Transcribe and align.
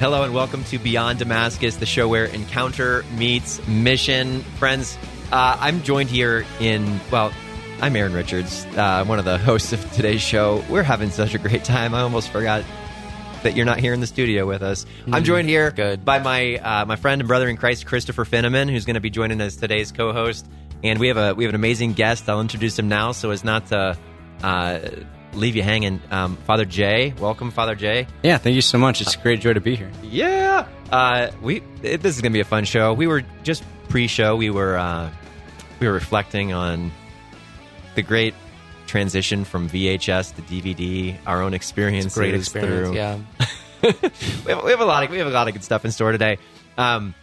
Hello 0.00 0.24
and 0.24 0.34
welcome 0.34 0.64
to 0.64 0.78
Beyond 0.80 1.20
Damascus, 1.20 1.76
the 1.76 1.86
show 1.86 2.08
where 2.08 2.24
encounter 2.24 3.04
meets 3.16 3.64
mission. 3.68 4.40
Friends, 4.58 4.98
uh, 5.30 5.56
I'm 5.60 5.84
joined 5.84 6.10
here 6.10 6.44
in, 6.58 7.00
well, 7.12 7.32
I'm 7.80 7.94
Aaron 7.94 8.12
Richards, 8.12 8.66
uh, 8.76 9.04
one 9.04 9.20
of 9.20 9.24
the 9.24 9.38
hosts 9.38 9.72
of 9.72 9.92
today's 9.92 10.20
show. 10.20 10.64
We're 10.68 10.82
having 10.82 11.10
such 11.10 11.34
a 11.34 11.38
great 11.38 11.62
time. 11.62 11.94
I 11.94 12.00
almost 12.00 12.30
forgot 12.30 12.64
that 13.44 13.54
you're 13.54 13.66
not 13.66 13.78
here 13.78 13.94
in 13.94 14.00
the 14.00 14.08
studio 14.08 14.46
with 14.46 14.62
us. 14.62 14.84
I'm 15.10 15.22
joined 15.22 15.48
here 15.48 15.70
good. 15.70 16.04
by 16.04 16.18
my 16.18 16.56
uh, 16.56 16.84
my 16.86 16.96
friend 16.96 17.20
and 17.20 17.28
brother 17.28 17.48
in 17.48 17.56
Christ, 17.56 17.86
Christopher 17.86 18.24
Finneman, 18.24 18.68
who's 18.68 18.84
going 18.86 18.94
to 18.94 19.00
be 19.00 19.10
joining 19.10 19.40
us 19.40 19.54
today's 19.54 19.92
co-host. 19.92 20.44
And 20.82 20.98
we 20.98 21.08
have 21.08 21.16
a 21.16 21.34
we 21.34 21.44
have 21.44 21.50
an 21.50 21.54
amazing 21.54 21.92
guest. 21.92 22.28
I'll 22.28 22.40
introduce 22.40 22.76
him 22.78 22.88
now, 22.88 23.12
so 23.12 23.30
as 23.30 23.44
not 23.44 23.66
to 23.68 23.96
uh, 24.42 24.78
leave 25.34 25.56
you 25.56 25.62
hanging. 25.62 26.00
Um, 26.10 26.36
Father 26.46 26.64
Jay, 26.64 27.12
welcome, 27.18 27.50
Father 27.50 27.74
Jay. 27.74 28.06
Yeah, 28.22 28.38
thank 28.38 28.54
you 28.54 28.62
so 28.62 28.78
much. 28.78 29.00
It's 29.00 29.14
a 29.14 29.18
great 29.18 29.40
joy 29.40 29.52
to 29.54 29.60
be 29.60 29.76
here. 29.76 29.90
Yeah, 30.02 30.66
uh, 30.90 31.30
we 31.42 31.62
it, 31.82 32.02
this 32.02 32.16
is 32.16 32.22
gonna 32.22 32.32
be 32.32 32.40
a 32.40 32.44
fun 32.44 32.64
show. 32.64 32.92
We 32.92 33.06
were 33.06 33.22
just 33.42 33.64
pre-show. 33.88 34.36
We 34.36 34.50
were 34.50 34.76
uh, 34.76 35.10
we 35.80 35.86
were 35.86 35.92
reflecting 35.94 36.52
on 36.52 36.90
the 37.94 38.02
great 38.02 38.34
transition 38.86 39.44
from 39.44 39.68
VHS 39.68 40.34
to 40.36 40.42
DVD. 40.42 41.16
Our 41.26 41.42
own 41.42 41.54
experiences. 41.54 42.14
Great 42.14 42.34
experience. 42.34 42.88
through- 42.88 42.96
Yeah. 42.96 43.18
we, 44.46 44.52
have, 44.52 44.64
we 44.64 44.70
have 44.70 44.80
a 44.80 44.84
lot 44.84 45.04
of 45.04 45.10
we 45.10 45.18
have 45.18 45.26
a 45.26 45.30
lot 45.30 45.48
of 45.48 45.54
good 45.54 45.64
stuff 45.64 45.84
in 45.84 45.90
store 45.92 46.12
today. 46.12 46.38
Um, 46.78 47.14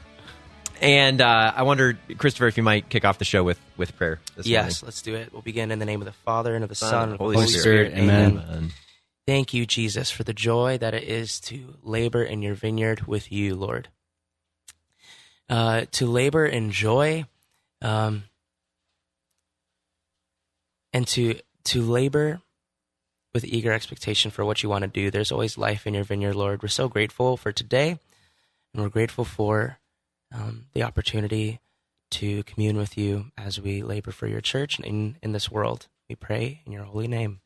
and 0.81 1.21
uh, 1.21 1.53
I 1.55 1.63
wonder, 1.63 1.97
Christopher, 2.17 2.47
if 2.47 2.57
you 2.57 2.63
might 2.63 2.89
kick 2.89 3.05
off 3.05 3.19
the 3.19 3.25
show 3.25 3.43
with 3.43 3.59
with 3.77 3.95
prayer. 3.97 4.19
This 4.35 4.47
Yes, 4.47 4.83
let's 4.83 5.01
do 5.01 5.15
it. 5.15 5.31
We'll 5.31 5.41
begin 5.41 5.71
in 5.71 5.79
the 5.79 5.85
name 5.85 6.01
of 6.01 6.05
the 6.05 6.11
Father 6.11 6.55
and 6.55 6.63
of 6.63 6.69
the 6.69 6.75
Son, 6.75 6.91
morning. 6.91 7.03
and 7.03 7.13
of 7.13 7.17
the 7.17 7.23
Holy, 7.23 7.35
Holy 7.35 7.47
Spirit. 7.47 7.91
Spirit. 7.91 8.03
Amen. 8.03 8.43
Amen. 8.49 8.71
Thank 9.27 9.53
you, 9.53 9.65
Jesus, 9.65 10.09
for 10.09 10.23
the 10.23 10.33
joy 10.33 10.79
that 10.79 10.93
it 10.95 11.03
is 11.03 11.39
to 11.41 11.75
labor 11.83 12.23
in 12.23 12.41
your 12.41 12.55
vineyard 12.55 13.07
with 13.07 13.31
you, 13.31 13.55
Lord. 13.55 13.87
Uh, 15.47 15.85
to 15.91 16.07
labor 16.07 16.45
in 16.45 16.71
joy, 16.71 17.25
um, 17.81 18.23
and 20.93 21.07
to 21.09 21.39
to 21.65 21.81
labor 21.81 22.41
with 23.33 23.45
eager 23.45 23.71
expectation 23.71 24.31
for 24.31 24.43
what 24.43 24.63
you 24.63 24.69
want 24.69 24.81
to 24.81 24.87
do. 24.87 25.11
There's 25.11 25.31
always 25.31 25.57
life 25.57 25.85
in 25.85 25.93
your 25.93 26.03
vineyard, 26.03 26.35
Lord. 26.35 26.61
We're 26.61 26.69
so 26.69 26.89
grateful 26.89 27.37
for 27.37 27.51
today, 27.51 27.99
and 28.73 28.81
we're 28.83 28.89
grateful 28.89 29.25
for 29.25 29.77
um, 30.31 30.65
the 30.73 30.83
opportunity 30.83 31.59
to 32.11 32.43
commune 32.43 32.77
with 32.77 32.97
you 32.97 33.31
as 33.37 33.59
we 33.59 33.81
labor 33.81 34.11
for 34.11 34.27
your 34.27 34.41
church 34.41 34.77
and 34.77 34.85
in, 34.85 35.17
in 35.21 35.31
this 35.31 35.49
world. 35.49 35.87
We 36.09 36.15
pray 36.15 36.61
in 36.65 36.71
your 36.71 36.83
holy 36.83 37.07
name. 37.07 37.41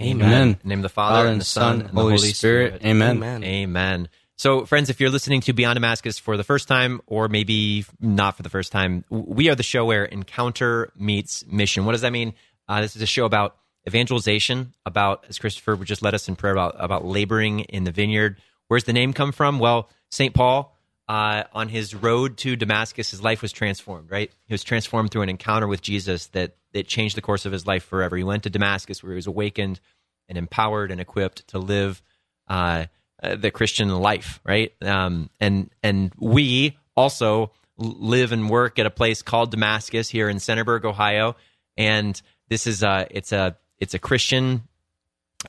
Amen. 0.00 0.26
Amen. 0.26 0.48
In 0.48 0.58
the 0.62 0.68
name 0.68 0.78
of 0.78 0.84
the 0.84 0.88
Father, 0.88 1.28
and 1.28 1.40
the 1.40 1.44
Son, 1.44 1.80
and 1.80 1.90
the 1.90 2.00
Holy, 2.00 2.16
Spirit. 2.18 2.82
Amen. 2.84 3.16
Amen. 3.16 3.44
Amen. 3.44 4.08
So, 4.36 4.64
friends, 4.64 4.88
if 4.88 5.00
you're 5.00 5.10
listening 5.10 5.42
to 5.42 5.52
Beyond 5.52 5.76
Damascus 5.76 6.18
for 6.18 6.38
the 6.38 6.44
first 6.44 6.66
time, 6.66 7.02
or 7.06 7.28
maybe 7.28 7.84
not 8.00 8.36
for 8.36 8.42
the 8.42 8.48
first 8.48 8.72
time, 8.72 9.04
we 9.10 9.50
are 9.50 9.54
the 9.54 9.62
show 9.62 9.84
where 9.84 10.06
encounter 10.06 10.90
meets 10.96 11.44
mission. 11.46 11.84
What 11.84 11.92
does 11.92 12.00
that 12.00 12.12
mean? 12.12 12.32
Uh, 12.66 12.80
this 12.80 12.96
is 12.96 13.02
a 13.02 13.06
show 13.06 13.26
about 13.26 13.56
evangelization, 13.86 14.72
about, 14.86 15.26
as 15.28 15.38
Christopher 15.38 15.76
would 15.76 15.86
just 15.86 16.00
led 16.00 16.14
us 16.14 16.28
in 16.28 16.36
prayer, 16.36 16.54
about, 16.54 16.76
about 16.78 17.04
laboring 17.04 17.60
in 17.60 17.84
the 17.84 17.92
vineyard. 17.92 18.38
Where's 18.68 18.84
the 18.84 18.94
name 18.94 19.12
come 19.12 19.32
from? 19.32 19.58
Well, 19.58 19.90
St. 20.10 20.32
Paul, 20.32 20.74
uh, 21.10 21.42
on 21.52 21.68
his 21.68 21.92
road 21.92 22.36
to 22.36 22.54
Damascus, 22.54 23.10
his 23.10 23.20
life 23.20 23.42
was 23.42 23.50
transformed, 23.50 24.12
right? 24.12 24.30
He 24.46 24.54
was 24.54 24.62
transformed 24.62 25.10
through 25.10 25.22
an 25.22 25.28
encounter 25.28 25.66
with 25.66 25.82
Jesus 25.82 26.28
that, 26.28 26.54
that 26.72 26.86
changed 26.86 27.16
the 27.16 27.20
course 27.20 27.44
of 27.46 27.50
his 27.50 27.66
life 27.66 27.82
forever. 27.82 28.16
He 28.16 28.22
went 28.22 28.44
to 28.44 28.50
Damascus 28.50 29.02
where 29.02 29.10
he 29.10 29.16
was 29.16 29.26
awakened 29.26 29.80
and 30.28 30.38
empowered 30.38 30.92
and 30.92 31.00
equipped 31.00 31.48
to 31.48 31.58
live 31.58 32.00
uh, 32.46 32.84
uh, 33.20 33.34
the 33.34 33.50
Christian 33.50 33.88
life, 33.88 34.38
right? 34.44 34.72
Um, 34.82 35.30
and 35.40 35.70
and 35.82 36.12
we 36.16 36.78
also 36.96 37.50
live 37.76 38.30
and 38.30 38.48
work 38.48 38.78
at 38.78 38.86
a 38.86 38.90
place 38.90 39.20
called 39.20 39.50
Damascus 39.50 40.08
here 40.08 40.28
in 40.28 40.36
Centerburg, 40.36 40.84
Ohio, 40.84 41.34
and 41.76 42.22
this 42.48 42.68
is 42.68 42.84
a 42.84 43.08
it's 43.10 43.32
a 43.32 43.56
it's 43.78 43.94
a 43.94 43.98
Christian 43.98 44.62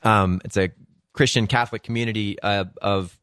um, 0.02 0.40
it's 0.44 0.56
a 0.56 0.70
Christian 1.12 1.46
Catholic 1.46 1.84
community 1.84 2.36
uh, 2.42 2.64
of 2.80 3.16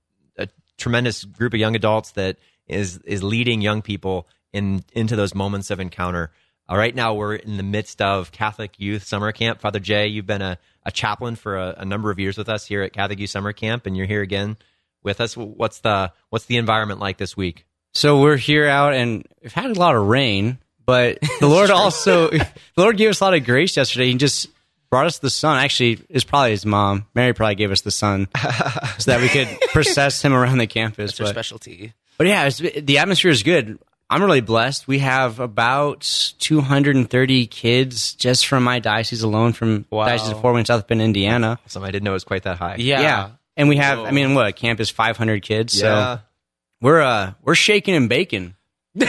tremendous 0.79 1.23
group 1.23 1.53
of 1.53 1.59
young 1.59 1.75
adults 1.75 2.11
that 2.11 2.37
is 2.67 2.97
is 2.99 3.23
leading 3.23 3.61
young 3.61 3.81
people 3.81 4.27
in 4.53 4.83
into 4.93 5.15
those 5.15 5.35
moments 5.35 5.71
of 5.71 5.79
encounter. 5.79 6.31
Uh, 6.69 6.77
right 6.77 6.93
now, 6.95 7.13
we're 7.15 7.35
in 7.35 7.57
the 7.57 7.63
midst 7.63 8.01
of 8.01 8.31
Catholic 8.31 8.79
Youth 8.79 9.03
Summer 9.03 9.31
Camp. 9.31 9.59
Father 9.59 9.79
Jay, 9.79 10.07
you've 10.07 10.27
been 10.27 10.41
a, 10.41 10.57
a 10.85 10.91
chaplain 10.91 11.35
for 11.35 11.57
a, 11.57 11.75
a 11.79 11.85
number 11.85 12.11
of 12.11 12.19
years 12.19 12.37
with 12.37 12.47
us 12.47 12.65
here 12.65 12.83
at 12.83 12.93
Catholic 12.93 13.19
Youth 13.19 13.31
Summer 13.31 13.53
Camp, 13.53 13.85
and 13.85 13.97
you're 13.97 14.05
here 14.05 14.21
again 14.21 14.57
with 15.03 15.19
us. 15.19 15.35
What's 15.35 15.79
the 15.79 16.11
what's 16.29 16.45
the 16.45 16.57
environment 16.57 16.99
like 16.99 17.17
this 17.17 17.35
week? 17.35 17.65
So 17.93 18.21
we're 18.21 18.37
here 18.37 18.67
out, 18.67 18.93
and 18.93 19.27
we've 19.41 19.53
had 19.53 19.71
a 19.71 19.79
lot 19.79 19.95
of 19.95 20.07
rain, 20.07 20.59
but 20.85 21.19
the 21.39 21.47
Lord 21.47 21.69
also, 21.71 22.29
the 22.29 22.47
Lord 22.77 22.97
gave 22.97 23.09
us 23.09 23.19
a 23.19 23.23
lot 23.23 23.33
of 23.33 23.45
grace 23.45 23.75
yesterday. 23.75 24.11
He 24.11 24.15
just 24.15 24.47
brought 24.89 25.05
us 25.05 25.19
the 25.19 25.29
sun. 25.29 25.57
Actually, 25.63 25.99
it's 26.09 26.23
probably 26.23 26.51
his 26.51 26.65
mom. 26.65 27.05
Mary 27.13 27.33
probably 27.33 27.55
gave 27.55 27.71
us 27.71 27.81
the 27.81 27.91
sun 27.91 28.27
so 28.97 29.11
that 29.11 29.21
we 29.21 29.29
could 29.29 29.47
process 29.71 30.21
him 30.21 30.33
around 30.33 30.57
the 30.57 30.67
campus. 30.67 31.11
That's 31.11 31.19
your 31.19 31.27
But, 31.27 31.33
specialty. 31.33 31.93
but 32.17 32.27
yeah, 32.27 32.45
it's, 32.45 32.57
the 32.57 32.97
atmosphere 32.97 33.31
is 33.31 33.43
good. 33.43 33.79
I'm 34.11 34.23
really 34.23 34.41
blessed. 34.41 34.87
We 34.87 34.99
have 34.99 35.39
about 35.39 36.01
230 36.39 37.45
kids 37.45 38.13
just 38.15 38.47
from 38.47 38.63
my 38.63 38.79
diocese 38.79 39.21
alone, 39.21 39.53
from 39.53 39.85
Wow. 39.91 40.05
Diocese 40.05 40.31
of 40.31 40.41
Fort 40.41 40.55
Wayne, 40.55 40.65
South 40.65 40.87
Bend, 40.87 41.01
Indiana. 41.01 41.59
Some 41.67 41.83
I 41.83 41.91
didn't 41.91 42.05
know 42.05 42.11
it 42.11 42.13
was 42.13 42.23
quite 42.23 42.43
that 42.43 42.57
high. 42.57 42.77
Yeah. 42.79 43.01
yeah. 43.01 43.29
And 43.55 43.69
we 43.69 43.77
have, 43.77 43.99
I 43.99 44.09
mean, 44.11 44.33
what, 44.33 44.55
campus 44.55 44.89
500 44.89 45.43
kids. 45.43 45.79
Yeah. 45.79 46.15
So 46.15 46.21
we're, 46.81 47.01
uh, 47.01 47.33
we're 47.43 47.53
shaking 47.55 47.93
and 47.93 48.09
baking. 48.09 48.55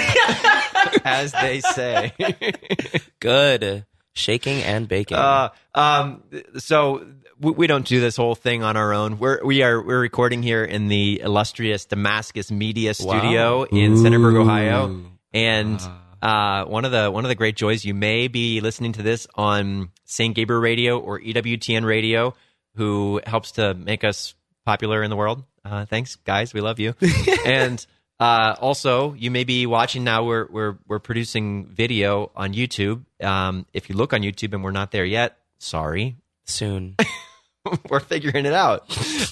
as 1.05 1.33
they 1.33 1.61
say. 1.61 2.13
Good. 3.21 3.87
Shaking 4.13 4.63
and 4.63 4.89
baking. 4.89 5.17
Uh, 5.17 5.51
um, 5.75 6.25
so 6.59 7.07
we, 7.41 7.53
we 7.53 7.67
don't 7.67 7.87
do 7.87 8.01
this 8.01 8.17
whole 8.17 8.35
thing 8.35 8.63
on 8.63 8.77
our 8.77 8.93
own. 8.93 9.19
We're 9.19 9.45
we 9.45 9.63
are 9.63 9.83
we're 9.83 10.01
recording 10.01 10.43
here 10.43 10.65
in 10.65 10.89
the 10.89 11.21
illustrious 11.21 11.85
Damascus 11.85 12.51
Media 12.51 12.95
Studio 12.95 13.65
in 13.65 13.95
Centerburg, 13.95 14.41
Ohio, 14.41 15.03
and 15.33 15.81
uh, 16.23 16.65
one 16.65 16.85
of 16.85 16.93
the 16.93 17.11
one 17.11 17.25
of 17.25 17.29
the 17.29 17.35
great 17.35 17.57
joys 17.57 17.85
you 17.85 17.95
may 17.95 18.29
be 18.29 18.61
listening 18.61 18.93
to 18.93 19.03
this 19.03 19.27
on 19.35 19.91
St. 20.05 20.35
Gabriel 20.35 20.61
Radio 20.61 20.99
or 20.99 21.21
EWTN 21.21 21.85
Radio, 21.85 22.35
who 22.75 23.21
helps 23.27 23.53
to 23.53 23.75
make 23.75 24.05
us 24.05 24.35
popular 24.67 25.03
in 25.03 25.11
the 25.11 25.17
world. 25.17 25.45
Uh, 25.65 25.85
thanks, 25.87 26.17
guys. 26.17 26.53
We 26.53 26.61
love 26.61 26.79
you. 26.79 26.95
and 27.47 27.85
uh, 28.21 28.55
also, 28.61 29.15
you 29.15 29.31
may 29.31 29.45
be 29.45 29.67
watching 29.67 30.05
now. 30.05 30.25
We're 30.25 30.47
we're 30.51 30.79
we're 30.87 30.99
producing 30.99 31.67
video 31.67 32.31
on 32.37 32.53
YouTube. 32.53 33.05
Um, 33.23 33.67
if 33.73 33.89
you 33.89 33.97
look 33.97 34.13
on 34.13 34.21
YouTube 34.21 34.53
and 34.53 34.63
we're 34.63 34.71
not 34.73 34.91
there 34.93 35.05
yet, 35.07 35.39
sorry, 35.59 36.17
Soon. 36.45 36.97
we're 37.89 38.01
figuring 38.01 38.45
it 38.47 38.53
out. 38.53 38.85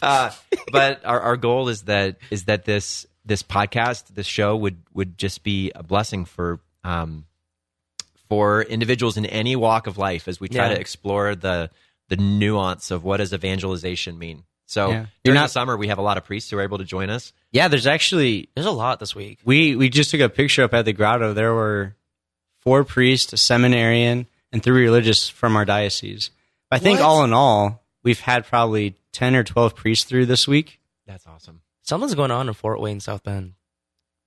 Uh, 0.02 0.30
but 0.72 1.04
our, 1.04 1.20
our 1.20 1.36
goal 1.36 1.68
is 1.68 1.82
that 1.82 2.16
is 2.30 2.44
that 2.44 2.64
this 2.64 3.06
this 3.24 3.42
podcast, 3.42 4.08
this 4.14 4.26
show 4.26 4.56
would 4.56 4.78
would 4.94 5.18
just 5.18 5.42
be 5.42 5.70
a 5.74 5.82
blessing 5.82 6.24
for 6.24 6.60
um, 6.82 7.26
for 8.28 8.62
individuals 8.62 9.16
in 9.16 9.26
any 9.26 9.54
walk 9.54 9.86
of 9.86 9.98
life 9.98 10.28
as 10.28 10.40
we 10.40 10.48
try 10.48 10.68
Yeah. 10.68 10.74
to 10.74 10.80
explore 10.80 11.34
the 11.34 11.70
the 12.08 12.16
nuance 12.16 12.90
of 12.90 13.04
what 13.04 13.18
does 13.18 13.34
evangelization 13.34 14.18
mean. 14.18 14.44
So 14.70 14.90
Yeah. 14.90 14.96
You're 15.24 15.32
during 15.34 15.40
the 15.42 15.48
summer, 15.48 15.76
we 15.78 15.88
have 15.88 15.96
a 15.98 16.02
lot 16.02 16.18
of 16.18 16.24
priests 16.24 16.50
who 16.50 16.58
are 16.58 16.62
able 16.62 16.76
to 16.78 16.84
join 16.84 17.08
us. 17.08 17.32
Yeah, 17.52 17.68
there's 17.68 17.86
actually 17.86 18.50
There's 18.54 18.66
a 18.66 18.70
lot 18.70 19.00
this 19.00 19.14
week. 19.14 19.38
we 19.44 19.74
we 19.76 19.88
just 19.88 20.10
took 20.10 20.20
a 20.20 20.28
picture 20.28 20.62
up 20.62 20.74
at 20.74 20.84
the 20.84 20.92
grotto. 20.92 21.32
There 21.32 21.54
were 21.54 21.96
four 22.60 22.84
priests, 22.84 23.32
a 23.32 23.38
seminarian, 23.38 24.26
and 24.52 24.62
three 24.62 24.82
religious 24.82 25.28
from 25.28 25.56
our 25.56 25.64
diocese. 25.64 26.30
I 26.70 26.78
think 26.78 26.98
What? 27.00 27.06
all 27.06 27.24
in 27.24 27.32
all, 27.32 27.82
we've 28.02 28.20
had 28.20 28.46
probably 28.46 28.94
ten 29.10 29.34
or 29.34 29.42
twelve 29.42 29.74
priests 29.74 30.04
through 30.04 30.26
this 30.26 30.46
week. 30.46 30.80
That's 31.06 31.26
awesome. 31.26 31.62
Something's 31.82 32.14
going 32.14 32.30
on 32.30 32.48
in 32.48 32.52
Fort 32.54 32.78
Wayne, 32.80 33.00
South 33.00 33.22
Bend. 33.24 33.54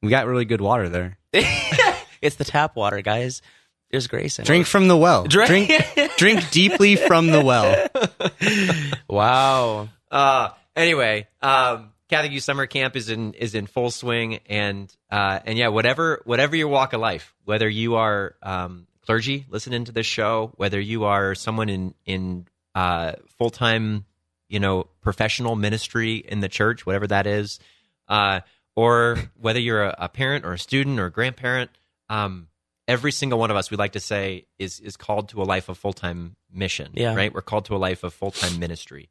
We 0.01 0.09
got 0.09 0.25
really 0.25 0.45
good 0.45 0.61
water 0.61 0.89
there. 0.89 1.19
it's 1.33 2.37
the 2.37 2.44
tap 2.45 2.75
water, 2.75 3.01
guys. 3.01 3.44
There's 3.91 4.07
grace 4.07 4.39
in 4.39 4.45
Drink 4.45 4.65
from 4.65 4.87
the 4.87 4.97
well. 4.97 5.25
Drink- 5.25 5.67
drink, 5.67 6.11
drink 6.17 6.49
deeply 6.49 6.95
from 6.95 7.27
the 7.27 7.44
well. 7.45 7.87
Wow. 9.07 9.89
Uh, 10.11 10.49
anyway, 10.75 11.27
um, 11.41 11.91
Catholic 12.09 12.33
Youth 12.33 12.43
Summer 12.43 12.65
Camp 12.65 12.95
is 12.95 13.09
in 13.09 13.33
is 13.33 13.55
in 13.55 13.65
full 13.65 13.89
swing, 13.89 14.39
and 14.47 14.93
uh, 15.09 15.39
and 15.45 15.57
yeah, 15.57 15.69
whatever 15.69 16.21
whatever 16.25 16.55
your 16.55 16.67
walk 16.67 16.93
of 16.93 16.99
life, 16.99 17.33
whether 17.45 17.69
you 17.69 17.95
are 17.95 18.35
um, 18.43 18.85
clergy 19.05 19.45
listening 19.49 19.85
to 19.85 19.91
this 19.91 20.05
show, 20.05 20.51
whether 20.57 20.79
you 20.79 21.05
are 21.05 21.35
someone 21.35 21.69
in 21.69 21.93
in 22.05 22.45
uh, 22.75 23.13
full 23.37 23.49
time, 23.49 24.05
you 24.49 24.59
know, 24.59 24.87
professional 25.01 25.55
ministry 25.55 26.15
in 26.15 26.41
the 26.41 26.49
church, 26.49 26.85
whatever 26.85 27.07
that 27.07 27.27
is, 27.27 27.59
uh, 28.07 28.41
or 28.75 29.17
whether 29.39 29.59
you're 29.59 29.83
a, 29.83 29.95
a 29.99 30.09
parent 30.09 30.45
or 30.45 30.53
a 30.53 30.59
student 30.59 30.99
or 30.99 31.05
a 31.05 31.11
grandparent, 31.11 31.71
um, 32.09 32.47
every 32.87 33.11
single 33.11 33.39
one 33.39 33.51
of 33.51 33.57
us, 33.57 33.71
we 33.71 33.77
like 33.77 33.93
to 33.93 33.99
say, 33.99 34.45
is 34.59 34.79
is 34.79 34.97
called 34.97 35.29
to 35.29 35.41
a 35.41 35.45
life 35.45 35.69
of 35.69 35.77
full 35.77 35.93
time 35.93 36.35
mission. 36.51 36.91
Yeah. 36.93 37.15
right. 37.15 37.33
We're 37.33 37.41
called 37.41 37.65
to 37.65 37.75
a 37.75 37.77
life 37.77 38.03
of 38.03 38.13
full 38.13 38.31
time 38.31 38.59
ministry, 38.59 39.09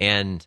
and 0.00 0.46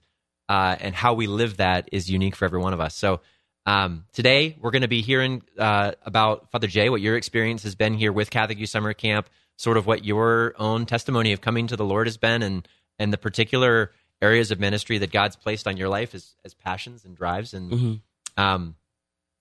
uh, 0.49 0.75
and 0.79 0.95
how 0.95 1.13
we 1.13 1.27
live 1.27 1.57
that 1.57 1.89
is 1.91 2.09
unique 2.09 2.35
for 2.35 2.45
every 2.45 2.59
one 2.59 2.73
of 2.73 2.79
us. 2.79 2.95
So 2.95 3.21
um, 3.65 4.05
today 4.13 4.57
we're 4.61 4.71
going 4.71 4.83
to 4.83 4.87
be 4.87 5.01
hearing 5.01 5.43
uh, 5.57 5.91
about 6.03 6.51
Father 6.51 6.67
Jay, 6.67 6.89
what 6.89 7.01
your 7.01 7.17
experience 7.17 7.63
has 7.63 7.75
been 7.75 7.93
here 7.93 8.13
with 8.13 8.29
Catholic 8.29 8.57
Youth 8.57 8.69
Summer 8.69 8.93
Camp, 8.93 9.29
sort 9.57 9.75
of 9.75 9.85
what 9.85 10.05
your 10.05 10.53
own 10.57 10.85
testimony 10.85 11.33
of 11.33 11.41
coming 11.41 11.67
to 11.67 11.75
the 11.75 11.85
Lord 11.85 12.07
has 12.07 12.17
been, 12.17 12.41
and 12.41 12.67
and 12.97 13.11
the 13.11 13.17
particular 13.17 13.91
areas 14.21 14.51
of 14.51 14.59
ministry 14.59 14.97
that 14.97 15.11
God's 15.11 15.35
placed 15.35 15.67
on 15.67 15.77
your 15.77 15.89
life 15.89 16.15
as 16.15 16.35
as 16.45 16.53
passions 16.53 17.03
and 17.03 17.15
drives, 17.15 17.53
and 17.53 17.71
um, 18.37 18.75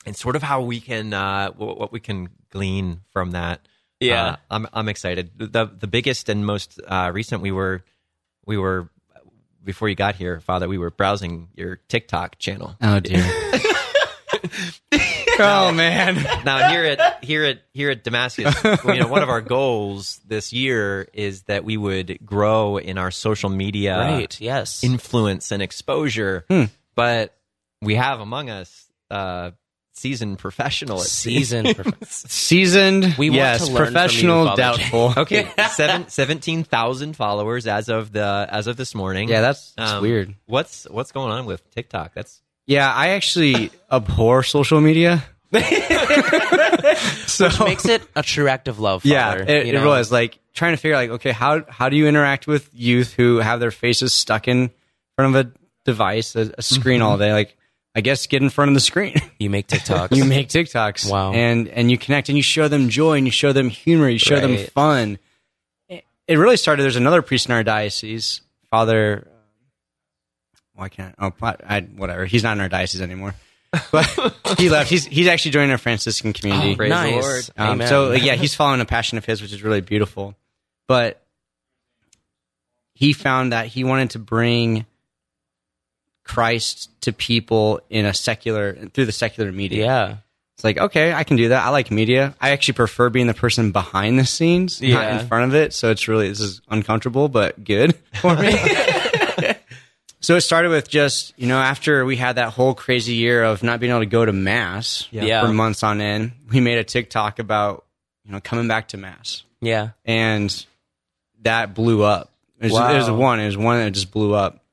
and 0.05 0.17
sort 0.17 0.37
of 0.37 0.43
how 0.43 0.63
we 0.63 0.81
can 0.81 1.13
uh, 1.13 1.53
what, 1.53 1.79
what 1.79 1.93
we 1.93 2.01
can 2.01 2.29
glean 2.51 3.01
from 3.13 3.33
that. 3.33 3.67
Yeah. 4.01 4.25
Uh, 4.25 4.37
I'm 4.51 4.67
I'm 4.73 4.89
excited. 4.89 5.31
the 5.37 5.67
The 5.67 5.87
biggest 5.87 6.29
and 6.29 6.45
most 6.45 6.81
uh, 6.87 7.11
recent 7.15 7.43
we 7.43 7.53
were 7.53 7.85
we 8.45 8.59
were 8.59 8.91
before 9.67 9.91
you 9.91 9.95
got 9.95 10.15
here, 10.15 10.41
Father. 10.41 10.69
We 10.69 10.79
were 10.79 10.91
browsing 10.91 11.49
your 11.55 11.77
TikTok 11.89 12.39
channel. 12.39 12.77
Oh 12.81 13.01
dear. 13.01 13.23
oh 15.39 15.73
man. 15.73 16.15
now 16.45 16.71
here 16.71 16.85
at 16.85 17.23
here 17.25 17.45
at 17.45 17.59
here 17.75 17.91
at 17.91 18.03
Damascus, 18.03 18.55
you 18.85 19.01
know, 19.01 19.09
one 19.09 19.23
of 19.23 19.29
our 19.29 19.43
goals 19.43 20.21
this 20.27 20.55
year 20.55 21.09
is 21.13 21.43
that 21.43 21.65
we 21.65 21.77
would 21.77 22.25
grow 22.25 22.79
in 22.79 22.97
our 22.97 23.11
social 23.11 23.51
media 23.51 23.99
right. 23.99 24.41
Yes. 24.41 24.83
influence 24.83 25.53
and 25.53 25.63
exposure. 25.63 26.47
But 26.95 27.37
we 27.83 27.97
have 27.97 28.21
among 28.21 28.49
us 28.49 28.91
uh, 29.11 29.51
seasoned 29.97 30.39
professional 30.39 31.01
at 31.01 31.07
Season. 31.07 31.67
Seasoned. 32.05 33.15
We 33.19 33.31
want 33.31 33.37
yes. 33.37 33.67
to 33.67 33.73
learn 33.73 33.77
from 33.77 33.85
you, 33.87 33.91
professional. 33.93 34.57
Doubtful. 34.57 35.15
Okay, 35.17 35.49
seven, 35.71 36.09
17,000 36.09 37.17
followers 37.17 37.67
as 37.67 37.89
of 37.89 38.13
the 38.13 38.47
as 38.51 38.67
of 38.67 38.77
this 38.77 38.95
morning. 38.95 39.29
Yeah, 39.29 39.41
that's, 39.41 39.73
that's 39.73 39.93
Um, 39.93 40.03
weird. 40.03 40.35
What's 40.47 40.85
what's 40.91 41.13
going 41.13 41.33
on 41.33 41.47
with 41.47 41.69
TikTok? 41.71 42.13
That's 42.15 42.41
Yeah, 42.67 42.93
I 42.93 43.09
actually 43.11 43.71
abhor 43.91 44.43
social 44.43 44.81
media. 44.81 45.25
so 47.27 47.49
Makes 47.65 47.87
it 47.87 48.03
a 48.15 48.23
true 48.23 48.49
act 48.49 48.69
of 48.69 48.79
love. 48.79 49.05
yeah, 49.05 49.31
Father, 49.31 49.45
it, 49.45 49.67
you 49.67 49.73
it 49.75 49.81
know? 49.81 49.87
was 49.89 50.11
like 50.13 50.39
trying 50.55 50.73
to 50.75 50.77
figure 50.77 50.97
out 50.97 50.99
like 51.01 51.11
okay, 51.11 51.33
how 51.33 51.63
how 51.69 51.89
do 51.89 51.97
you 51.97 52.07
interact 52.07 52.47
with 52.47 52.69
youth 52.75 53.15
who 53.15 53.39
have 53.39 53.61
their 53.61 53.71
faces 53.71 54.13
stuck 54.13 54.49
in 54.49 54.71
front 55.17 55.35
of 55.37 55.47
a 55.47 55.53
device, 55.85 56.35
a, 56.37 56.53
a 56.59 56.63
screen 56.63 57.01
Mm-hmm. 57.01 57.09
all 57.09 57.19
day? 57.19 57.33
Like, 57.33 57.57
I 57.97 58.03
guess 58.03 58.27
get 58.27 58.43
in 58.43 58.51
front 58.51 58.69
of 58.69 58.75
the 58.75 58.81
screen. 58.81 59.15
You 59.39 59.51
make 59.51 59.67
TikToks. 59.69 60.17
you 60.17 60.25
make 60.25 60.49
TikToks. 60.49 61.11
Wow. 61.11 61.33
And 61.33 61.69
and 61.69 61.91
you 61.91 61.99
connect 61.99 62.31
and 62.31 62.37
you 62.39 62.43
show 62.43 62.69
them 62.69 62.89
joy 62.89 63.19
and 63.19 63.27
you 63.27 63.31
show 63.31 63.53
them 63.53 63.69
humor, 63.69 64.09
you 64.09 64.19
show 64.19 64.41
them 64.41 64.57
fun. 64.69 65.19
It 65.89 66.05
it 66.27 66.37
really 66.37 66.57
started. 66.57 66.85
There's 66.85 66.97
another 66.97 67.21
priest 67.21 67.47
in 67.47 67.53
our 67.53 67.63
diocese, 67.63 68.41
Father. 68.71 69.29
Why 70.75 70.89
can't 70.89 71.15
oh 71.19 71.33
I, 71.43 71.57
I 71.67 71.81
whatever. 71.81 72.25
He's 72.25 72.43
not 72.43 72.57
in 72.57 72.63
our 72.63 72.69
diocese 72.71 73.03
anymore, 73.03 73.35
but 73.93 74.07
he 74.59 74.71
left. 74.71 74.89
He's 74.89 75.05
he's 75.05 75.27
actually 75.27 75.51
joining 75.51 75.73
a 75.73 75.79
Franciscan 75.79 76.33
community. 76.33 76.77
Praise 76.77 76.91
the 76.91 76.95
nice. 76.95 77.23
Lord. 77.23 77.45
Um, 77.59 77.69
Amen. 77.73 77.89
so 77.89 78.13
yeah, 78.13 78.37
he's 78.37 78.55
following 78.55 78.81
a 78.81 78.87
passion 78.87 79.19
of 79.19 79.27
his, 79.27 79.43
which 79.43 79.53
is 79.53 79.63
really 79.63 79.83
beautiful. 79.83 80.35
But 80.87 81.23
he 82.95 83.13
found 83.13 83.53
that 83.53 83.67
he 83.67 83.85
wanted 83.85 84.11
to 84.11 84.19
bring 84.19 84.87
Christ 86.27 86.91
to 87.03 87.13
people 87.13 87.81
in 87.89 88.05
a 88.05 88.13
secular 88.15 88.75
through 88.93 89.07
the 89.07 89.13
secular 89.13 89.51
media. 89.53 89.85
yeah. 89.85 90.17
It's 90.57 90.65
like, 90.65 90.79
okay, 90.79 91.13
I 91.13 91.23
can 91.25 91.37
do 91.37 91.51
that. 91.51 91.67
I 91.67 91.69
like 91.69 91.91
media. 91.91 92.35
I 92.41 92.51
actually 92.51 92.75
prefer 92.75 93.11
being 93.11 93.27
the 93.27 93.35
person 93.35 93.73
behind 93.73 94.19
the 94.19 94.25
scenes, 94.25 94.81
not 94.81 95.21
in 95.21 95.27
front 95.29 95.45
of 95.45 95.55
it. 95.55 95.75
So 95.75 95.91
it's 95.91 96.09
really 96.09 96.31
this 96.31 96.41
is 96.41 96.63
uncomfortable, 96.71 97.29
but 97.29 97.63
good 97.63 97.95
for 98.23 98.35
me. 98.35 98.53
so 100.21 100.35
it 100.37 100.41
started 100.41 100.71
with 100.71 100.89
just, 100.89 101.35
you 101.37 101.47
know, 101.47 101.59
after 101.59 102.05
we 102.07 102.17
had 102.17 102.37
that 102.37 102.51
whole 102.55 102.75
crazy 102.75 103.15
year 103.15 103.45
of 103.45 103.63
not 103.63 103.81
being 103.81 103.91
able 103.91 104.01
to 104.01 104.07
go 104.07 104.25
to 104.25 104.33
mass 104.33 105.07
Yeah. 105.11 105.43
for 105.47 105.53
months 105.53 105.83
on 105.83 106.01
end, 106.01 106.33
we 106.51 106.61
made 106.61 106.79
a 106.79 106.85
TikTok 106.85 107.39
about, 107.39 107.85
you 108.25 108.33
know, 108.33 108.41
coming 108.41 108.67
back 108.67 108.89
to 108.89 108.97
mass. 108.97 109.45
Yeah. 109.61 109.91
And 110.07 110.65
that 111.43 111.75
blew 111.75 112.03
up. 112.03 112.31
It 112.59 112.65
was, 112.65 112.73
Wow. 112.73 112.95
it 112.95 112.97
was 112.97 113.11
one. 113.11 113.41
It 113.41 113.47
was 113.47 113.59
one 113.59 113.79
that 113.79 113.91
just 113.91 114.11
blew 114.11 114.33
up. 114.35 114.65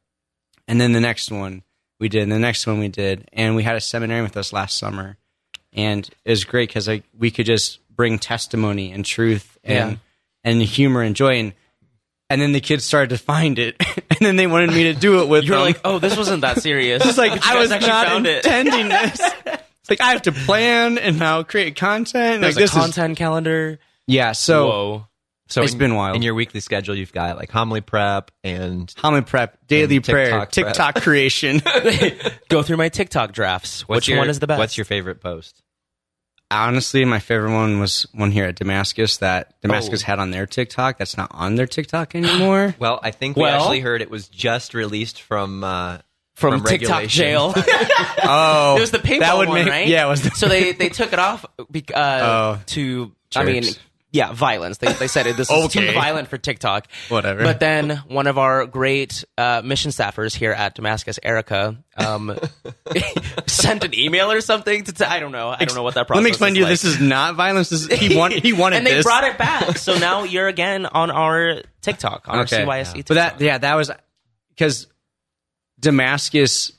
And 0.68 0.80
then 0.80 0.94
the 0.94 1.02
next 1.02 1.32
one 1.32 1.64
we 2.00 2.10
did, 2.10 2.24
and 2.24 2.32
the 2.32 2.40
next 2.40 2.66
one 2.68 2.80
we 2.80 2.88
did, 2.88 3.30
and 3.34 3.56
we 3.56 3.64
had 3.64 3.76
a 3.76 3.82
seminarian 3.82 4.24
with 4.24 4.38
us 4.38 4.54
last 4.54 4.78
summer, 4.78 5.18
and 5.74 6.10
it 6.26 6.30
was 6.30 6.44
great 6.46 6.70
because 6.70 6.88
like 6.88 7.04
we 7.18 7.32
could 7.32 7.46
just 7.46 7.80
bring 7.94 8.18
testimony 8.20 8.92
and 8.92 9.06
truth 9.06 9.58
and 9.64 9.92
Yeah. 9.92 9.98
and 10.44 10.62
humor 10.62 11.02
and 11.02 11.16
joy, 11.16 11.36
and 11.40 11.54
and 12.30 12.42
then 12.42 12.52
the 12.54 12.62
kids 12.62 12.84
started 12.84 13.10
to 13.10 13.18
find 13.18 13.60
it, 13.60 13.76
and 14.10 14.20
then 14.22 14.36
they 14.38 14.48
wanted 14.48 14.72
me 14.72 14.84
to 14.86 14.94
do 14.94 15.22
it 15.22 15.28
with 15.28 15.44
You're 15.44 15.58
them. 15.58 15.66
like, 15.66 15.82
oh, 15.84 16.00
this 16.00 16.18
wasn't 16.18 16.42
that 16.42 16.62
serious. 16.62 17.06
it's 17.06 17.18
like 17.18 17.32
I 17.46 17.60
was 17.60 17.70
not 17.70 17.82
found 17.84 18.26
it. 18.26 18.46
intending 18.46 18.88
this. 18.90 19.20
It's 19.20 19.90
like 19.90 20.02
I 20.02 20.12
have 20.14 20.22
to 20.24 20.32
plan 20.32 20.98
and 20.98 21.20
now 21.20 21.44
create 21.44 21.76
content. 21.76 22.42
There's 22.42 22.56
like 22.56 22.62
a 22.62 22.64
this 22.64 22.72
is 22.76 22.78
content 22.82 23.18
calendar. 23.18 23.80
yeah. 24.08 24.32
So 24.32 24.66
Whoa. 24.68 25.08
So 25.54 25.62
It's 25.64 25.74
in- 25.74 25.80
been 25.80 25.96
wild. 25.96 26.16
In 26.16 26.22
your 26.22 26.34
weekly 26.34 26.60
schedule, 26.60 26.96
you've 26.96 27.14
got 27.14 27.38
like 27.38 27.52
homily 27.52 27.82
prep 27.82 28.32
and 28.44 28.94
homily 28.98 29.22
prep, 29.22 29.58
daily 29.68 29.98
And 29.98 30.06
prayer, 30.06 30.46
TikTok 30.46 30.52
prep. 30.52 30.52
TikTok 30.52 30.96
creation. 31.04 31.62
Go 32.50 32.64
through 32.64 32.78
my 32.78 32.90
TikTok 32.90 33.32
drafts. 33.34 33.88
what's 33.88 33.98
Which 34.00 34.08
your, 34.10 34.18
one 34.20 34.30
is 34.30 34.40
the 34.40 34.48
best? 34.48 34.58
What's 34.60 34.78
your 34.78 34.86
favorite 34.86 35.22
post? 35.22 35.62
honestly, 36.52 37.04
my 37.04 37.20
favorite 37.20 37.52
one 37.54 37.80
was 37.80 38.06
one 38.14 38.30
here 38.32 38.46
at 38.46 38.56
Damascus 38.56 39.18
that 39.18 39.60
Damascus 39.62 40.04
Oh. 40.04 40.06
had 40.06 40.20
on 40.20 40.30
their 40.32 40.46
TikTok. 40.46 41.00
That's 41.00 41.18
not 41.18 41.30
on 41.34 41.56
their 41.56 41.66
TikTok 41.68 42.14
anymore. 42.16 42.76
Well, 42.80 43.00
I 43.02 43.10
think 43.12 43.36
we 43.38 43.42
Well- 43.44 43.60
actually 43.62 43.80
heard 43.80 44.02
it 44.02 44.10
was 44.12 44.28
just 44.28 44.74
released 44.74 45.22
from 45.22 45.64
uh, 45.64 46.00
from, 46.36 46.60
from 46.62 46.68
TikTok 46.68 47.06
jail? 47.06 47.54
oh, 48.24 48.76
it 48.78 48.82
was 48.82 48.92
the 48.92 48.98
paintball 49.00 49.20
that 49.20 49.38
would 49.38 49.50
one, 49.50 49.64
make, 49.64 49.70
right? 49.72 49.88
Yeah, 49.88 50.06
it 50.06 50.10
was. 50.10 50.24
The, 50.24 50.30
so 50.32 50.48
they 50.48 50.72
they 50.74 50.90
took 50.90 51.14
it 51.14 51.20
off 51.20 51.46
bec- 51.70 51.96
uh, 51.96 52.20
Oh, 52.58 52.62
to 52.68 53.12
I 53.36 53.44
mean 53.46 53.64
jerks. 53.64 53.80
Yeah 54.14 54.32
violence. 54.32 54.78
They 54.78 54.94
they 54.94 55.08
said 55.08 55.28
it 55.28 55.36
this 55.36 55.50
is 55.52 55.74
too 55.74 55.92
violent 55.92 56.30
for 56.30 56.38
TikTok. 56.38 56.88
Whatever. 57.10 57.44
But 57.44 57.60
then 57.60 57.98
one 58.08 58.28
of 58.28 58.38
our 58.38 58.66
great 58.68 59.26
uh, 59.38 59.62
mission 59.66 59.92
staffers 59.92 60.36
here 60.36 60.52
at 60.52 60.76
Damascus, 60.76 61.20
Erica, 61.22 61.76
um, 61.98 62.38
sent 63.48 63.84
an 63.84 63.94
email 63.98 64.32
or 64.32 64.40
something 64.40 64.84
to 64.84 64.94
t- 64.94 65.04
I 65.04 65.20
don't 65.20 65.32
know 65.32 65.50
I 65.50 65.66
don't 65.66 65.76
know 65.76 65.84
what 65.84 65.96
that 65.96 66.06
process. 66.08 66.22
Let 66.22 66.24
me 66.24 66.30
explain 66.30 66.54
to 66.54 66.60
you. 66.60 66.66
like. 66.66 66.72
This 66.72 66.84
is 66.86 67.02
not 67.02 67.36
violence. 67.36 67.70
This 67.70 67.90
is, 67.90 68.00
he 68.00 68.16
wanted. 68.18 68.44
He 68.44 68.54
wanted 68.54 68.78
and 68.78 68.86
they 68.88 68.94
this. 68.94 69.04
brought 69.04 69.24
it 69.24 69.38
back. 69.38 69.78
So 69.80 69.98
now 69.98 70.24
you're 70.24 70.48
again 70.48 70.86
on 70.86 71.10
our 71.10 71.64
TikTok 71.82 72.30
on 72.30 72.38
our 72.38 72.46
CYSC. 72.46 72.94
TikTok. 72.94 73.08
But 73.08 73.14
that, 73.16 73.42
yeah, 73.42 73.58
that 73.58 73.74
was 73.76 73.90
because 74.50 74.88
Damascus, 75.80 76.72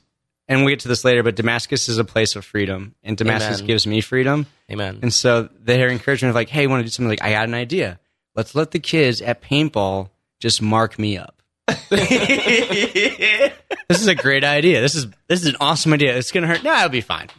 and 0.47 0.61
we'll 0.61 0.69
get 0.69 0.81
to 0.81 0.87
this 0.87 1.03
later. 1.03 1.23
But 1.23 1.35
Damascus 1.35 1.89
is 1.89 1.97
a 1.97 2.05
place 2.05 2.35
of 2.35 2.45
freedom, 2.45 2.95
and 3.03 3.17
Damascus 3.17 3.57
Amen. 3.57 3.67
gives 3.67 3.87
me 3.87 4.01
freedom. 4.01 4.45
Amen. 4.71 4.99
And 5.01 5.13
so 5.13 5.49
their 5.59 5.89
encouragement 5.89 6.29
of 6.29 6.35
like, 6.35 6.49
hey, 6.49 6.63
you 6.63 6.69
want 6.69 6.81
to 6.81 6.85
do 6.85 6.89
something? 6.89 7.09
Like, 7.09 7.23
I 7.23 7.31
got 7.31 7.47
an 7.47 7.53
idea. 7.53 7.99
Let's 8.35 8.55
let 8.55 8.71
the 8.71 8.79
kids 8.79 9.21
at 9.21 9.41
paintball 9.41 10.09
just 10.39 10.61
mark 10.61 10.99
me 10.99 11.17
up. 11.17 11.41
this 11.89 13.51
is 13.89 14.07
a 14.07 14.15
great 14.15 14.43
idea. 14.43 14.81
This 14.81 14.95
is 14.95 15.07
this 15.27 15.41
is 15.41 15.47
an 15.47 15.55
awesome 15.59 15.93
idea. 15.93 16.15
It's 16.15 16.31
gonna 16.31 16.47
hurt. 16.47 16.63
No, 16.63 16.75
it'll 16.75 16.89
be 16.89 17.01
fine. 17.01 17.29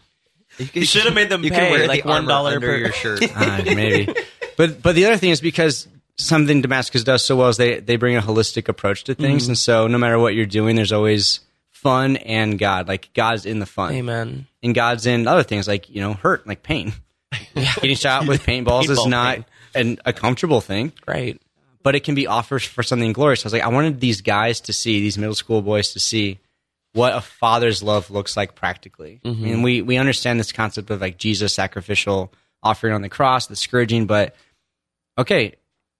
You 0.58 0.84
should 0.84 1.04
have 1.04 1.14
made 1.14 1.28
them 1.28 1.44
You 1.44 1.50
pay 1.50 1.56
can 1.56 1.70
wear 1.70 1.86
like 1.86 2.02
the 2.02 2.08
one 2.08 2.16
armor 2.18 2.28
dollar 2.28 2.60
per 2.60 2.76
your 2.76 2.92
shirt. 2.92 3.22
Ah, 3.36 3.60
maybe. 3.64 4.12
But 4.56 4.82
but 4.82 4.94
the 4.94 5.04
other 5.04 5.16
thing 5.16 5.30
is 5.30 5.40
because 5.40 5.86
something 6.16 6.62
Damascus 6.62 7.04
does 7.04 7.24
so 7.24 7.36
well 7.36 7.48
is 7.48 7.56
they 7.56 7.78
they 7.80 7.96
bring 7.96 8.16
a 8.16 8.22
holistic 8.22 8.68
approach 8.68 9.04
to 9.04 9.14
things, 9.14 9.48
and 9.48 9.56
so 9.56 9.86
no 9.86 9.98
matter 9.98 10.18
what 10.18 10.34
you're 10.34 10.46
doing, 10.46 10.74
there's 10.76 10.92
always 10.92 11.40
fun 11.82 12.16
and 12.16 12.58
God. 12.58 12.88
Like 12.88 13.10
God's 13.14 13.46
in 13.46 13.58
the 13.58 13.66
fun, 13.66 13.94
Amen. 13.94 14.46
and 14.62 14.74
God's 14.74 15.06
in 15.06 15.26
other 15.28 15.42
things 15.42 15.68
like 15.68 15.88
you 15.90 16.00
know 16.00 16.14
hurt, 16.14 16.46
like 16.46 16.62
pain. 16.62 16.92
Getting 17.54 17.96
shot 17.96 18.26
with 18.26 18.42
paintballs 18.44 18.88
is 18.88 19.04
not 19.06 19.38
an, 19.74 19.98
a 20.04 20.12
comfortable 20.12 20.60
thing, 20.60 20.92
Right. 21.06 21.40
but 21.82 21.94
it 21.94 22.00
can 22.04 22.14
be 22.14 22.26
offered 22.26 22.62
for 22.62 22.82
something 22.82 23.12
glorious. 23.12 23.44
I 23.44 23.46
was 23.46 23.52
like, 23.52 23.62
I 23.62 23.68
wanted 23.68 24.00
these 24.00 24.20
guys 24.22 24.60
to 24.62 24.72
see, 24.72 25.00
these 25.00 25.18
middle 25.18 25.34
school 25.34 25.60
boys 25.60 25.92
to 25.92 26.00
see 26.00 26.38
what 26.92 27.14
a 27.14 27.20
father's 27.20 27.82
love 27.82 28.10
looks 28.10 28.36
like 28.36 28.54
practically. 28.54 29.20
Mm-hmm. 29.24 29.44
And 29.46 29.64
we 29.64 29.82
we 29.82 29.96
understand 29.98 30.40
this 30.40 30.52
concept 30.52 30.90
of 30.90 31.00
like 31.00 31.18
Jesus 31.18 31.52
sacrificial 31.52 32.32
offering 32.62 32.94
on 32.94 33.02
the 33.02 33.08
cross, 33.10 33.46
the 33.48 33.56
scourging, 33.56 34.06
but 34.06 34.34
okay, 35.18 35.54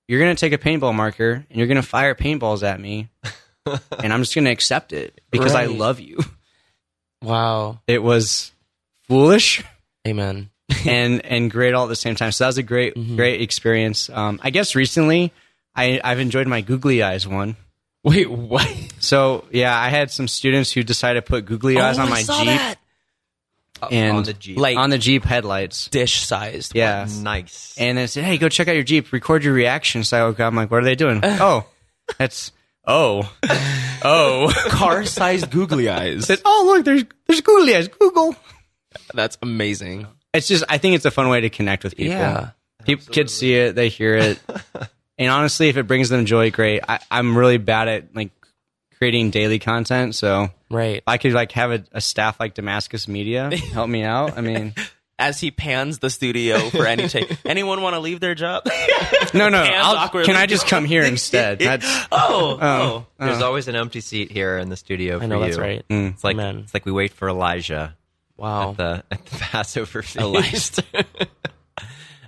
you're 0.08 0.20
gonna 0.20 0.34
take 0.36 0.52
a 0.52 0.58
paintball 0.58 0.94
marker 0.94 1.44
and 1.50 1.58
you're 1.58 1.66
gonna 1.66 1.82
fire 1.82 2.14
paintballs 2.14 2.62
at 2.62 2.80
me, 2.80 3.08
and 4.02 4.12
I'm 4.12 4.20
just 4.22 4.34
gonna 4.34 4.50
accept 4.50 4.92
it 4.92 5.20
because 5.30 5.54
I 5.54 5.66
love 5.66 6.00
you. 6.00 6.18
Wow. 7.22 7.80
It 7.86 8.02
was 8.02 8.52
foolish 9.08 9.64
Amen. 10.06 10.50
and 10.86 11.24
and 11.24 11.50
great 11.50 11.74
all 11.74 11.84
at 11.84 11.88
the 11.88 11.96
same 11.96 12.14
time. 12.14 12.30
So 12.32 12.44
that 12.44 12.48
was 12.48 12.58
a 12.58 12.62
great 12.62 12.94
Mm-hmm. 12.94 13.16
great 13.16 13.40
experience. 13.40 14.10
Um, 14.10 14.38
I 14.42 14.50
guess 14.50 14.74
recently 14.74 15.32
I 15.74 16.00
I've 16.04 16.20
enjoyed 16.20 16.46
my 16.46 16.60
googly 16.60 17.02
eyes 17.02 17.26
one. 17.26 17.56
Wait, 18.04 18.30
what? 18.30 18.68
So 19.00 19.44
yeah, 19.50 19.76
I 19.76 19.88
had 19.88 20.10
some 20.10 20.28
students 20.28 20.70
who 20.72 20.82
decided 20.82 21.24
to 21.24 21.28
put 21.28 21.46
googly 21.46 21.78
eyes 21.80 21.98
Oh, 21.98 22.02
on 22.02 22.08
I 22.08 22.10
my 22.10 22.22
saw 22.22 22.38
Jeep 22.38 22.46
that. 22.48 22.76
and 23.90 24.16
on 24.18 24.22
the 24.22 24.32
Jeep. 24.34 24.58
Like 24.58 24.76
on 24.76 24.90
the 24.90 24.98
Jeep 24.98 25.24
headlights. 25.24 25.88
dish 25.88 26.20
sized. 26.20 26.74
Yeah. 26.76 27.08
nice. 27.22 27.74
And 27.78 27.98
they 27.98 28.06
said, 28.06 28.24
"Hey, 28.24 28.38
go 28.38 28.48
check 28.48 28.68
out 28.68 28.74
your 28.74 28.84
Jeep. 28.84 29.10
Record 29.10 29.42
your 29.42 29.54
reaction." 29.54 30.04
So 30.04 30.34
I- 30.38 30.44
I'm 30.44 30.54
like, 30.54 30.70
"What 30.70 30.82
are 30.82 30.84
they 30.84 30.94
doing?" 30.94 31.20
oh, 31.24 31.64
that's 32.18 32.52
Oh, 32.86 33.30
oh, 34.04 34.52
Car-sized 34.68 35.50
googly 35.50 35.88
eyes. 35.88 36.26
Said, 36.26 36.40
oh 36.44 36.64
look, 36.66 36.84
there's 36.84 37.04
there's 37.26 37.40
googly 37.40 37.74
eyes. 37.74 37.88
Google. 37.88 38.36
That's 39.14 39.36
amazing. 39.42 40.06
It's 40.32 40.48
just 40.48 40.64
I 40.68 40.78
think 40.78 40.94
it's 40.96 41.04
a 41.04 41.10
fun 41.10 41.28
way 41.28 41.40
to 41.40 41.50
connect 41.50 41.84
with 41.84 41.96
people. 41.96 42.12
Yeah. 42.14 42.50
Peop 42.84 43.10
kids 43.10 43.32
see 43.34 43.54
it, 43.54 43.74
they 43.74 43.88
hear 43.88 44.14
it, 44.16 44.38
and 45.18 45.30
honestly, 45.30 45.68
if 45.68 45.76
it 45.76 45.88
brings 45.88 46.08
them 46.08 46.24
joy, 46.24 46.50
great. 46.52 46.82
I, 46.88 47.00
I'm 47.10 47.36
really 47.36 47.58
bad 47.58 47.88
at 47.88 48.14
like 48.14 48.30
creating 48.98 49.30
daily 49.30 49.58
content, 49.58 50.14
so 50.14 50.50
Right. 50.70 51.02
I 51.06 51.18
could 51.18 51.32
like 51.32 51.52
have 51.52 51.70
a, 51.72 51.84
a 51.92 52.00
staff 52.00 52.38
like 52.40 52.54
Damascus 52.54 53.08
Media 53.08 53.54
help 53.72 53.88
me 53.88 54.02
out. 54.04 54.38
I 54.38 54.40
mean, 54.40 54.74
As 55.18 55.40
he 55.40 55.50
pans 55.50 56.00
the 56.00 56.10
studio 56.10 56.68
for 56.68 56.86
any 56.86 57.08
take. 57.08 57.38
Anyone 57.46 57.80
want 57.80 57.94
to 57.94 58.00
leave 58.00 58.20
their 58.20 58.34
job? 58.34 58.64
no, 59.32 59.48
no. 59.48 59.62
Hands 59.64 59.76
I'll, 59.82 60.08
can 60.24 60.36
I 60.36 60.44
just 60.44 60.66
come 60.66 60.84
here 60.84 61.02
instead? 61.02 61.58
That's 61.60 61.86
oh, 62.12 62.52
um, 62.52 62.58
oh. 62.60 63.06
Uh. 63.18 63.26
There's 63.26 63.40
always 63.40 63.66
an 63.68 63.76
empty 63.76 64.00
seat 64.00 64.30
here 64.30 64.58
in 64.58 64.68
the 64.68 64.76
studio. 64.76 65.18
For 65.18 65.24
I 65.24 65.26
know 65.26 65.40
that's 65.40 65.56
you. 65.56 65.62
right. 65.62 65.88
Mm. 65.88 66.12
It's 66.12 66.22
like 66.24 66.34
Amen. 66.34 66.58
it's 66.64 66.74
like 66.74 66.84
we 66.84 66.92
wait 66.92 67.12
for 67.14 67.28
Elijah 67.30 67.96
Wow. 68.36 68.72
at 68.72 68.76
the 68.76 69.04
at 69.10 69.24
the 69.24 69.36
Passover 69.38 70.02
feast. 70.02 70.18
Elijah. 70.18 71.06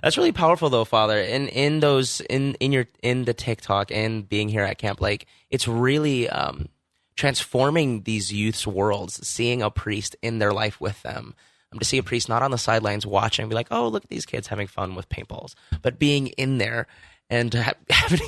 That's 0.01 0.17
really 0.17 0.31
powerful 0.31 0.69
though, 0.69 0.85
Father. 0.85 1.19
In 1.19 1.47
in 1.49 1.81
those 1.81 2.21
in 2.21 2.55
in 2.55 2.71
your 2.71 2.87
in 3.03 3.25
the 3.25 3.33
TikTok 3.33 3.91
and 3.91 4.27
being 4.27 4.49
here 4.49 4.63
at 4.63 4.77
Camp 4.77 5.01
Lake, 5.01 5.27
it's 5.49 5.67
really 5.67 6.29
um, 6.29 6.69
transforming 7.15 8.03
these 8.03 8.31
youth's 8.31 8.65
worlds. 8.65 9.27
Seeing 9.27 9.61
a 9.61 9.69
priest 9.69 10.15
in 10.21 10.39
their 10.39 10.53
life 10.53 10.79
with 10.79 11.01
them, 11.03 11.35
um, 11.71 11.79
to 11.79 11.85
see 11.85 11.97
a 11.97 12.03
priest 12.03 12.29
not 12.29 12.41
on 12.43 12.51
the 12.51 12.57
sidelines 12.57 13.05
watching, 13.05 13.47
be 13.49 13.55
like, 13.55 13.67
"Oh, 13.71 13.87
look 13.87 14.03
at 14.03 14.09
these 14.09 14.25
kids 14.25 14.47
having 14.47 14.67
fun 14.67 14.95
with 14.95 15.09
paintballs," 15.09 15.55
but 15.81 15.99
being 15.99 16.27
in 16.27 16.57
there 16.57 16.87
and 17.29 17.53
ha- 17.53 17.73
having 17.89 18.27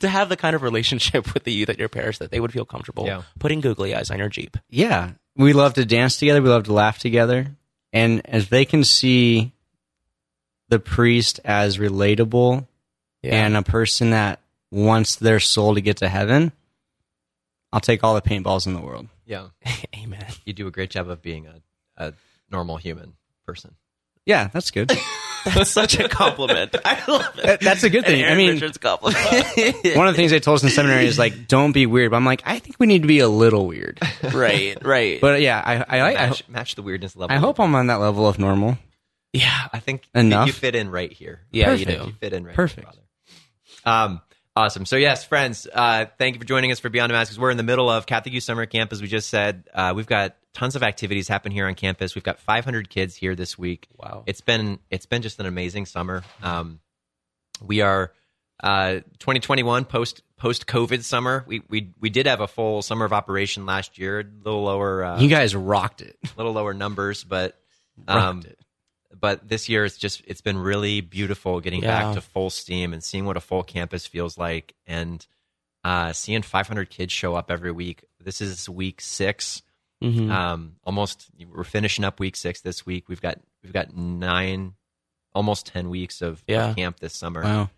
to 0.00 0.08
have 0.08 0.28
the 0.28 0.36
kind 0.36 0.54
of 0.56 0.62
relationship 0.62 1.32
with 1.34 1.44
the 1.44 1.52
youth 1.52 1.68
at 1.68 1.78
your 1.78 1.88
parish 1.88 2.18
that 2.18 2.30
they 2.30 2.40
would 2.40 2.52
feel 2.52 2.64
comfortable 2.64 3.06
Yeah. 3.06 3.22
putting 3.38 3.60
googly 3.60 3.94
eyes 3.94 4.10
on 4.10 4.18
your 4.18 4.28
jeep. 4.28 4.56
yeah. 4.68 5.12
We 5.34 5.54
love 5.54 5.72
to 5.74 5.86
dance 5.86 6.18
together. 6.18 6.42
We 6.42 6.50
love 6.50 6.64
to 6.64 6.74
laugh 6.74 6.98
together, 6.98 7.46
and 7.92 8.20
as 8.28 8.48
they 8.50 8.64
can 8.66 8.84
see 8.84 9.52
the 10.68 10.78
priest 10.78 11.40
as 11.44 11.78
relatable 11.78 12.66
and 13.22 13.56
a 13.56 13.62
person 13.62 14.10
that 14.10 14.40
wants 14.70 15.16
their 15.16 15.40
soul 15.40 15.74
to 15.74 15.80
get 15.80 15.98
to 15.98 16.08
heaven, 16.08 16.52
I'll 17.72 17.80
take 17.80 18.04
all 18.04 18.14
the 18.14 18.20
paintballs 18.20 18.66
in 18.66 18.74
the 18.74 18.80
world. 18.82 19.08
Yeah, 19.24 19.48
amen. 19.96 20.26
you 20.44 20.52
do 20.52 20.66
a 20.66 20.70
great 20.70 20.90
job 20.90 21.08
of 21.08 21.22
being 21.22 21.46
a, 21.46 21.62
a 21.96 22.12
normal 22.52 22.76
human 22.76 23.14
person. 23.46 23.74
Yeah, 24.26 24.48
that's 24.52 24.70
good. 24.70 24.92
That's 25.44 25.72
such 25.72 25.98
a 25.98 26.08
compliment. 26.08 26.76
I 26.84 27.02
love 27.10 27.36
it. 27.36 27.42
That- 27.44 27.60
that's 27.60 27.82
a 27.82 27.90
good 27.90 28.04
thing. 28.06 28.24
I 28.24 28.36
mean, 28.36 28.50
Richards 28.52 28.78
compliment. 28.78 29.18
one 29.96 30.06
of 30.06 30.12
the 30.12 30.16
things 30.16 30.30
they 30.30 30.38
told 30.38 30.54
us 30.58 30.62
in 30.62 30.68
seminary 30.70 31.04
is 31.04 31.18
like, 31.18 31.48
don't 31.48 31.72
be 31.72 31.86
weird. 31.86 32.12
But 32.12 32.18
I'm 32.18 32.24
like, 32.24 32.42
I 32.46 32.60
think 32.60 32.76
we 32.78 32.86
need 32.86 33.02
to 33.02 33.08
be 33.08 33.18
a 33.18 33.28
little 33.28 33.66
weird. 33.66 33.98
right, 34.32 34.78
right. 34.84 35.20
But 35.20 35.40
yeah, 35.40 35.60
I 35.60 35.74
I, 35.78 35.98
I, 35.98 36.08
I, 36.10 36.12
Match, 36.28 36.48
match 36.48 36.74
the 36.76 36.82
weirdness 36.82 37.16
level. 37.16 37.34
I 37.34 37.40
hope 37.40 37.58
I'm 37.58 37.74
on 37.74 37.88
that 37.88 37.96
level 37.96 38.28
of 38.28 38.38
normal. 38.38 38.78
yeah, 39.32 39.66
I 39.72 39.80
think 39.80 40.04
Enough. 40.14 40.46
you 40.46 40.52
fit 40.52 40.76
in 40.76 40.88
right 40.92 41.12
here. 41.12 41.40
yeah, 41.50 41.72
you 41.72 41.84
Perfect. 41.86 42.02
do. 42.04 42.06
You 42.10 42.14
fit 42.20 42.32
in 42.34 42.44
right 42.44 42.54
Perfect. 42.54 42.86
here, 42.86 43.02
brother. 43.82 44.04
Um, 44.12 44.20
awesome. 44.54 44.86
So 44.86 44.94
yes, 44.94 45.24
friends, 45.24 45.66
uh, 45.74 46.06
thank 46.18 46.36
you 46.36 46.40
for 46.40 46.46
joining 46.46 46.70
us 46.70 46.78
for 46.78 46.88
Beyond 46.88 47.10
Damascus. 47.10 47.36
We're 47.36 47.50
in 47.50 47.56
the 47.56 47.64
middle 47.64 47.90
of 47.90 48.06
Catholic 48.06 48.32
Youth 48.32 48.44
Summer 48.44 48.64
Camp, 48.66 48.92
as 48.92 49.02
we 49.02 49.08
just 49.08 49.28
said. 49.28 49.64
Uh, 49.74 49.92
we've 49.96 50.06
got 50.06 50.36
tons 50.54 50.76
of 50.76 50.82
activities 50.82 51.28
happen 51.28 51.52
here 51.52 51.66
on 51.66 51.74
campus. 51.74 52.14
We've 52.14 52.24
got 52.24 52.38
500 52.38 52.88
kids 52.90 53.16
here 53.16 53.34
this 53.34 53.58
week. 53.58 53.88
Wow. 53.96 54.22
It's 54.26 54.40
been 54.40 54.78
it's 54.90 55.06
been 55.06 55.22
just 55.22 55.40
an 55.40 55.46
amazing 55.46 55.86
summer. 55.86 56.22
Um, 56.42 56.80
we 57.60 57.80
are 57.80 58.12
uh, 58.62 58.94
2021 59.18 59.84
post 59.86 60.22
post 60.36 60.66
COVID 60.66 61.02
summer. 61.02 61.44
We 61.46 61.62
we 61.68 61.92
we 62.00 62.10
did 62.10 62.26
have 62.26 62.40
a 62.40 62.48
full 62.48 62.82
summer 62.82 63.04
of 63.04 63.12
operation 63.12 63.66
last 63.66 63.98
year. 63.98 64.20
A 64.20 64.24
little 64.44 64.62
lower. 64.62 65.04
Uh, 65.04 65.20
You 65.20 65.28
guys 65.28 65.54
rocked 65.54 66.00
it. 66.02 66.16
A 66.24 66.28
little 66.36 66.52
lower 66.52 66.74
numbers, 66.74 67.24
but 67.24 67.58
um, 68.08 68.42
but 69.18 69.48
this 69.48 69.68
year 69.68 69.84
it's 69.84 69.96
just 69.98 70.22
it's 70.26 70.40
been 70.40 70.58
really 70.58 71.00
beautiful 71.00 71.60
getting 71.60 71.82
Yeah. 71.82 72.02
back 72.02 72.14
to 72.14 72.20
full 72.20 72.50
steam 72.50 72.92
and 72.92 73.02
seeing 73.02 73.24
what 73.26 73.36
a 73.36 73.40
full 73.40 73.62
campus 73.62 74.06
feels 74.06 74.36
like 74.38 74.74
and 74.86 75.24
uh, 75.84 76.12
seeing 76.12 76.42
500 76.42 76.90
kids 76.90 77.12
show 77.12 77.34
up 77.34 77.50
every 77.50 77.72
week. 77.72 78.04
This 78.20 78.40
is 78.40 78.68
week 78.68 79.00
6 79.00 79.62
Mhm. 80.02 80.30
Um, 80.30 80.76
almost 80.84 81.30
we're 81.50 81.64
finishing 81.64 82.04
up 82.04 82.18
week 82.20 82.36
six 82.36 82.60
this 82.60 82.84
week. 82.84 83.08
We've 83.08 83.20
got 83.20 83.38
we've 83.62 83.72
got 83.72 83.96
nine, 83.96 84.74
almost 85.34 85.66
ten 85.66 85.88
weeks 85.90 86.20
of, 86.22 86.42
of 86.48 86.76
camp 86.76 87.00
this 87.00 87.14
summer 87.14 87.42
Wow. 87.42 87.70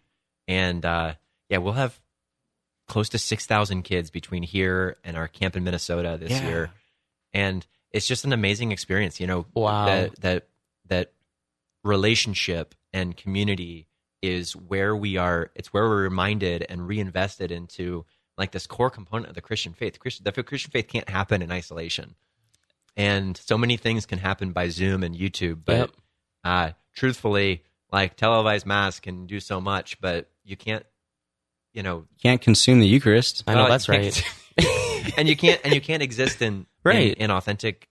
and 0.48 0.84
uh, 0.84 1.14
yeah, 1.48 1.58
we'll 1.58 1.74
have 1.74 2.00
close 2.88 3.08
to 3.10 3.18
six 3.18 3.46
thousand 3.46 3.82
kids 3.82 4.10
between 4.10 4.42
here 4.42 4.96
and 5.04 5.16
our 5.16 5.28
camp 5.28 5.56
in 5.56 5.64
Minnesota 5.64 6.16
this 6.20 6.30
Yeah. 6.30 6.48
year, 6.48 6.70
and 7.32 7.66
it's 7.90 8.06
just 8.06 8.24
an 8.24 8.32
amazing 8.32 8.72
experience. 8.72 9.20
You 9.20 9.26
know, 9.26 9.46
Wow. 9.54 9.86
that 9.86 10.20
that 10.20 10.48
that 10.86 11.12
relationship 11.82 12.74
and 12.92 13.16
community 13.16 13.86
is 14.22 14.56
where 14.56 14.96
we 14.96 15.16
are. 15.16 15.50
It's 15.54 15.72
where 15.72 15.84
we're 15.88 16.02
reminded 16.02 16.64
and 16.68 16.86
reinvested 16.86 17.50
into 17.50 18.06
like 18.38 18.52
this 18.52 18.66
core 18.66 18.90
component 18.90 19.28
of 19.28 19.34
the 19.34 19.40
Christian 19.40 19.72
faith. 19.72 19.98
Christian, 19.98 20.24
the 20.24 20.42
Christian 20.42 20.70
faith 20.70 20.88
can't 20.88 21.08
happen 21.08 21.42
in 21.42 21.50
isolation, 21.52 22.14
and 22.96 23.36
so 23.36 23.56
many 23.58 23.76
things 23.76 24.06
can 24.06 24.18
happen 24.18 24.52
by 24.52 24.68
Zoom 24.68 25.02
and 25.02 25.14
YouTube, 25.14 25.60
but 25.64 25.78
Yep. 25.78 25.90
uh, 26.44 26.70
truthfully, 26.94 27.62
like 27.92 28.16
televised 28.16 28.66
mass 28.66 29.00
can 29.00 29.26
do 29.26 29.40
so 29.40 29.60
much, 29.60 30.00
but 30.00 30.30
you 30.44 30.56
can't, 30.56 30.84
you 31.72 31.82
know, 31.82 32.06
Can't 32.22 32.40
consume 32.40 32.80
the 32.80 32.86
Eucharist. 32.86 33.44
I 33.46 33.54
know 33.54 33.60
well, 33.62 33.68
that's 33.70 33.88
right. 33.88 34.22
and 35.16 35.28
you 35.28 35.36
can't, 35.36 35.60
and 35.64 35.74
you 35.74 35.80
can't 35.80 36.02
exist 36.02 36.42
in 36.42 36.66
Right. 36.84 37.14
in, 37.16 37.24
in 37.24 37.30
authentic 37.30 37.88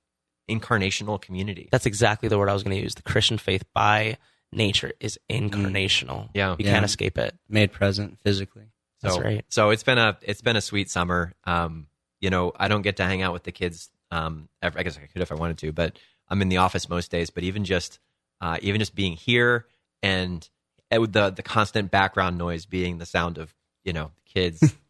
incarnational 0.49 1.21
community. 1.21 1.69
That's 1.71 1.85
exactly 1.85 2.27
the 2.29 2.37
word 2.37 2.49
I 2.49 2.53
was 2.53 2.63
going 2.63 2.75
to 2.75 2.81
use. 2.83 2.95
The 2.95 3.01
Christian 3.01 3.37
faith 3.37 3.63
by 3.73 4.17
nature 4.51 4.91
is 4.99 5.17
incarnational. 5.29 6.29
Yeah. 6.33 6.51
you 6.59 6.65
Yeah. 6.65 6.73
can't 6.73 6.85
escape 6.85 7.17
it. 7.17 7.35
Made 7.49 7.71
present 7.71 8.19
physically. 8.23 8.65
That's 9.03 9.15
so, 9.15 9.21
right. 9.21 9.45
So 9.49 9.69
it's 9.69 9.83
been 9.83 9.97
a 9.97 10.17
it's 10.21 10.41
been 10.41 10.55
a 10.55 10.61
sweet 10.61 10.89
summer. 10.89 11.33
Um, 11.43 11.87
you 12.19 12.29
know, 12.29 12.53
I 12.57 12.69
don't 12.69 12.81
get 12.81 12.97
to 12.97 13.03
hang 13.03 13.21
out 13.21 13.33
with 13.33 13.43
the 13.43 13.51
kids. 13.51 13.89
Um, 14.09 14.47
I 14.61 14.69
guess 14.83 14.97
I 14.97 15.05
could 15.07 15.21
if 15.21 15.31
I 15.31 15.35
wanted 15.35 15.57
to, 15.59 15.71
but 15.71 15.99
I'm 16.29 16.41
in 16.41 16.49
the 16.49 16.57
office 16.57 16.87
most 16.87 17.11
days. 17.11 17.29
But 17.29 17.43
even 17.43 17.65
just 17.65 17.99
uh, 18.41 18.57
even 18.61 18.79
just 18.79 18.95
being 18.95 19.13
here 19.13 19.67
and 20.01 20.47
the 20.89 21.33
the 21.35 21.43
constant 21.43 21.91
background 21.91 22.37
noise 22.37 22.65
being 22.65 22.97
the 22.97 23.05
sound 23.05 23.37
of 23.37 23.53
you 23.83 23.93
know 23.93 24.11
kids 24.25 24.73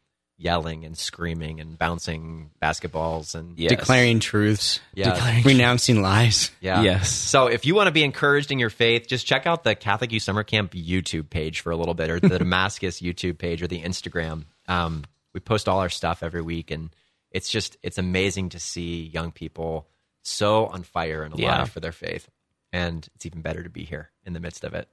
yelling 0.44 0.84
and 0.86 0.98
screaming 0.98 1.60
and 1.62 1.78
bouncing 1.78 2.52
basketballs 2.62 3.34
and 3.36 3.58
Yes. 3.58 3.70
Declaring 3.70 4.20
truths. 4.20 4.80
yeah 4.94 5.14
Declaring- 5.14 5.44
Renouncing 5.44 6.02
lies. 6.02 6.52
yeah 6.60 6.82
Yes. 6.82 7.10
So 7.12 7.48
if 7.48 7.66
you 7.66 7.76
want 7.76 7.88
to 7.88 7.92
be 7.92 8.04
encouraged 8.04 8.52
in 8.52 8.60
your 8.60 8.70
faith, 8.70 9.08
just 9.08 9.26
check 9.26 9.48
out 9.48 9.64
the 9.64 9.76
Catholic 9.76 10.12
Youth 10.12 10.24
Summer 10.24 10.44
Camp 10.44 10.72
YouTube 10.74 11.30
page 11.30 11.62
for 11.62 11.72
a 11.72 11.76
little 11.78 11.94
bit, 11.94 12.10
or 12.10 12.20
the 12.20 12.40
Damascus 12.40 13.00
YouTube 13.02 13.38
page, 13.38 13.62
or 13.62 13.68
the 13.68 13.82
Instagram. 13.82 14.46
Um, 14.68 15.04
we 15.34 15.40
post 15.40 15.68
all 15.70 15.80
our 15.80 15.90
stuff 15.90 16.24
every 16.24 16.42
week, 16.42 16.72
and 16.72 16.90
it's 17.32 17.50
just 17.50 17.78
it's 17.82 17.98
amazing 17.98 18.50
to 18.50 18.60
see 18.60 19.04
young 19.14 19.32
people 19.32 19.88
so 20.24 20.68
on 20.68 20.84
fire 20.84 21.24
and 21.24 21.34
alive 21.34 21.42
Yeah. 21.44 21.64
for 21.66 21.80
their 21.80 21.92
faith, 21.92 22.30
and 22.72 23.08
it's 23.16 23.26
even 23.26 23.42
better 23.42 23.64
to 23.64 23.70
be 23.70 23.84
here 23.86 24.12
in 24.26 24.34
the 24.34 24.40
midst 24.40 24.64
of 24.64 24.74
it. 24.74 24.88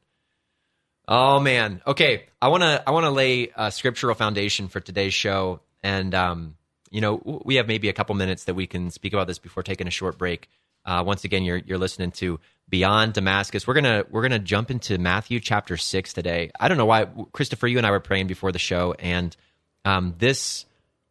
Oh 1.12 1.40
man. 1.40 1.82
Okay, 1.86 2.26
I 2.40 2.48
want 2.48 2.62
to 2.62 2.82
I 2.86 2.92
want 2.92 3.04
to 3.04 3.10
lay 3.10 3.50
a 3.56 3.72
scriptural 3.72 4.14
foundation 4.14 4.68
for 4.68 4.78
today's 4.78 5.12
show, 5.12 5.60
and 5.82 6.14
um, 6.14 6.54
you 6.90 7.00
know 7.00 7.42
we 7.44 7.56
have 7.56 7.66
maybe 7.66 7.88
a 7.88 7.92
couple 7.92 8.14
minutes 8.14 8.44
that 8.44 8.54
we 8.54 8.68
can 8.68 8.90
speak 8.90 9.12
about 9.12 9.26
this 9.26 9.40
before 9.40 9.64
taking 9.64 9.88
a 9.88 9.90
short 9.90 10.16
break. 10.18 10.48
Uh, 10.84 11.02
once 11.04 11.24
again, 11.24 11.42
you're 11.42 11.56
you're 11.58 11.78
listening 11.78 12.12
to 12.12 12.38
Beyond 12.68 13.14
Damascus. 13.14 13.66
We're 13.66 13.74
gonna 13.74 14.04
we're 14.08 14.22
gonna 14.22 14.38
jump 14.38 14.70
into 14.70 14.98
Matthew 14.98 15.40
chapter 15.40 15.76
six 15.76 16.12
today. 16.12 16.52
I 16.60 16.68
don't 16.68 16.78
know 16.78 16.86
why, 16.86 17.06
Christopher. 17.32 17.66
You 17.66 17.78
and 17.78 17.86
I 17.86 17.90
were 17.90 17.98
praying 18.00 18.28
before 18.28 18.52
the 18.52 18.60
show, 18.60 18.94
and 18.96 19.36
um, 19.84 20.14
this 20.18 20.64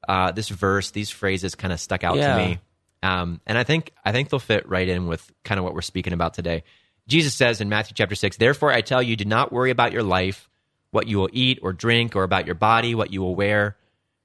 uh, 0.07 0.31
this 0.31 0.47
verse, 0.47 0.91
these 0.91 1.09
phrases, 1.09 1.55
kind 1.55 1.73
of 1.73 1.79
stuck 1.79 2.05
out 2.05 2.15
Yeah. 2.15 2.37
to 2.37 2.47
me. 2.47 2.59
Um, 3.03 3.41
and 3.45 3.57
I 3.57 3.65
think 3.65 3.91
I 4.05 4.13
think 4.13 4.29
they'll 4.29 4.39
fit 4.39 4.67
right 4.67 4.87
in 4.87 5.07
with 5.07 5.29
kind 5.43 5.59
of 5.59 5.65
what 5.65 5.73
we're 5.73 5.81
speaking 5.81 6.13
about 6.13 6.33
today. 6.33 6.63
Jesus 7.09 7.33
says 7.33 7.59
in 7.59 7.69
Matthew 7.69 7.95
chapter 7.95 8.15
six, 8.15 8.37
"Therefore 8.37 8.71
I 8.71 8.81
tell 8.81 9.01
you, 9.01 9.15
do 9.15 9.25
not 9.25 9.51
worry 9.51 9.71
about 9.71 9.91
your 9.91 10.03
life, 10.03 10.47
what 10.91 11.07
you 11.07 11.17
will 11.17 11.29
eat 11.33 11.59
or 11.63 11.73
drink, 11.73 12.15
or 12.15 12.23
about 12.23 12.45
your 12.45 12.55
body, 12.55 12.93
what 12.93 13.11
you 13.11 13.21
will 13.21 13.35
wear. 13.35 13.75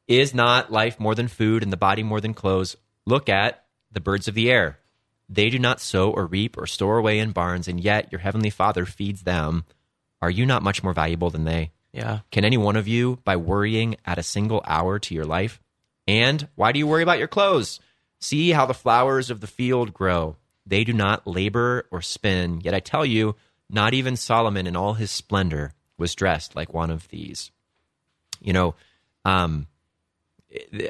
Is 0.07 0.35
not 0.35 0.71
life 0.71 1.01
more 1.01 1.15
than 1.15 1.29
food, 1.29 1.63
and 1.63 1.73
the 1.73 1.79
body 1.79 2.03
more 2.03 2.21
than 2.21 2.35
clothes? 2.35 2.77
Look 3.07 3.31
at 3.31 3.65
the 3.91 4.01
birds 4.01 4.29
of 4.29 4.35
the 4.35 4.51
air; 4.51 4.79
they 5.31 5.49
do 5.49 5.59
not 5.59 5.81
sow 5.81 6.11
or 6.11 6.27
reap 6.27 6.59
or 6.59 6.67
store 6.67 6.99
away 6.99 7.19
in 7.21 7.33
barns, 7.33 7.69
and 7.69 7.81
yet 7.81 8.13
your 8.13 8.21
heavenly 8.21 8.51
Father 8.51 8.85
feeds 8.85 9.23
them. 9.23 9.65
Are 10.21 10.31
you 10.31 10.45
not 10.45 10.63
much 10.63 10.83
more 10.83 10.93
valuable 10.93 11.31
than 11.31 11.45
they?" 11.45 11.73
Yeah. 11.91 12.21
Can 12.31 12.45
any 12.45 12.59
one 12.59 12.77
of 12.77 12.87
you, 12.87 13.19
by 13.25 13.37
worrying, 13.37 13.97
add 14.05 14.19
a 14.19 14.23
single 14.23 14.63
hour 14.67 14.99
to 14.99 15.15
your 15.15 15.25
life? 15.25 15.59
And 16.07 16.49
why 16.55 16.73
do 16.73 16.79
you 16.79 16.87
worry 16.87 17.03
about 17.03 17.19
your 17.19 17.29
clothes? 17.29 17.81
See 18.21 18.51
how 18.51 18.67
the 18.67 18.75
flowers 18.75 19.31
of 19.31 19.41
the 19.41 19.47
field 19.47 19.95
grow. 19.95 20.37
They 20.67 20.85
do 20.85 20.93
not 20.93 21.27
labor 21.27 21.87
or 21.91 22.01
spin. 22.03 22.61
Yet 22.63 22.75
I 22.75 22.81
tell 22.81 23.05
you, 23.05 23.37
not 23.69 23.95
even 23.95 24.17
Solomon 24.17 24.67
in 24.67 24.77
all 24.77 24.95
his 24.95 25.11
splendor 25.11 25.73
was 25.99 26.15
dressed 26.15 26.57
like 26.57 26.73
one 26.73 26.91
of 26.91 27.09
these. 27.09 27.51
You 28.41 28.53
know, 28.53 28.75
um, 29.25 29.67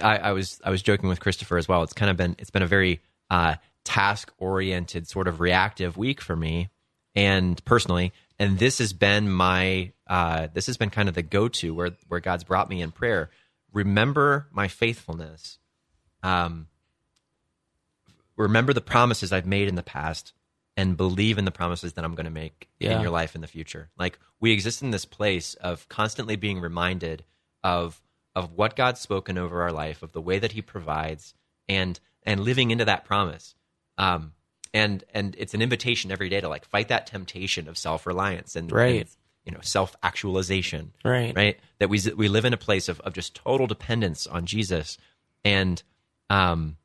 I, 0.02 0.18
I 0.18 0.32
was 0.32 0.60
I 0.64 0.70
was 0.70 0.82
joking 0.82 1.08
with 1.08 1.20
Christopher 1.20 1.58
as 1.58 1.68
well. 1.68 1.82
It's 1.82 1.92
kind 1.92 2.10
of 2.10 2.16
been 2.16 2.36
it's 2.38 2.50
been 2.50 2.62
a 2.62 2.66
very 2.66 3.00
uh, 3.30 3.56
task 3.84 4.32
oriented 4.38 5.08
sort 5.08 5.28
of 5.28 5.40
reactive 5.40 5.96
week 5.96 6.20
for 6.20 6.36
me 6.36 6.70
and 7.14 7.64
personally 7.64 8.12
and 8.38 8.58
this 8.58 8.78
has 8.78 8.92
been 8.92 9.30
my 9.30 9.92
uh, 10.06 10.48
this 10.52 10.66
has 10.66 10.76
been 10.76 10.90
kind 10.90 11.08
of 11.08 11.14
the 11.14 11.22
go 11.22 11.48
to 11.48 11.74
where 11.74 11.90
where 12.08 12.20
God's 12.20 12.44
brought 12.44 12.68
me 12.68 12.82
in 12.82 12.90
prayer. 12.90 13.30
Remember 13.72 14.48
my 14.52 14.68
faithfulness. 14.68 15.58
Um, 16.22 16.68
remember 18.36 18.72
the 18.72 18.80
promises 18.80 19.32
I've 19.32 19.46
made 19.46 19.68
in 19.68 19.74
the 19.74 19.82
past, 19.82 20.32
and 20.76 20.96
believe 20.96 21.38
in 21.38 21.44
the 21.44 21.50
promises 21.52 21.92
that 21.92 22.04
I'm 22.04 22.14
going 22.14 22.24
to 22.24 22.30
make 22.30 22.68
Yeah. 22.80 22.96
in 22.96 23.00
your 23.00 23.10
life 23.10 23.34
in 23.34 23.40
the 23.40 23.46
future. 23.46 23.90
Like 23.96 24.18
we 24.40 24.52
exist 24.52 24.82
in 24.82 24.90
this 24.90 25.04
place 25.04 25.54
of 25.54 25.88
constantly 25.88 26.36
being 26.36 26.60
reminded 26.60 27.24
of 27.62 28.00
of 28.34 28.50
what 28.52 28.74
God's 28.74 29.00
spoken 29.00 29.38
over 29.38 29.62
our 29.62 29.70
life, 29.70 30.02
of 30.02 30.10
the 30.10 30.20
way 30.20 30.40
that 30.40 30.52
He 30.52 30.62
provides, 30.62 31.34
and 31.68 32.00
and 32.24 32.40
living 32.40 32.70
into 32.72 32.84
that 32.86 33.04
promise. 33.04 33.54
Um, 33.98 34.32
and 34.72 35.04
and 35.14 35.36
it's 35.38 35.54
an 35.54 35.62
invitation 35.62 36.10
every 36.10 36.28
day 36.28 36.40
to 36.40 36.48
like 36.48 36.64
fight 36.64 36.88
that 36.88 37.06
temptation 37.06 37.68
of 37.68 37.78
self 37.78 38.06
reliance 38.06 38.56
and, 38.56 38.72
Right. 38.72 39.02
and, 39.02 39.10
you 39.44 39.52
know 39.52 39.60
self 39.60 39.94
actualization 40.02 40.92
Right. 41.04 41.36
right 41.36 41.60
that 41.78 41.88
we 41.90 42.00
we 42.16 42.26
live 42.28 42.44
in 42.46 42.52
a 42.54 42.56
place 42.56 42.88
of, 42.88 42.98
of 43.02 43.12
just 43.12 43.36
total 43.36 43.66
dependence 43.68 44.26
on 44.26 44.46
Jesus 44.46 44.98
and 45.44 45.80
um 46.30 46.76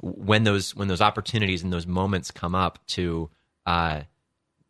when 0.00 0.44
those 0.44 0.74
when 0.74 0.88
those 0.88 1.00
opportunities 1.00 1.62
and 1.62 1.72
those 1.72 1.86
moments 1.86 2.30
come 2.30 2.54
up 2.54 2.78
to 2.86 3.30
uh 3.66 4.00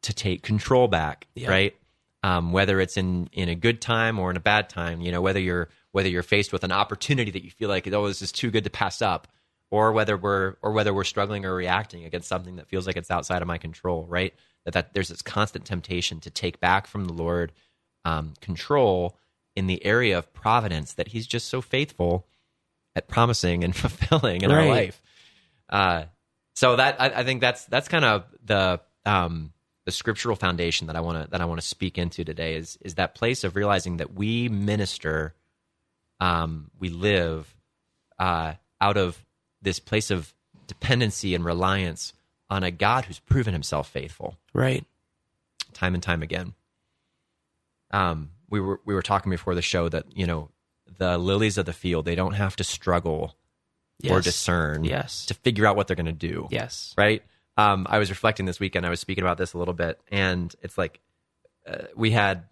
to 0.02 0.12
take 0.12 0.42
control 0.42 0.88
back 0.88 1.26
Yeah. 1.34 1.48
right? 1.50 1.76
Um 2.22 2.52
whether 2.52 2.80
it's 2.80 2.96
in 2.96 3.28
in 3.32 3.48
a 3.48 3.54
good 3.54 3.80
time 3.80 4.18
or 4.18 4.30
in 4.30 4.36
a 4.36 4.40
bad 4.40 4.68
time 4.68 5.00
you 5.00 5.12
know 5.12 5.20
whether 5.20 5.40
you're 5.40 5.68
whether 5.92 6.08
you're 6.08 6.22
faced 6.22 6.52
with 6.52 6.64
an 6.64 6.72
opportunity 6.72 7.30
that 7.30 7.44
you 7.44 7.50
feel 7.50 7.68
like 7.68 7.86
oh 7.92 8.08
this 8.08 8.22
is 8.22 8.32
too 8.32 8.50
good 8.50 8.64
to 8.64 8.70
pass 8.70 9.00
up 9.02 9.28
or 9.70 9.92
whether 9.92 10.16
we're 10.16 10.56
or 10.62 10.72
whether 10.72 10.92
we're 10.92 11.04
struggling 11.04 11.44
or 11.44 11.54
reacting 11.54 12.04
against 12.04 12.28
something 12.28 12.56
that 12.56 12.68
feels 12.68 12.86
like 12.86 12.96
it's 12.96 13.10
outside 13.10 13.42
of 13.42 13.48
my 13.48 13.58
control 13.58 14.06
right? 14.08 14.34
That, 14.64 14.74
that 14.74 14.94
there's 14.94 15.08
this 15.08 15.22
constant 15.22 15.64
temptation 15.64 16.20
to 16.20 16.30
take 16.30 16.60
back 16.60 16.86
from 16.86 17.06
the 17.06 17.12
lord 17.12 17.52
um, 18.04 18.34
control 18.40 19.16
in 19.56 19.66
the 19.66 19.84
area 19.84 20.16
of 20.18 20.32
providence 20.32 20.94
that 20.94 21.08
he's 21.08 21.26
just 21.26 21.48
so 21.48 21.60
faithful 21.60 22.26
at 22.94 23.08
promising 23.08 23.64
and 23.64 23.74
fulfilling 23.84 24.42
in 24.42 24.50
our 24.52 24.64
life 24.68 25.02
uh, 25.72 26.04
so 26.54 26.76
that 26.76 27.00
I, 27.00 27.06
I 27.06 27.24
think 27.24 27.40
that's 27.40 27.64
that's 27.64 27.88
kind 27.88 28.04
of 28.04 28.24
the 28.44 28.80
um, 29.04 29.52
the 29.84 29.90
scriptural 29.90 30.36
foundation 30.36 30.86
that 30.86 30.94
I 30.96 31.00
want 31.00 31.24
to 31.24 31.30
that 31.30 31.40
I 31.40 31.46
want 31.46 31.60
to 31.60 31.66
speak 31.66 31.98
into 31.98 32.24
today 32.24 32.54
is 32.54 32.78
is 32.82 32.94
that 32.96 33.14
place 33.16 33.42
of 33.42 33.56
realizing 33.56 33.96
that 33.96 34.14
we 34.14 34.48
minister, 34.48 35.34
um, 36.20 36.70
we 36.78 36.90
live 36.90 37.52
uh, 38.18 38.52
out 38.80 38.96
of 38.96 39.24
this 39.62 39.80
place 39.80 40.10
of 40.10 40.32
dependency 40.66 41.34
and 41.34 41.44
reliance 41.44 42.12
on 42.50 42.62
a 42.62 42.70
God 42.70 43.06
who's 43.06 43.18
proven 43.18 43.52
Himself 43.54 43.88
faithful 43.88 44.38
Right. 44.52 44.84
time 45.72 45.94
and 45.94 46.02
time 46.02 46.22
again. 46.22 46.54
Um, 47.90 48.30
we 48.50 48.60
were 48.60 48.80
we 48.84 48.94
were 48.94 49.02
talking 49.02 49.30
before 49.30 49.54
the 49.54 49.62
show 49.62 49.88
that 49.88 50.04
you 50.14 50.26
know 50.26 50.50
the 50.98 51.16
lilies 51.16 51.56
of 51.56 51.64
the 51.64 51.72
field 51.72 52.04
they 52.04 52.14
don't 52.14 52.34
have 52.34 52.56
to 52.56 52.64
struggle 52.64 53.34
or 54.10 54.20
discern 54.20 54.84
Yes. 54.84 55.26
to 55.26 55.34
figure 55.34 55.66
out 55.66 55.76
what 55.76 55.86
they're 55.86 55.96
going 55.96 56.06
to 56.06 56.12
do 56.12 56.48
Yes. 56.50 56.94
right? 56.96 57.22
Um, 57.56 57.86
I 57.88 57.98
was 57.98 58.08
reflecting 58.10 58.46
this 58.46 58.58
weekend. 58.58 58.86
I 58.86 58.90
was 58.90 59.00
speaking 59.00 59.22
about 59.22 59.36
this 59.38 59.52
a 59.52 59.58
little 59.58 59.74
bit, 59.74 60.00
and 60.10 60.54
it's 60.62 60.78
like 60.78 61.00
uh, 61.66 61.84
we 61.94 62.10
had 62.10 62.44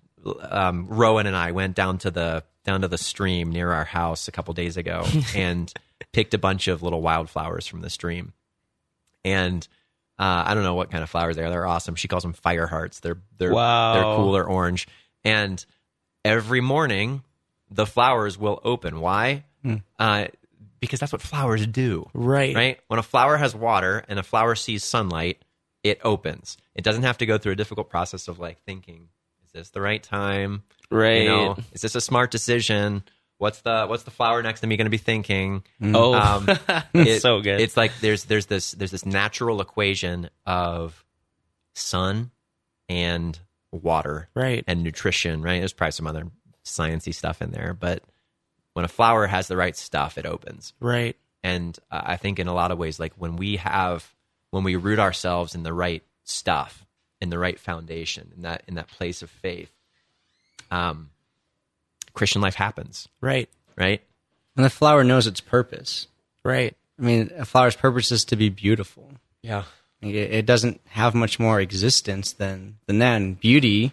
um, 0.42 0.86
Rowan 0.88 1.26
and 1.26 1.34
I 1.34 1.52
went 1.52 1.74
down 1.74 1.98
to 1.98 2.10
the 2.10 2.44
down 2.64 2.82
to 2.82 2.88
the 2.88 2.98
stream 2.98 3.50
near 3.50 3.72
our 3.72 3.86
house 3.86 4.28
a 4.28 4.32
couple 4.32 4.52
days 4.52 4.76
ago 4.76 5.06
and 5.34 5.72
picked 6.12 6.34
a 6.34 6.38
bunch 6.38 6.68
of 6.68 6.82
little 6.82 7.00
wildflowers 7.00 7.66
from 7.66 7.80
the 7.80 7.88
stream. 7.88 8.34
And 9.24 9.66
uh, 10.18 10.44
I 10.46 10.52
don't 10.54 10.62
know 10.64 10.74
what 10.74 10.90
kind 10.90 11.02
of 11.02 11.08
flowers 11.08 11.36
they 11.36 11.42
are. 11.42 11.48
They're 11.50 11.66
awesome. 11.66 11.94
She 11.94 12.06
calls 12.08 12.22
them 12.22 12.34
fire 12.34 12.66
hearts. 12.66 13.00
They're 13.00 13.18
they're 13.38 13.52
Wow. 13.54 13.94
they're 13.94 14.02
cool. 14.16 14.32
They're 14.32 14.44
orange. 14.48 14.86
And 15.24 15.64
every 16.24 16.60
morning, 16.60 17.22
the 17.70 17.86
flowers 17.86 18.36
will 18.38 18.60
open. 18.64 19.00
Why? 19.00 19.44
Uh, 19.98 20.26
because 20.80 21.00
that's 21.00 21.12
what 21.12 21.20
flowers 21.22 21.66
do 21.66 22.08
Right. 22.14 22.54
right? 22.54 22.80
When 22.88 22.98
a 22.98 23.02
flower 23.02 23.36
has 23.36 23.54
water 23.54 24.04
and 24.08 24.18
a 24.18 24.22
flower 24.22 24.54
sees 24.54 24.82
sunlight, 24.84 25.42
it 25.82 26.00
opens. 26.04 26.56
It 26.74 26.84
doesn't 26.84 27.02
have 27.04 27.18
to 27.18 27.26
go 27.26 27.38
through 27.38 27.52
a 27.52 27.56
difficult 27.56 27.88
process 27.90 28.28
of 28.28 28.38
like 28.38 28.62
thinking, 28.64 29.08
is 29.44 29.52
this 29.52 29.70
the 29.70 29.80
right 29.80 30.02
time? 30.02 30.62
Right. 30.90 31.22
You 31.22 31.28
know, 31.28 31.56
is 31.72 31.80
this 31.82 31.94
a 31.94 32.00
smart 32.00 32.30
decision? 32.30 33.02
What's 33.38 33.62
the 33.62 33.86
what's 33.86 34.02
the 34.02 34.10
flower 34.10 34.42
next 34.42 34.60
to 34.60 34.66
me 34.66 34.76
going 34.76 34.84
to 34.86 34.90
be 34.90 34.98
thinking? 34.98 35.62
Oh, 35.82 36.12
Um, 36.14 36.46
it- 36.94 37.22
so 37.22 37.40
good. 37.40 37.60
It's 37.60 37.76
like 37.76 37.92
there's 38.00 38.24
there's 38.24 38.46
this 38.46 38.72
there's 38.72 38.90
this 38.90 39.06
natural 39.06 39.60
equation 39.62 40.28
of 40.44 41.02
sun 41.74 42.30
and 42.88 43.38
water 43.72 44.28
right. 44.34 44.64
and 44.66 44.82
nutrition, 44.82 45.42
right? 45.42 45.58
There's 45.60 45.72
probably 45.72 45.92
some 45.92 46.06
other 46.06 46.26
sciencey 46.64 47.14
stuff 47.14 47.40
in 47.40 47.50
there, 47.50 47.72
but 47.72 48.02
when 48.74 48.84
a 48.84 48.88
flower 48.88 49.26
has 49.26 49.48
the 49.48 49.56
right 49.56 49.76
stuff, 49.76 50.16
it 50.18 50.26
opens 50.26 50.72
Right. 50.80 51.16
and 51.42 51.78
uh, 51.90 52.02
I 52.04 52.16
think 52.16 52.38
in 52.38 52.46
a 52.48 52.54
lot 52.54 52.70
of 52.70 52.78
ways, 52.78 52.98
like 53.00 53.12
when 53.16 53.36
we 53.36 53.56
have 53.56 54.12
when 54.50 54.64
we 54.64 54.76
root 54.76 54.98
ourselves 54.98 55.54
in 55.54 55.62
the 55.62 55.72
right 55.72 56.02
stuff, 56.24 56.84
in 57.20 57.30
the 57.30 57.38
right 57.38 57.58
foundation, 57.58 58.32
in 58.36 58.42
that 58.42 58.62
in 58.68 58.74
that 58.74 58.88
place 58.88 59.22
of 59.22 59.30
faith, 59.30 59.70
um, 60.70 61.10
Christian 62.12 62.42
life 62.42 62.54
happens, 62.56 63.08
Right. 63.20 63.48
right? 63.76 64.02
And 64.56 64.64
the 64.64 64.70
flower 64.70 65.04
knows 65.04 65.26
its 65.26 65.40
purpose. 65.40 66.08
Right. 66.44 66.76
I 66.98 67.02
mean, 67.02 67.30
a 67.36 67.44
flower's 67.44 67.76
purpose 67.76 68.10
is 68.12 68.24
to 68.26 68.36
be 68.36 68.48
beautiful. 68.48 69.10
Yeah, 69.42 69.64
It, 70.02 70.14
it 70.14 70.46
doesn't 70.46 70.80
have 70.88 71.14
much 71.14 71.38
more 71.38 71.60
existence 71.60 72.32
than 72.32 72.76
than 72.86 72.98
that. 72.98 73.16
And 73.16 73.38
beauty 73.40 73.92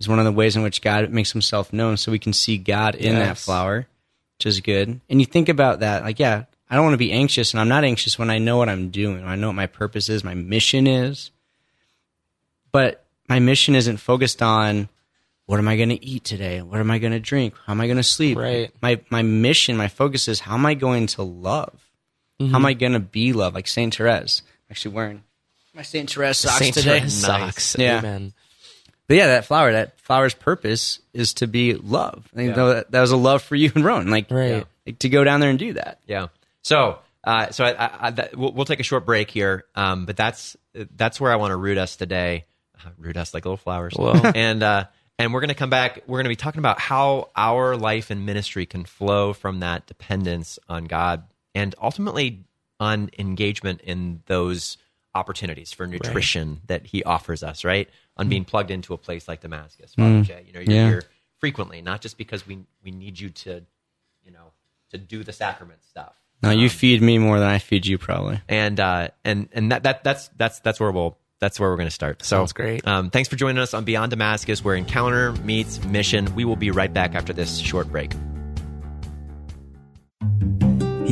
is 0.00 0.08
one 0.08 0.18
of 0.18 0.24
the 0.24 0.32
ways 0.32 0.56
in 0.56 0.62
which 0.62 0.82
God 0.82 1.08
makes 1.10 1.32
Himself 1.32 1.72
known, 1.72 1.96
so 1.96 2.10
we 2.10 2.18
can 2.18 2.32
see 2.32 2.58
God 2.58 2.94
in 2.96 3.14
that 3.16 3.38
flower, 3.38 3.86
which 4.42 4.54
is 4.54 4.60
good. 4.60 5.00
And 5.08 5.20
you 5.20 5.26
think 5.26 5.48
about 5.48 5.80
that, 5.80 6.02
like, 6.02 6.18
yeah, 6.18 6.44
I 6.68 6.74
don't 6.74 6.84
want 6.84 6.94
to 6.94 6.98
be 6.98 7.12
anxious, 7.12 7.52
and 7.52 7.60
I'm 7.60 7.68
not 7.68 7.84
anxious 7.84 8.18
when 8.18 8.28
I 8.28 8.38
know 8.38 8.56
what 8.56 8.68
I'm 8.68 8.90
doing. 8.90 9.24
I 9.24 9.36
know 9.36 9.48
what 9.48 9.54
my 9.54 9.68
purpose 9.68 10.08
is, 10.08 10.24
my 10.24 10.34
mission 10.34 10.88
is. 10.88 11.30
But 12.72 13.04
my 13.28 13.38
mission 13.38 13.76
isn't 13.76 13.98
focused 13.98 14.42
on 14.42 14.88
what 15.46 15.58
am 15.58 15.68
I 15.68 15.76
going 15.76 15.90
to 15.90 16.04
eat 16.04 16.24
today? 16.24 16.60
What 16.60 16.80
am 16.80 16.90
I 16.90 16.98
going 16.98 17.12
to 17.12 17.20
drink? 17.20 17.54
How 17.66 17.72
am 17.72 17.80
I 17.80 17.86
going 17.86 17.98
to 17.98 18.02
sleep? 18.02 18.36
Right. 18.36 18.72
My 18.80 19.00
my 19.10 19.22
mission, 19.22 19.76
my 19.76 19.88
focus 19.88 20.26
is 20.26 20.40
how 20.40 20.54
am 20.54 20.66
I 20.66 20.74
going 20.74 21.06
to 21.08 21.22
love? 21.22 21.90
How 22.40 22.46
am 22.46 22.52
mm-hmm. 22.52 22.66
I 22.66 22.72
going 22.72 22.94
to 22.94 23.00
be 23.00 23.32
loved? 23.32 23.54
Like 23.54 23.68
Saint 23.68 23.94
Therese. 23.94 24.42
I'm 24.42 24.72
actually 24.72 24.94
wearing 24.94 25.22
my 25.74 25.82
Saint 25.82 26.10
Therese 26.10 26.38
socks 26.38 26.58
Saint 26.58 26.74
today. 26.74 27.00
Therese 27.00 27.14
socks. 27.14 27.76
Yeah. 27.78 27.98
Amen. 27.98 28.32
But 29.08 29.16
yeah, 29.16 29.26
that 29.28 29.44
flower, 29.44 29.72
that 29.72 30.00
flower's 30.00 30.34
purpose 30.34 31.00
is 31.12 31.34
to 31.34 31.46
be 31.46 31.74
love. 31.74 32.28
I 32.32 32.36
think 32.36 32.54
that, 32.54 32.90
that 32.92 33.00
was 33.00 33.10
a 33.12 33.16
love 33.16 33.42
for 33.42 33.56
you 33.56 33.70
and 33.74 33.84
Rowan, 33.84 34.10
like, 34.10 34.30
Right. 34.30 34.64
like 34.86 34.98
to 35.00 35.08
go 35.08 35.24
down 35.24 35.40
there 35.40 35.50
and 35.50 35.58
do 35.58 35.72
that. 35.74 36.00
yeah. 36.06 36.28
So, 36.62 36.98
uh, 37.24 37.50
so 37.50 37.64
I, 37.64 37.72
I, 37.72 37.90
I, 38.00 38.10
that, 38.12 38.36
we'll, 38.36 38.52
we'll 38.52 38.64
take 38.64 38.80
a 38.80 38.84
short 38.84 39.04
break 39.04 39.30
here, 39.30 39.64
um, 39.74 40.06
but 40.06 40.16
that's 40.16 40.56
that's 40.96 41.20
where 41.20 41.30
I 41.32 41.36
want 41.36 41.50
to 41.52 41.56
root 41.56 41.76
us 41.78 41.96
today. 41.96 42.46
Uh, 42.84 42.88
root 42.98 43.16
us 43.16 43.34
like 43.34 43.44
little 43.44 43.56
flowers, 43.56 43.94
and 44.34 44.62
uh, 44.62 44.84
and 45.18 45.32
we're 45.32 45.40
going 45.40 45.48
to 45.48 45.54
come 45.54 45.70
back. 45.70 46.02
We're 46.06 46.18
going 46.18 46.24
to 46.24 46.30
be 46.30 46.36
talking 46.36 46.58
about 46.60 46.80
how 46.80 47.30
our 47.36 47.76
life 47.76 48.10
and 48.10 48.24
ministry 48.26 48.66
can 48.66 48.84
flow 48.84 49.32
from 49.34 49.60
that 49.60 49.86
dependence 49.86 50.58
on 50.68 50.84
God, 50.86 51.24
and 51.54 51.74
ultimately 51.80 52.44
on 52.80 53.10
engagement 53.18 53.80
in 53.82 54.22
those 54.26 54.76
opportunities 55.14 55.72
for 55.72 55.86
nutrition 55.86 56.60
that 56.66 56.86
He 56.86 57.02
offers 57.04 57.42
us. 57.42 57.64
Right 57.64 57.88
on 58.16 58.28
being 58.28 58.44
plugged 58.44 58.70
into 58.70 58.92
a 58.94 58.98
place 58.98 59.26
like 59.28 59.40
Damascus, 59.40 59.94
Father 59.94 60.22
Jay. 60.22 60.44
You 60.46 60.52
know, 60.52 60.60
you're 60.60 60.74
Yeah. 60.74 60.88
here 60.88 61.02
frequently, 61.38 61.82
not 61.82 62.00
just 62.00 62.18
because 62.18 62.46
we 62.46 62.58
we 62.84 62.90
need 62.90 63.18
you 63.18 63.30
to, 63.30 63.62
you 64.24 64.30
know, 64.30 64.52
to 64.90 64.98
do 64.98 65.24
the 65.24 65.32
sacrament 65.32 65.82
stuff. 65.84 66.14
No, 66.42 66.50
you 66.50 66.68
feed 66.68 67.00
me 67.02 67.18
more 67.18 67.38
than 67.38 67.48
I 67.48 67.58
feed 67.58 67.86
you, 67.86 67.98
probably. 67.98 68.40
And 68.48 68.78
uh, 68.80 69.08
and 69.24 69.48
and 69.52 69.70
that, 69.72 69.84
that 69.84 70.04
that's 70.04 70.28
that's 70.36 70.58
that's 70.60 70.80
where 70.80 70.90
we'll 70.90 71.16
that's 71.40 71.58
where 71.58 71.70
we're 71.70 71.76
going 71.76 71.88
to 71.88 71.94
start. 71.94 72.22
So 72.24 72.38
Sounds 72.38 72.52
great. 72.52 72.86
Um, 72.86 73.10
thanks 73.10 73.28
for 73.28 73.36
joining 73.36 73.58
us 73.58 73.74
on 73.74 73.84
Beyond 73.84 74.10
Damascus, 74.10 74.64
where 74.64 74.74
encounter 74.74 75.32
meets 75.44 75.82
mission. 75.84 76.34
We 76.34 76.44
will 76.44 76.56
be 76.56 76.70
right 76.70 76.92
back 76.92 77.14
after 77.14 77.32
this 77.32 77.58
short 77.58 77.90
break. 77.90 78.12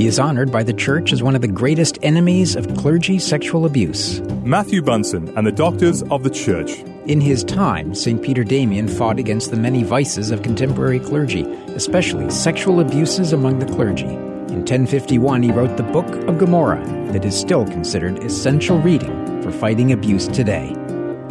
He 0.01 0.07
is 0.07 0.19
honored 0.19 0.51
by 0.51 0.63
the 0.63 0.73
Church 0.73 1.13
as 1.13 1.23
one 1.23 1.37
of 1.37 1.43
the 1.43 1.49
greatest 1.49 1.99
enemies 2.01 2.57
of 2.57 2.75
clergy 2.79 3.19
sexual 3.19 3.67
abuse. 3.67 4.23
Matthew 4.47 4.81
Bunson 4.81 5.37
and 5.37 5.47
the 5.47 5.53
Doctors 5.53 6.03
of 6.05 6.23
the 6.23 6.31
Church. 6.31 6.79
In 7.05 7.21
his 7.21 7.45
time, 7.45 7.95
St. 7.95 8.23
Peter 8.23 8.43
Damian 8.43 8.89
fought 8.89 9.19
against 9.19 9.51
the 9.51 9.59
many 9.59 9.83
vices 9.83 10.31
of 10.31 10.43
contemporary 10.43 11.01
clergy, 11.01 11.43
especially 11.75 12.31
sexual 12.31 12.81
abuses 12.81 13.35
among 13.35 13.59
the 13.59 13.67
clergy. 13.67 14.07
In 14.07 14.61
1051, 14.61 15.43
he 15.43 15.53
wrote 15.53 15.77
the 15.77 15.83
Book 15.83 16.09
of 16.27 16.39
Gomorrah, 16.39 16.83
that 17.13 17.27
is 17.27 17.39
still 17.39 17.67
considered 17.67 18.25
essential 18.25 18.79
reading 18.79 19.43
for 19.43 19.53
fighting 19.53 19.93
abuse 19.93 20.29
today. 20.29 20.69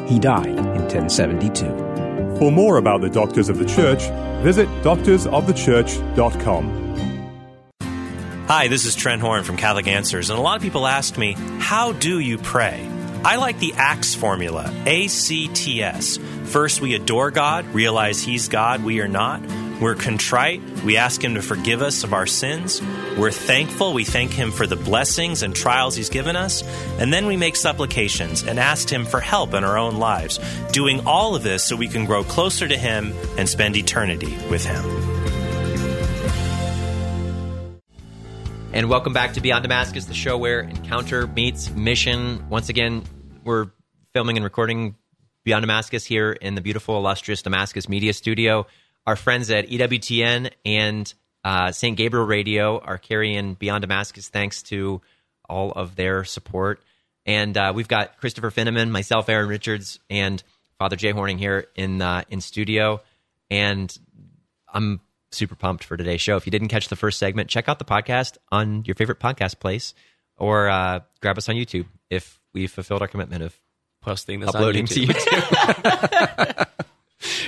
He 0.06 0.20
died 0.20 0.46
in 0.46 0.86
1072. 0.86 1.66
For 2.38 2.52
more 2.52 2.78
about 2.78 3.02
the 3.02 3.10
Doctors 3.10 3.50
of 3.50 3.58
the 3.58 3.66
Church, 3.66 4.04
visit 4.44 4.68
doctorsofthechurch.com. 4.84 6.89
Hi, 8.50 8.68
this 8.68 8.86
is 8.86 8.96
Trent 8.96 9.22
Horn 9.22 9.44
from 9.44 9.58
Catholic 9.58 9.86
Answers, 9.86 10.32
and 10.32 10.40
a 10.40 10.42
lot 10.42 10.56
of 10.56 10.64
people 10.64 10.88
ask 10.88 11.20
me, 11.20 11.36
how 11.60 11.92
do 11.92 12.18
you 12.18 12.40
pray? 12.40 12.90
I 13.24 13.36
like 13.36 13.60
the 13.60 13.76
ACTS 13.76 14.16
formula, 14.16 14.74
A 14.88 15.08
C 15.08 15.50
T 15.50 15.84
S. 15.84 16.18
First, 16.46 16.82
we 16.82 16.96
adore 16.96 17.30
God, 17.30 17.68
realize 17.76 18.24
He's 18.24 18.48
God, 18.48 18.84
we 18.84 19.02
are 19.02 19.08
not. 19.08 19.40
We're 19.80 19.94
contrite, 19.94 20.64
we 20.84 20.98
ask 20.98 21.24
Him 21.24 21.36
to 21.36 21.44
forgive 21.44 21.84
us 21.84 22.04
of 22.04 22.12
our 22.12 22.26
sins. 22.26 22.82
We're 23.20 23.30
thankful, 23.30 23.94
we 23.94 24.04
thank 24.04 24.32
Him 24.32 24.50
for 24.50 24.66
the 24.66 24.76
blessings 24.76 25.44
and 25.44 25.56
trials 25.56 25.96
He's 25.96 26.10
given 26.10 26.36
us. 26.36 26.64
And 26.98 27.14
then 27.14 27.28
we 27.28 27.38
make 27.38 27.56
supplications 27.56 28.42
and 28.42 28.60
ask 28.60 28.90
Him 28.90 29.06
for 29.06 29.20
help 29.20 29.54
in 29.54 29.64
our 29.64 29.78
own 29.78 29.98
lives, 29.98 30.40
doing 30.72 31.06
all 31.06 31.36
of 31.36 31.44
this 31.44 31.64
so 31.64 31.76
we 31.76 31.88
can 31.88 32.06
grow 32.06 32.24
closer 32.24 32.68
to 32.68 32.78
Him 32.80 33.14
and 33.38 33.48
spend 33.48 33.78
eternity 33.78 34.36
with 34.50 34.66
Him. 34.66 35.19
And 38.72 38.88
welcome 38.88 39.14
back 39.14 39.34
to 39.34 39.42
Beyond 39.42 39.64
Damascus, 39.64 40.06
the 40.06 40.14
show 40.14 40.38
where 40.38 40.60
encounter 40.60 41.26
meets 41.26 41.72
mission. 41.72 42.48
Once 42.50 42.70
again, 42.70 43.04
we're 43.44 43.72
filming 44.14 44.38
and 44.38 44.44
recording 44.44 44.96
Beyond 45.44 45.64
Damascus 45.64 46.06
here 46.06 46.32
in 46.34 46.54
the 46.54 46.62
beautiful, 46.62 46.96
illustrious 46.98 47.42
Damascus 47.42 47.90
Media 47.90 48.14
Studio. 48.14 48.68
Our 49.08 49.16
friends 49.16 49.50
at 49.50 49.68
EWTN 49.70 50.52
and 50.66 51.12
uh, 51.44 51.72
St. 51.72 51.98
Gabriel 51.98 52.28
Radio 52.28 52.78
are 52.78 53.00
carrying 53.00 53.56
Beyond 53.56 53.82
Damascus 53.82 54.30
thanks 54.30 54.62
to 54.64 55.02
all 55.50 55.72
of 55.72 55.96
their 55.96 56.24
support. 56.24 56.80
And 57.26 57.58
uh, 57.58 57.74
we've 57.76 57.88
got 57.88 58.18
Christopher 58.20 58.52
Finneman, 58.52 58.92
myself, 58.92 59.30
Aaron 59.30 59.50
Richards, 59.50 60.00
and 60.12 60.44
Father 60.78 60.96
Jay 60.96 61.10
Horning 61.10 61.40
here 61.40 61.66
in 61.74 62.04
uh, 62.04 62.22
in 62.30 62.40
studio. 62.40 63.02
And 63.50 63.98
I'm 64.72 65.02
super 65.32 65.56
pumped 65.56 65.84
for 65.84 65.96
today's 65.98 66.22
show. 66.22 66.36
If 66.38 66.46
you 66.46 66.52
didn't 66.52 66.70
catch 66.70 66.88
the 66.88 66.96
first 66.96 67.20
segment, 67.20 67.50
check 67.50 67.70
out 67.70 67.80
the 67.80 67.86
podcast 67.86 68.38
on 68.52 68.84
your 68.86 68.96
favorite 68.96 69.20
podcast 69.20 69.60
place 69.60 69.94
or 70.38 70.70
uh, 70.70 71.02
grab 71.22 71.38
us 71.38 71.48
on 71.50 71.56
YouTube 71.56 71.86
if 72.10 72.40
we 72.54 72.68
fulfilled 72.68 73.02
our 73.02 73.08
commitment 73.08 73.44
of 73.44 73.58
Posting 74.02 74.40
this 74.40 74.48
uploading 74.50 74.84
on 74.84 74.88
to 74.88 75.00
YouTube. 75.02 75.14
YouTube. 75.14 76.68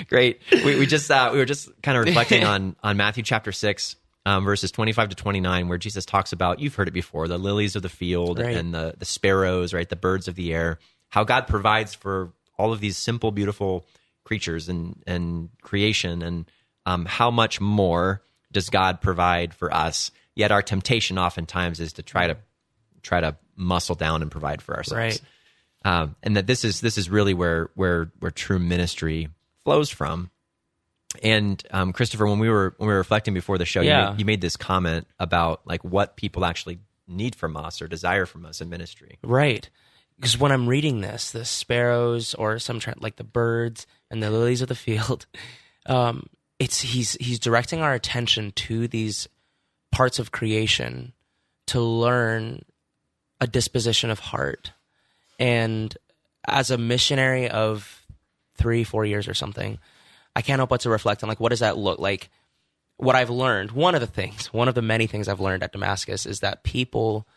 Great. 0.10 0.42
We, 0.52 0.78
we 0.80 0.86
just 0.86 1.10
uh, 1.10 1.30
we 1.32 1.40
were 1.40 1.46
just 1.46 1.70
kind 1.82 1.98
of 1.98 2.04
reflecting 2.04 2.44
on 2.44 2.76
on 2.84 2.98
Matthew 2.98 3.24
chapter 3.24 3.54
six, 3.54 3.96
um, 4.26 4.44
verses 4.44 4.70
twenty 4.70 4.92
five 4.92 5.08
to 5.10 5.16
twenty 5.16 5.40
nine, 5.40 5.70
where 5.70 5.78
Jesus 5.78 6.06
talks 6.06 6.34
about 6.34 6.60
you've 6.60 6.76
heard 6.76 6.90
it 6.90 6.94
before 6.94 7.30
the 7.30 7.38
lilies 7.38 7.78
of 7.78 7.84
the 7.84 7.90
field 7.90 8.40
Right. 8.40 8.54
and 8.56 8.74
the 8.74 8.96
the 8.98 9.06
sparrows, 9.06 9.74
right, 9.74 9.88
the 9.88 9.96
birds 9.96 10.28
of 10.28 10.36
the 10.36 10.54
air. 10.54 10.78
How 11.08 11.24
God 11.24 11.48
provides 11.48 11.94
for 11.94 12.34
all 12.58 12.74
of 12.74 12.82
these 12.82 12.98
simple, 12.98 13.32
beautiful 13.32 13.86
creatures 14.26 14.68
and 14.68 15.02
and 15.08 15.50
creation, 15.62 16.22
and 16.22 16.52
um, 16.86 17.06
how 17.06 17.32
much 17.32 17.62
more 17.62 18.22
does 18.52 18.70
God 18.70 19.02
provide 19.02 19.54
for 19.54 19.74
us? 19.74 20.12
Yet 20.36 20.52
our 20.52 20.62
temptation 20.62 21.18
oftentimes 21.18 21.80
is 21.80 21.94
to 21.94 22.04
try 22.04 22.28
to 22.28 22.38
try 23.02 23.22
to 23.22 23.36
muscle 23.56 23.96
down 23.96 24.22
and 24.22 24.32
provide 24.32 24.62
for 24.62 24.76
ourselves 24.76 24.98
Right. 24.98 25.22
um, 25.84 26.16
and 26.24 26.38
that 26.38 26.48
this 26.48 26.64
is 26.64 26.82
this 26.82 26.98
is 26.98 27.10
really 27.10 27.34
where 27.34 27.70
where 27.76 28.12
where 28.20 28.32
true 28.32 28.60
ministry 28.60 29.30
flows 29.64 29.90
from. 29.90 30.30
And 31.22 31.62
um, 31.72 31.92
Christopher, 31.92 32.26
when 32.26 32.40
we 32.40 32.50
were 32.50 32.74
when 32.78 32.88
we 32.88 32.94
were 32.94 33.00
reflecting 33.00 33.34
before 33.34 33.58
the 33.58 33.66
show, 33.66 33.82
you, 33.82 33.90
made, 33.92 34.20
you 34.20 34.26
made 34.26 34.40
this 34.42 34.56
comment 34.56 35.08
about 35.20 35.62
like 35.66 35.84
what 35.84 36.16
people 36.16 36.46
actually 36.46 36.80
need 37.08 37.36
from 37.36 37.58
us 37.58 37.82
or 37.82 37.88
desire 37.88 38.26
from 38.26 38.46
us 38.46 38.62
in 38.62 38.70
ministry. 38.70 39.20
Right. 39.22 39.70
Because 40.16 40.38
when 40.38 40.52
I'm 40.54 40.70
reading 40.70 41.02
this, 41.02 41.32
the 41.32 41.44
sparrows 41.44 42.34
or 42.36 42.60
some 42.60 42.80
tra- 42.80 42.96
like 43.00 43.18
the 43.18 43.24
birds 43.26 43.88
and 44.10 44.24
the 44.24 44.32
lilies 44.32 44.62
of 44.62 44.70
the 44.70 44.76
field, 44.76 45.26
um, 45.86 46.28
it's 46.62 46.80
he's 46.80 47.14
he's 47.14 47.40
directing 47.40 47.82
our 47.82 47.96
attention 47.96 48.52
to 48.52 48.88
these 48.88 49.28
parts 49.92 50.20
of 50.20 50.32
creation 50.32 51.12
to 51.66 51.82
learn 51.82 52.62
a 53.40 53.48
disposition 53.48 54.12
of 54.12 54.20
heart. 54.20 54.72
And 55.40 55.98
as 56.48 56.70
a 56.70 56.78
missionary 56.78 57.50
of 57.50 58.06
three, 58.58 58.84
four 58.84 59.06
years 59.06 59.28
or 59.28 59.34
something, 59.34 59.80
I 60.36 60.44
can't 60.44 60.60
help 60.60 60.70
but 60.70 60.82
to 60.82 60.92
reflect 60.92 61.24
on 61.24 61.30
like 61.30 61.40
what 61.40 61.50
does 61.50 61.62
that 61.62 61.80
look 61.80 61.98
like? 61.98 62.30
What 62.98 63.16
I've 63.16 63.32
learned, 63.32 63.72
one 63.72 63.96
of 63.96 64.02
the 64.02 64.06
things, 64.06 64.54
one 64.54 64.68
of 64.68 64.76
the 64.76 64.84
many 64.84 65.08
things 65.08 65.28
I've 65.28 65.40
learned 65.40 65.64
at 65.64 65.72
Damascus 65.72 66.28
is 66.28 66.42
that 66.42 66.64
people 66.64 67.28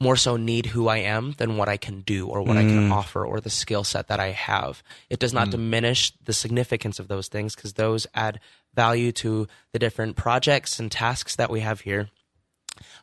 more 0.00 0.16
so 0.16 0.36
need 0.36 0.66
who 0.66 0.88
I 0.88 0.98
am 0.98 1.32
than 1.38 1.56
what 1.56 1.68
I 1.68 1.76
can 1.76 2.02
do 2.02 2.28
or 2.28 2.42
what 2.42 2.56
I 2.56 2.62
can 2.62 2.88
mm. 2.88 2.92
offer 2.92 3.26
or 3.26 3.40
the 3.40 3.50
skill 3.50 3.82
set 3.82 4.08
that 4.08 4.20
I 4.20 4.30
have. 4.30 4.82
It 5.10 5.18
does 5.18 5.34
not 5.34 5.48
mm. 5.48 5.52
diminish 5.52 6.12
the 6.24 6.32
significance 6.32 7.00
of 7.00 7.08
those 7.08 7.26
things 7.26 7.56
because 7.56 7.72
those 7.72 8.06
add 8.14 8.38
value 8.74 9.10
to 9.12 9.48
the 9.72 9.78
different 9.80 10.14
projects 10.14 10.78
and 10.78 10.90
tasks 10.90 11.34
that 11.36 11.50
we 11.50 11.60
have 11.60 11.80
here. 11.80 12.10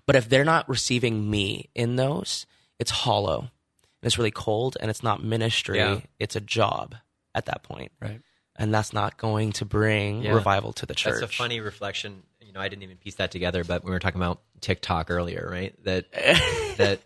But 0.06 0.16
if 0.16 0.30
they're 0.30 0.46
not 0.46 0.70
receiving 0.70 1.30
me 1.30 1.70
in 1.76 1.98
those, 1.98 2.46
it's 2.80 2.92
hollow. 2.92 3.40
And 3.40 4.08
it's 4.08 4.18
really 4.18 4.32
cold 4.32 4.78
and 4.80 4.90
it's 4.90 5.04
not 5.04 5.22
ministry, 5.22 5.80
Yeah. 5.80 6.00
it's 6.18 6.38
a 6.38 6.42
job 6.42 6.96
at 7.34 7.48
that 7.48 7.64
point. 7.64 7.92
Right. 8.02 8.22
And 8.56 8.74
that's 8.74 8.94
not 8.94 9.18
going 9.18 9.52
to 9.54 9.66
bring 9.66 10.24
Yeah. 10.24 10.32
revival 10.32 10.72
to 10.74 10.86
the 10.86 10.96
church. 10.96 11.20
That's 11.20 11.34
a 11.34 11.36
funny 11.36 11.60
reflection. 11.60 12.24
Know, 12.56 12.62
I 12.62 12.70
didn't 12.70 12.84
even 12.84 12.98
piece 12.98 13.16
that 13.16 13.32
together, 13.32 13.64
but 13.64 13.84
we 13.84 13.92
were 13.92 14.00
talking 14.00 14.20
about 14.20 14.42
TikTok 14.62 15.12
earlier, 15.12 15.48
right? 15.52 15.76
That 15.84 16.12
that 16.78 17.02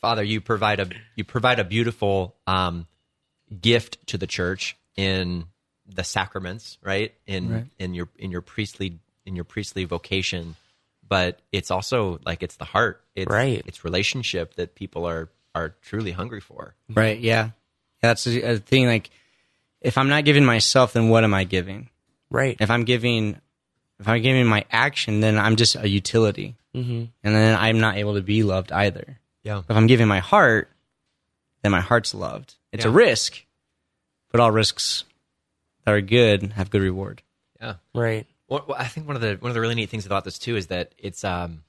Father, 0.00 0.22
you 0.22 0.40
provide 0.40 0.80
a 0.80 0.88
you 1.14 1.24
provide 1.24 1.58
a 1.58 1.64
beautiful 1.64 2.36
um, 2.46 2.86
gift 3.60 4.06
to 4.08 4.18
the 4.18 4.26
church 4.26 4.76
in 4.96 5.46
the 5.86 6.04
sacraments, 6.04 6.78
right? 6.82 7.14
In 7.26 7.52
Right. 7.52 7.66
in 7.78 7.94
your 7.94 8.08
in 8.18 8.30
your 8.30 8.42
priestly 8.42 8.98
in 9.24 9.34
your 9.34 9.44
priestly 9.44 9.84
vocation, 9.84 10.56
but 11.08 11.40
it's 11.52 11.70
also 11.70 12.20
like 12.26 12.42
it's 12.42 12.56
the 12.56 12.64
heart, 12.64 13.02
it's, 13.14 13.30
Right. 13.30 13.62
It's 13.66 13.84
relationship 13.84 14.54
that 14.56 14.74
people 14.74 15.06
are 15.06 15.30
are 15.54 15.74
truly 15.82 16.12
hungry 16.12 16.40
for. 16.40 16.74
Right. 16.92 17.18
Yeah. 17.18 17.50
That's 18.02 18.26
a 18.26 18.58
thing. 18.58 18.86
Like, 18.86 19.08
if 19.80 19.96
I'm 19.96 20.10
not 20.10 20.26
giving 20.26 20.44
myself, 20.44 20.92
then 20.92 21.08
what 21.08 21.24
am 21.24 21.32
I 21.32 21.44
giving? 21.44 21.88
right. 22.28 22.56
If 22.60 22.70
I'm 22.70 22.84
giving, 22.84 23.40
if 23.98 24.08
I'm 24.08 24.22
giving 24.22 24.46
my 24.46 24.64
action, 24.70 25.20
then 25.20 25.38
I'm 25.38 25.56
just 25.56 25.76
a 25.76 25.88
utility, 25.88 26.54
mm-hmm. 26.74 27.04
and 27.24 27.34
then 27.34 27.58
I'm 27.58 27.80
not 27.80 27.96
able 27.96 28.14
to 28.14 28.22
be 28.22 28.42
loved 28.42 28.72
either. 28.72 29.18
Yeah. 29.42 29.58
If 29.58 29.76
I'm 29.76 29.86
giving 29.86 30.08
my 30.08 30.18
heart, 30.18 30.70
then 31.62 31.72
my 31.72 31.80
heart's 31.80 32.14
loved. 32.14 32.54
It's 32.72 32.84
a 32.84 32.90
risk, 32.90 33.44
but 34.30 34.40
all 34.40 34.50
risks 34.50 35.04
that 35.84 35.94
are 35.94 36.00
good 36.00 36.52
have 36.52 36.68
good 36.68 36.82
reward. 36.82 37.22
Yeah. 37.60 37.74
Right. 37.94 38.26
Well, 38.48 38.64
well, 38.66 38.76
I 38.78 38.86
think 38.86 39.06
one 39.06 39.16
of 39.16 39.22
the 39.22 39.36
one 39.40 39.50
of 39.50 39.54
the 39.54 39.60
really 39.60 39.74
neat 39.74 39.88
things 39.88 40.06
about 40.06 40.24
this 40.24 40.38
too 40.38 40.56
is 40.56 40.66
that 40.66 40.92
it's 40.98 41.24
um. 41.24 41.62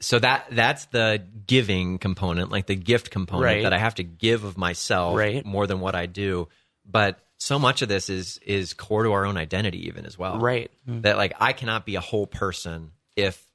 So 0.00 0.18
that 0.18 0.46
that's 0.50 0.86
the 0.86 1.22
giving 1.46 1.98
component, 1.98 2.50
like 2.50 2.66
the 2.66 2.74
gift 2.74 3.10
component 3.10 3.44
Right. 3.44 3.62
that 3.62 3.72
I 3.72 3.78
have 3.78 3.94
to 3.96 4.02
give 4.02 4.44
of 4.44 4.58
myself 4.58 5.16
Right. 5.16 5.44
more 5.44 5.66
than 5.66 5.80
what 5.80 5.94
I 5.94 6.06
do. 6.06 6.48
But 6.84 7.23
so 7.38 7.58
much 7.58 7.82
of 7.82 7.88
this 7.88 8.08
is 8.08 8.38
is 8.38 8.74
core 8.74 9.02
to 9.04 9.12
our 9.12 9.26
own 9.26 9.36
identity, 9.36 9.86
even 9.86 10.06
as 10.06 10.18
well. 10.18 10.38
Right. 10.38 10.70
Mm-hmm. 10.88 11.02
That 11.02 11.16
like 11.16 11.34
I 11.40 11.52
cannot 11.52 11.84
be 11.84 11.96
a 11.96 12.00
whole 12.00 12.26
person 12.26 12.92
if 13.16 13.46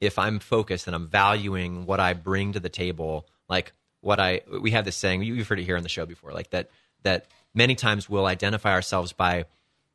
if 0.00 0.18
I'm 0.18 0.38
focused 0.38 0.86
and 0.86 0.96
I'm 0.96 1.08
valuing 1.08 1.86
what 1.86 2.00
I 2.00 2.14
bring 2.14 2.52
to 2.52 2.60
the 2.60 2.68
table, 2.68 3.26
like 3.48 3.72
what 4.00 4.20
I 4.20 4.42
we 4.60 4.72
have 4.72 4.84
this 4.84 4.96
saying 4.96 5.22
you've 5.22 5.48
heard 5.48 5.60
it 5.60 5.64
here 5.64 5.76
on 5.76 5.82
the 5.82 5.88
show 5.88 6.06
before, 6.06 6.32
like 6.32 6.50
that 6.50 6.70
that 7.02 7.26
many 7.54 7.74
times 7.74 8.08
we'll 8.08 8.26
identify 8.26 8.72
ourselves 8.72 9.12
by 9.12 9.44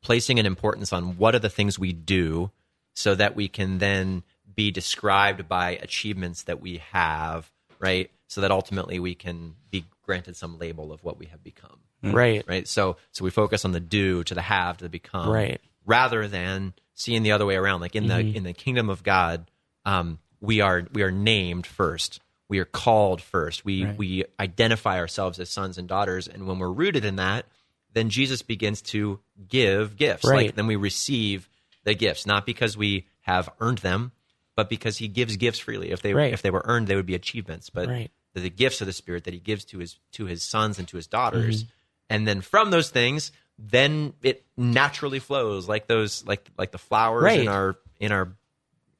placing 0.02 0.38
an 0.38 0.46
importance 0.46 0.92
on 0.92 1.16
what 1.16 1.34
are 1.34 1.38
the 1.38 1.48
things 1.48 1.78
we 1.78 1.92
do 1.92 2.50
so 2.94 3.14
that 3.14 3.36
we 3.36 3.48
can 3.48 3.78
then 3.78 4.22
be 4.54 4.70
described 4.70 5.48
by 5.48 5.70
achievements 5.70 6.42
that 6.44 6.60
we 6.60 6.82
have, 6.92 7.50
right? 7.78 8.10
So 8.26 8.40
that 8.40 8.50
ultimately 8.50 8.98
we 8.98 9.14
can 9.14 9.54
be 9.70 9.84
granted 10.04 10.36
some 10.36 10.58
label 10.58 10.92
of 10.92 11.04
what 11.04 11.18
we 11.18 11.26
have 11.26 11.42
become 11.44 11.78
Right. 12.02 12.44
right? 12.48 12.66
So 12.66 12.96
so 13.12 13.24
we 13.24 13.30
focus 13.30 13.64
on 13.64 13.72
the 13.72 13.80
do 13.80 14.24
to 14.24 14.34
the 14.34 14.42
have 14.42 14.78
to 14.78 14.84
the 14.84 14.88
become, 14.90 15.28
Right. 15.30 15.60
Rather 15.84 16.26
than 16.28 16.74
seeing 16.94 17.22
the 17.22 17.32
other 17.32 17.46
way 17.46 17.56
around. 17.56 17.80
Like 17.80 17.96
in 17.96 18.06
the 18.08 18.18
in 18.20 18.42
the 18.44 18.52
kingdom 18.52 18.88
of 18.90 19.02
God, 19.02 19.50
um, 19.84 20.18
we 20.40 20.60
are 20.60 20.86
we 20.92 21.02
are 21.02 21.10
named 21.10 21.66
first. 21.66 22.20
We 22.48 22.58
are 22.58 22.64
called 22.64 23.20
first. 23.22 23.64
We 23.64 23.86
we 23.96 24.24
identify 24.38 24.98
ourselves 24.98 25.38
as 25.40 25.48
sons 25.50 25.78
and 25.78 25.88
daughters, 25.88 26.28
and 26.28 26.46
when 26.46 26.58
we're 26.58 26.70
rooted 26.70 27.04
in 27.04 27.16
that, 27.16 27.46
then 27.94 28.10
Jesus 28.10 28.42
begins 28.42 28.82
to 28.82 29.20
give 29.48 29.96
gifts. 29.96 30.24
Like 30.24 30.34
Right. 30.34 30.56
then 30.56 30.66
we 30.66 30.76
receive 30.76 31.48
the 31.84 31.94
gifts, 31.94 32.26
not 32.26 32.46
because 32.46 32.76
we 32.76 33.06
have 33.22 33.48
earned 33.60 33.78
them, 33.78 34.12
but 34.56 34.68
because 34.68 34.98
He 34.98 35.08
gives 35.08 35.36
gifts 35.36 35.58
freely. 35.58 35.90
If 35.90 36.02
they 36.02 36.14
Right. 36.14 36.32
if 36.32 36.42
they 36.42 36.50
were 36.50 36.62
earned, 36.64 36.88
they 36.88 36.96
would 36.96 37.06
be 37.06 37.14
achievements. 37.14 37.70
But 37.70 37.88
Right. 37.88 38.10
the, 38.34 38.40
the 38.42 38.50
gifts 38.50 38.80
of 38.80 38.86
the 38.86 38.92
Spirit 38.92 39.24
that 39.24 39.34
He 39.34 39.40
gives 39.40 39.64
to 39.66 39.78
His 39.78 39.98
to 40.12 40.26
His 40.26 40.42
sons 40.42 40.78
and 40.78 40.86
to 40.88 40.96
His 40.96 41.06
daughters, 41.06 41.64
Mm-hmm. 41.64 41.72
And 42.12 42.26
then 42.28 42.40
from 42.40 42.70
those 42.70 42.90
things, 42.90 43.32
then 43.58 44.12
it 44.22 44.44
naturally 44.56 45.18
flows 45.18 45.68
like 45.68 45.86
those 45.86 46.24
like 46.26 46.48
like 46.58 46.70
the 46.70 46.78
flowers 46.78 47.22
Right. 47.24 47.40
in 47.40 47.48
our 47.48 47.76
in 48.00 48.12
our 48.12 48.32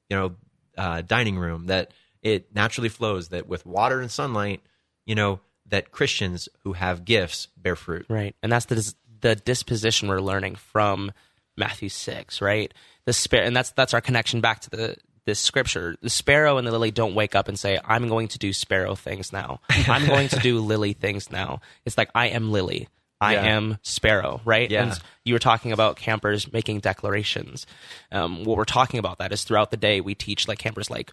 you 0.09 0.17
know 0.17 0.35
uh, 0.79 1.03
dining 1.03 1.39
room 1.39 1.67
that 1.67 1.93
it 2.23 2.55
naturally 2.55 2.89
flows 2.89 3.29
that 3.29 3.47
with 3.49 3.67
water 3.67 4.01
and 4.01 4.11
sunlight 4.11 4.61
you 5.05 5.15
know 5.15 5.41
that 5.67 5.91
christians 5.91 6.49
who 6.65 6.73
have 6.75 7.05
gifts 7.05 7.49
bear 7.57 7.77
fruit 7.77 8.07
Right. 8.09 8.35
And 8.43 8.51
that's 8.53 8.67
the 8.67 8.95
the 9.21 9.35
disposition 9.37 10.09
we're 10.09 10.21
learning 10.21 10.57
from 10.57 11.13
Matthew 11.57 11.89
6, 11.89 12.41
right? 12.41 12.73
The 13.05 13.13
spirit 13.13 13.47
and 13.47 13.55
that's 13.57 13.71
that's 13.73 13.95
our 13.95 14.01
connection 14.01 14.41
back 14.41 14.61
to 14.61 14.71
the 14.71 14.97
this 15.25 15.39
scripture. 15.39 15.95
The 16.03 16.11
sparrow 16.11 16.59
and 16.59 16.67
the 16.67 16.73
lily 16.73 16.91
don't 16.91 17.15
wake 17.15 17.35
up 17.37 17.47
and 17.49 17.57
say, 17.59 17.79
"I'm 17.85 18.09
going 18.09 18.27
to 18.29 18.39
do 18.39 18.53
sparrow 18.53 18.95
things 18.97 19.33
now. 19.33 19.61
I'm 19.71 20.05
going 20.07 20.29
to 20.29 20.41
do 20.41 20.59
lily 20.73 20.95
things 20.95 21.31
now." 21.31 21.61
It's 21.85 21.97
like 21.97 22.11
I 22.15 22.29
am 22.29 22.51
lily. 22.51 22.89
I 23.23 23.35
Yeah. 23.35 23.45
am 23.45 23.79
sparrow, 23.83 24.41
right? 24.45 24.71
Yeah. 24.71 24.83
And 24.83 24.99
you 25.25 25.35
were 25.35 25.39
talking 25.39 25.73
about 25.73 25.97
campers 25.97 26.53
making 26.53 26.81
declarations. 26.81 27.67
Um, 28.11 28.45
what 28.45 28.57
we're 28.57 28.65
talking 28.65 28.99
about 28.99 29.19
that 29.19 29.33
is 29.33 29.45
throughout 29.45 29.71
the 29.71 29.77
day 29.77 30.01
we 30.01 30.15
teach 30.15 30.49
like 30.49 30.59
campers 30.59 30.91
like 30.91 31.13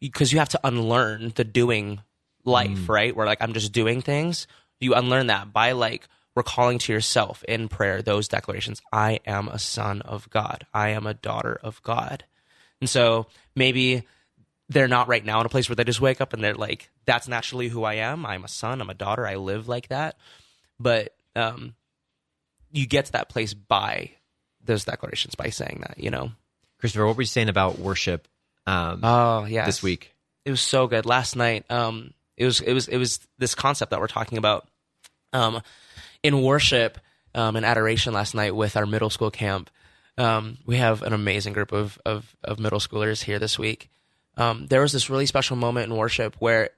because 0.00 0.32
you 0.32 0.38
have 0.38 0.50
to 0.50 0.60
unlearn 0.62 1.32
the 1.36 1.44
doing 1.44 2.00
life, 2.44 2.88
right? 2.88 3.16
Where 3.16 3.26
like 3.26 3.40
I'm 3.40 3.54
just 3.54 3.72
doing 3.72 4.02
things. 4.02 4.46
You 4.78 4.94
unlearn 4.94 5.28
that 5.28 5.52
by 5.52 5.72
like 5.72 6.06
recalling 6.34 6.78
to 6.80 6.92
yourself 6.92 7.42
in 7.44 7.68
prayer 7.68 8.02
those 8.02 8.28
declarations. 8.28 8.82
I 8.92 9.20
am 9.26 9.48
a 9.48 9.58
son 9.58 10.02
of 10.02 10.28
God. 10.28 10.66
I 10.74 10.90
am 10.90 11.06
a 11.06 11.14
daughter 11.14 11.58
of 11.62 11.82
God. 11.82 12.24
And 12.82 12.90
so 12.90 13.26
maybe 13.54 14.06
they're 14.68 14.86
not 14.88 15.08
right 15.08 15.24
now 15.24 15.40
in 15.40 15.46
a 15.46 15.48
place 15.48 15.68
where 15.68 15.76
they 15.76 15.84
just 15.84 16.02
wake 16.02 16.20
up 16.20 16.34
and 16.34 16.44
they're 16.44 16.54
like, 16.54 16.90
that's 17.06 17.26
naturally 17.26 17.68
who 17.68 17.84
I 17.84 17.94
am. 17.94 18.26
I'm 18.26 18.44
a 18.44 18.48
son. 18.48 18.82
I'm 18.82 18.90
a 18.90 18.94
daughter. 18.94 19.26
I 19.26 19.36
live 19.36 19.66
like 19.66 19.88
that. 19.88 20.16
But 20.78 21.15
um, 21.36 21.74
you 22.72 22.86
get 22.86 23.06
to 23.06 23.12
that 23.12 23.28
place 23.28 23.54
by 23.54 24.10
those 24.64 24.84
declarations, 24.84 25.34
by 25.34 25.50
saying 25.50 25.82
that, 25.86 25.98
you 25.98 26.10
know? 26.10 26.32
Christopher, 26.78 27.06
what 27.06 27.16
were 27.16 27.22
you 27.22 27.26
saying 27.26 27.48
about 27.48 27.78
worship 27.78 28.26
um, 28.66 29.00
Oh, 29.02 29.44
yeah. 29.44 29.64
this 29.66 29.82
week? 29.82 30.12
it 30.44 30.50
was 30.50 30.60
so 30.60 30.86
good 30.86 31.06
last 31.06 31.34
night 31.34 31.64
um 31.70 32.14
it 32.36 32.44
was 32.44 32.60
it 32.60 32.72
was 32.72 32.86
it 32.86 32.98
was 32.98 33.18
this 33.36 33.56
concept 33.56 33.90
that 33.90 33.98
we're 33.98 34.06
talking 34.06 34.38
about 34.38 34.68
um 35.32 35.60
in 36.22 36.40
worship 36.40 36.98
um 37.34 37.56
and 37.56 37.66
adoration 37.66 38.12
last 38.14 38.32
night 38.32 38.54
with 38.54 38.76
our 38.76 38.86
middle 38.86 39.10
school 39.10 39.32
camp 39.32 39.70
um 40.18 40.56
we 40.64 40.76
have 40.76 41.02
an 41.02 41.12
amazing 41.12 41.52
group 41.52 41.72
of 41.72 41.98
of, 42.06 42.36
of 42.44 42.60
middle 42.60 42.78
schoolers 42.78 43.24
here 43.24 43.40
this 43.40 43.58
week 43.58 43.90
um 44.36 44.68
there 44.68 44.80
was 44.82 44.92
this 44.92 45.10
really 45.10 45.26
special 45.26 45.56
moment 45.56 45.90
in 45.90 45.96
worship 45.98 46.36
where 46.38 46.70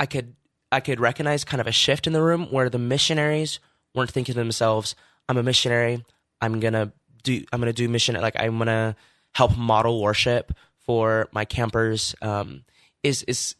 i 0.00 0.04
could 0.06 0.34
i 0.72 0.80
could 0.80 0.98
recognize 0.98 1.44
kind 1.44 1.60
of 1.60 1.68
a 1.68 1.72
shift 1.72 2.08
in 2.08 2.12
the 2.12 2.20
room 2.22 2.46
where 2.50 2.68
the 2.68 2.78
missionaries 2.78 3.60
weren't 3.94 4.10
thinking 4.10 4.34
to 4.34 4.38
themselves 4.38 4.94
i'm 5.28 5.36
a 5.36 5.42
missionary 5.42 6.04
i'm 6.40 6.60
gonna 6.60 6.92
do 7.22 7.44
i'm 7.52 7.60
gonna 7.60 7.72
do 7.72 7.88
mission 7.88 8.14
like 8.20 8.36
i'm 8.38 8.58
gonna 8.58 8.96
help 9.32 9.56
model 9.56 10.02
worship 10.02 10.52
for 10.78 11.28
my 11.32 11.44
campers 11.44 12.14
um 12.22 12.64
is 13.02 13.22
is 13.24 13.54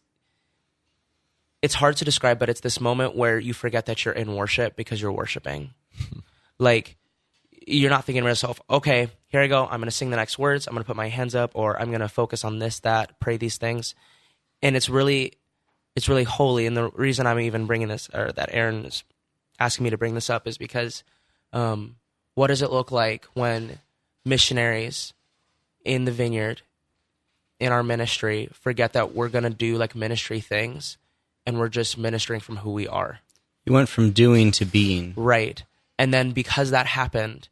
it's 1.62 1.75
hard 1.75 1.97
to 1.99 2.05
describe, 2.05 2.38
but 2.38 2.49
it's 2.49 2.61
this 2.61 2.81
moment 2.81 3.14
where 3.14 3.38
you 3.38 3.53
forget 3.53 3.87
that 3.87 4.05
you're 4.05 4.14
in 4.14 4.35
worship 4.35 4.77
because 4.77 5.01
you're 5.01 5.12
worshiping. 5.12 5.75
like 6.59 6.97
you're 7.66 7.90
not 7.90 8.05
thinking 8.05 8.23
to 8.23 8.29
yourself, 8.29 8.61
okay, 8.71 9.09
here 9.27 9.40
I 9.40 9.47
go. 9.47 9.64
I'm 9.64 9.81
going 9.81 9.85
to 9.85 9.90
sing 9.90 10.11
the 10.11 10.16
next 10.16 10.38
words. 10.38 10.66
I'm 10.66 10.73
going 10.73 10.83
to 10.83 10.87
put 10.87 10.97
my 10.97 11.09
hands 11.09 11.35
up, 11.35 11.53
or 11.55 11.81
I'm 11.81 11.88
going 11.88 12.01
to 12.01 12.09
focus 12.09 12.45
on 12.45 12.59
this, 12.59 12.81
that, 12.81 13.21
pray 13.21 13.37
these 13.37 13.59
things, 13.59 13.95
and 14.62 14.77
it's 14.77 14.88
really, 14.88 15.35
it's 15.95 16.09
really 16.09 16.25
holy. 16.25 16.66
And 16.66 16.77
the 16.77 16.90
reason 16.90 17.27
I'm 17.27 17.40
even 17.40 17.66
bringing 17.66 17.88
this, 17.88 18.09
or 18.12 18.33
that 18.33 18.49
Aaron 18.53 18.87
is 18.87 19.05
asking 19.61 19.85
me 19.85 19.90
to 19.90 19.99
bring 19.99 20.14
this 20.14 20.31
up, 20.31 20.49
is 20.49 20.59
because, 20.59 21.05
um, 21.53 21.96
what 22.35 22.46
does 22.49 22.62
it 22.62 22.70
look 22.73 22.90
like 22.90 23.27
when 23.35 23.79
missionaries 24.25 25.12
in 25.85 26.05
the 26.05 26.12
vineyard 26.12 26.62
in 27.59 27.73
our 27.73 27.83
ministry 27.83 28.49
forget 28.53 28.92
that 28.94 29.14
we're 29.14 29.29
going 29.29 29.44
to 29.44 29.51
do 29.51 29.77
like 29.77 29.94
ministry 29.94 30.40
things 30.40 30.96
and 31.46 31.59
we're 31.59 31.68
just 31.68 31.99
ministering 31.99 32.40
from 32.40 32.57
who 32.59 32.70
we 32.73 32.87
are. 32.87 33.20
You 33.64 33.73
went 33.73 33.88
from 33.88 34.12
doing 34.12 34.51
to 34.53 34.64
being. 34.64 35.12
Right. 35.16 35.62
And 35.99 36.12
then 36.12 36.31
because 36.33 36.70
that 36.70 36.87
happened, 36.87 37.49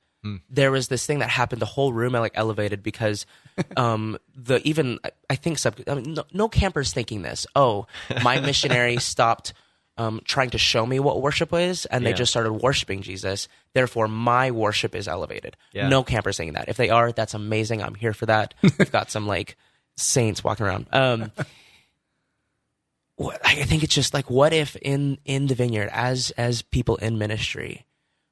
there 0.50 0.70
was 0.70 0.88
this 0.88 1.06
thing 1.06 1.20
that 1.20 1.30
happened. 1.30 1.62
The 1.62 1.66
whole 1.66 1.92
room 1.92 2.14
I 2.14 2.18
like 2.18 2.32
elevated 2.34 2.82
because 2.82 3.24
um, 3.76 4.18
the 4.34 4.60
even 4.68 4.98
I- 5.02 5.10
I 5.30 5.36
think 5.36 5.58
sub 5.58 5.76
I 5.86 5.94
mean, 5.94 6.14
no, 6.14 6.24
no 6.32 6.48
campers 6.48 6.92
thinking 6.92 7.22
this. 7.22 7.46
Oh, 7.56 7.86
my 8.22 8.40
missionary 8.40 8.96
stopped 8.98 9.54
um, 9.98 10.20
trying 10.24 10.50
to 10.50 10.58
show 10.58 10.86
me 10.86 10.98
what 11.00 11.20
worship 11.20 11.52
is, 11.52 11.84
and 11.86 12.06
they 12.06 12.10
Yeah. 12.10 12.16
just 12.16 12.30
started 12.30 12.52
worshiping 12.54 13.02
Jesus. 13.02 13.48
Therefore, 13.74 14.08
my 14.08 14.50
worship 14.52 14.94
is 14.94 15.06
elevated. 15.08 15.56
Yeah. 15.72 15.88
No 15.88 16.02
campers 16.04 16.36
saying 16.36 16.54
that. 16.54 16.68
If 16.68 16.76
they 16.78 16.88
are, 16.88 17.12
that's 17.12 17.34
amazing. 17.34 17.82
I'm 17.82 17.94
here 17.96 18.14
for 18.14 18.24
that. 18.26 18.54
We've 18.62 18.90
got 18.92 19.10
some 19.10 19.26
like 19.26 19.56
saints 19.96 20.42
walking 20.44 20.64
around. 20.66 20.86
Um, 20.92 21.32
what- 23.16 23.40
I 23.44 23.64
think 23.64 23.82
it's 23.82 23.94
just 23.94 24.14
like 24.14 24.30
what 24.30 24.52
if 24.52 24.76
in 24.76 25.18
in 25.24 25.46
the 25.48 25.54
vineyard 25.54 25.90
as 25.92 26.30
as 26.32 26.62
people 26.62 26.96
in 26.96 27.18
ministry, 27.18 27.84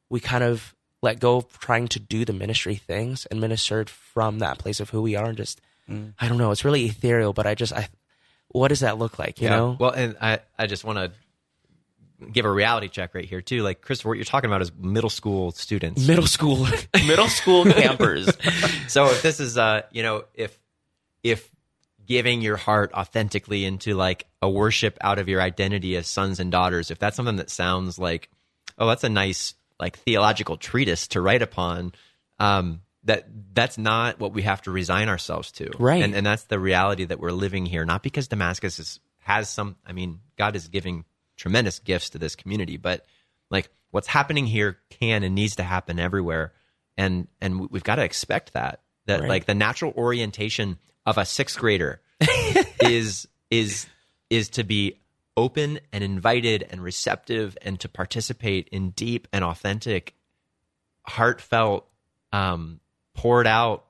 we 0.09 0.21
kind 0.21 0.45
of 0.45 0.75
let 1.03 1.19
go 1.21 1.39
of 1.39 1.59
trying 1.59 1.89
to 1.89 2.01
do 2.01 2.25
the 2.25 2.33
ministry 2.33 2.77
things 2.77 3.27
and 3.27 3.41
ministered 3.41 3.91
from 3.91 4.39
that 4.39 4.59
place 4.59 4.81
of 4.81 4.91
who 4.91 5.03
we 5.03 5.15
are 5.17 5.27
and 5.27 5.37
just 5.37 5.61
I 6.19 6.27
don't 6.29 6.39
know. 6.39 6.51
It's 6.51 6.65
really 6.65 6.87
ethereal, 6.87 7.33
but 7.33 7.47
I 7.47 7.55
just 7.55 7.73
I 7.73 7.89
what 8.49 8.69
does 8.69 8.81
that 8.81 8.99
look 8.99 9.19
like? 9.19 9.41
You 9.41 9.51
know? 9.51 9.77
Well, 9.79 9.91
and 9.91 10.17
I, 10.21 10.39
I 10.59 10.67
just 10.67 10.85
want 10.85 10.99
to 10.99 11.13
give 12.33 12.45
a 12.45 12.51
reality 12.51 12.89
check 12.89 13.15
right 13.15 13.25
here 13.25 13.41
too. 13.43 13.63
Like 13.63 13.81
Christopher, 13.83 14.09
what 14.11 14.19
you're 14.19 14.25
talking 14.25 14.49
about 14.49 14.63
is 14.63 14.73
middle 14.79 15.11
school 15.11 15.51
students. 15.53 16.07
middle 16.07 16.27
school 16.27 16.67
middle 17.07 17.29
school 17.29 17.65
campers. 17.73 18.29
so 18.89 19.07
if 19.07 19.23
this 19.23 19.41
is 19.41 19.59
uh 19.59 19.83
you 19.93 20.03
know 20.03 20.25
if 20.35 20.59
if 21.23 21.51
giving 22.07 22.41
your 22.41 22.57
heart 22.57 22.93
authentically 22.95 23.65
into 23.65 23.95
like 23.95 24.27
a 24.41 24.49
worship 24.49 24.97
out 25.01 25.19
of 25.19 25.29
your 25.29 25.41
identity 25.43 25.97
as 25.97 26.07
sons 26.07 26.39
and 26.39 26.53
daughters 26.53 26.91
if 26.93 26.99
that's 27.01 27.17
something 27.17 27.37
that 27.37 27.51
sounds 27.51 27.99
like 27.99 28.31
oh 28.79 28.87
that's 28.87 29.03
a 29.03 29.09
nice 29.09 29.55
like 29.81 29.99
theological 29.99 30.57
treatise 30.57 31.09
to 31.09 31.21
write 31.21 31.43
upon 31.43 31.93
um 32.39 32.81
that 33.03 33.27
that's 33.53 33.77
not 33.77 34.21
what 34.21 34.33
we 34.33 34.43
have 34.43 34.63
to 34.63 34.71
resign 34.71 35.09
ourselves 35.09 35.51
to 35.53 35.69
Right. 35.81 36.01
and 36.03 36.15
and 36.15 36.25
that's 36.25 36.45
the 36.45 36.61
reality 36.61 37.05
that 37.07 37.19
we're 37.19 37.33
living 37.33 37.67
here 37.67 37.85
not 37.85 38.05
because 38.05 38.29
damascus 38.29 38.79
is 38.79 39.01
has 39.19 39.49
some 39.51 39.75
i 39.85 39.93
mean 39.93 40.21
god 40.39 40.55
is 40.55 40.69
giving 40.69 41.05
tremendous 41.37 41.79
gifts 41.79 42.11
to 42.11 42.19
this 42.19 42.35
community 42.37 42.77
but 42.77 43.05
like 43.51 43.69
what's 43.91 44.07
happening 44.09 44.47
here 44.47 44.79
can 44.91 45.23
and 45.23 45.35
needs 45.35 45.57
to 45.57 45.63
happen 45.63 45.99
everywhere 45.99 46.53
and 46.97 47.29
and 47.41 47.61
we- 47.61 47.69
we've 47.71 47.85
got 47.85 47.97
to 47.97 48.05
expect 48.05 48.53
that 48.55 48.81
that 49.07 49.21
Right. 49.21 49.29
like 49.29 49.45
the 49.47 49.55
natural 49.55 49.93
orientation 49.97 50.79
of 51.05 51.19
a 51.19 51.25
sixth 51.25 51.59
grader 51.59 52.01
is 52.83 53.29
is 53.51 53.87
is 54.31 54.49
to 54.51 54.65
be 54.65 54.99
open 55.37 55.79
and 55.93 56.03
invited 56.03 56.67
and 56.71 56.83
receptive 56.83 57.57
and 57.63 57.79
to 57.81 57.89
participate 57.89 58.69
in 58.73 58.91
deep 58.91 59.29
and 59.33 59.45
authentic 59.45 60.15
heartfelt 61.07 61.87
um 62.33 62.81
poured 63.15 63.47
out 63.47 63.85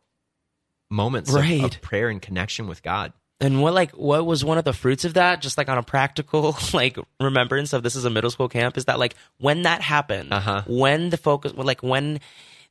moments 0.90 1.30
of- 1.30 1.36
of, 1.64 1.80
prayer 1.80 2.08
and 2.08 2.20
connection 2.20 2.66
with 2.66 2.82
god 2.82 3.12
And 3.40 3.60
what 3.60 3.74
like 3.74 3.90
what 3.92 4.24
was 4.24 4.44
one 4.44 4.56
of 4.58 4.64
the 4.64 4.72
fruits 4.72 5.04
of 5.04 5.14
that? 5.14 5.42
Just 5.42 5.58
like 5.58 5.68
on 5.68 5.76
a 5.76 5.82
practical 5.82 6.56
like 6.72 6.96
remembrance 7.20 7.72
of 7.72 7.82
this 7.82 7.94
is 7.94 8.04
a 8.04 8.10
middle 8.10 8.30
school 8.30 8.48
camp 8.48 8.76
is 8.78 8.86
that 8.86 8.98
like 8.98 9.14
when 9.38 9.62
that 9.62 9.82
happened, 9.82 10.32
Uh-huh. 10.32 10.62
when 10.66 11.10
the 11.10 11.16
focus, 11.18 11.52
like 11.54 11.82
when 11.82 12.20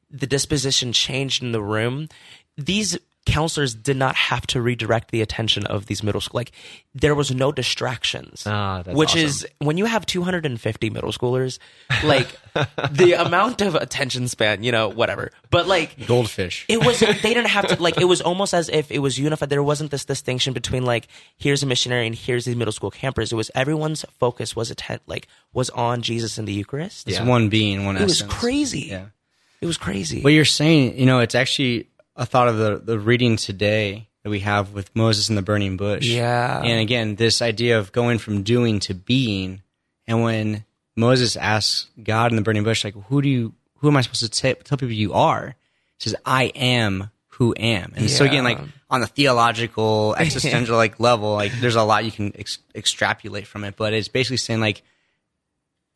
the 0.10 0.28
disposition 0.28 0.92
changed 0.94 1.44
in 1.44 1.52
the 1.52 1.62
room, 1.62 2.10
these 2.58 2.98
counselors 3.26 3.74
did 3.74 3.98
not 3.98 4.16
have 4.16 4.46
to 4.48 4.62
redirect 4.62 5.12
the 5.12 5.22
attention 5.22 5.66
of 5.66 5.88
these 5.88 6.04
middle 6.04 6.22
school. 6.22 6.38
Like 6.40 6.52
there 6.94 7.16
was 7.16 7.34
no 7.34 7.52
distractions. 7.52 8.44
Ah, 8.46 8.84
that's 8.84 8.96
which 8.98 9.10
awesome. 9.10 9.22
is 9.22 9.48
when 9.60 9.78
you 9.78 9.86
have 9.86 10.06
250 10.06 10.90
middle 10.92 11.12
schoolers, 11.12 11.58
like 12.04 12.28
the 12.92 13.14
amount 13.18 13.62
of 13.62 13.76
attention 13.76 14.28
span, 14.28 14.64
you 14.64 14.72
know, 14.72 14.90
whatever. 14.90 15.32
But 15.50 15.68
like 15.68 16.06
Goldfish. 16.08 16.66
it 16.68 16.86
was 16.86 17.00
they 17.00 17.16
didn't 17.34 17.48
have 17.48 17.68
to 17.68 17.82
like 17.82 18.00
it 18.00 18.06
was 18.06 18.22
almost 18.22 18.54
as 18.54 18.70
if 18.70 18.92
it 18.92 19.00
was 19.00 19.18
unified 19.18 19.50
there 19.50 19.64
wasn't 19.64 19.92
this 19.92 20.06
distinction 20.06 20.54
between 20.54 20.86
like 20.86 21.08
here's 21.38 21.64
a 21.64 21.66
missionary 21.66 22.06
and 22.08 22.16
here's 22.16 22.46
these 22.46 22.56
middle 22.56 22.72
school 22.72 22.92
campers 22.92 23.32
it 23.32 23.36
was 23.36 23.50
everyone's 23.56 24.06
focus 24.20 24.56
was 24.56 24.70
atten- 24.72 25.00
like 25.08 25.28
was 25.54 25.70
on 25.72 26.02
jesus 26.02 26.38
and 26.38 26.48
the 26.48 26.54
eucharist 26.54 27.08
It's 27.08 27.20
one 27.22 27.50
being, 27.50 27.86
one 27.86 27.98
it 27.98 28.04
was 28.04 28.22
crazy 28.24 28.88
Yeah. 28.92 29.06
it 29.62 29.66
was 29.66 29.78
crazy 29.78 30.22
What 30.22 30.34
you're 30.34 30.46
saying, 30.46 31.00
you 31.00 31.06
know, 31.06 31.20
it's 31.20 31.36
actually 31.36 31.88
a 32.16 32.26
thought 32.26 32.48
of 32.48 32.58
the, 32.58 32.78
the 32.78 33.00
reading 33.00 33.38
today 33.38 34.08
that 34.24 34.30
we 34.30 34.40
have 34.40 34.74
with 34.74 34.96
Moses 34.96 35.30
and 35.30 35.38
the 35.38 35.42
burning 35.42 35.78
bush. 35.78 36.06
Yeah. 36.08 36.62
And 36.62 36.80
again, 36.80 37.16
this 37.16 37.42
idea 37.42 37.78
of 37.78 37.92
going 37.92 38.18
from 38.18 38.44
doing 38.44 38.80
to 38.82 38.94
being. 38.94 39.62
And 40.08 40.24
when 40.24 40.66
Moses 40.96 41.36
asks 41.36 41.88
God 42.02 42.32
in 42.32 42.36
the 42.36 42.42
burning 42.42 42.64
bush, 42.64 42.84
like, 42.84 42.96
who 43.08 43.22
do 43.22 43.30
you, 43.30 43.54
who 43.78 43.88
am 43.88 43.98
I 43.98 44.02
supposed 44.02 44.22
to 44.22 44.30
t- 44.30 44.62
tell 44.64 44.78
people 44.78 44.94
you 44.94 45.14
are? 45.14 45.56
He 45.98 46.10
says, 46.10 46.16
I 46.26 46.46
am 46.56 47.12
who 47.28 47.54
am. 47.58 47.94
And 47.96 48.10
so 48.10 48.24
again, 48.24 48.46
like 48.46 48.60
on 48.90 49.02
the 49.02 49.08
theological, 49.08 50.16
existential 50.20 50.78
like 50.78 51.00
level, 51.00 51.34
like 51.34 51.52
there's 51.60 51.76
a 51.76 51.84
lot 51.84 52.06
you 52.06 52.12
can 52.12 52.32
ex- 52.36 52.60
extrapolate 52.74 53.46
from 53.46 53.64
it, 53.66 53.76
but 53.76 53.94
it's 53.94 54.08
basically 54.08 54.38
saying 54.38 54.62
like, 54.62 54.84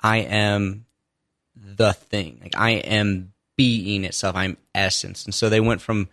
I 0.01 0.17
am 0.17 0.86
the 1.55 1.93
thing. 1.93 2.39
Like 2.41 2.55
I 2.58 2.71
am 2.71 3.34
being 3.60 4.06
itself. 4.06 4.38
I'm 4.38 4.56
essence. 4.74 5.26
And 5.26 5.36
so 5.36 5.50
they 5.50 5.60
went 5.60 5.82
from 5.82 6.08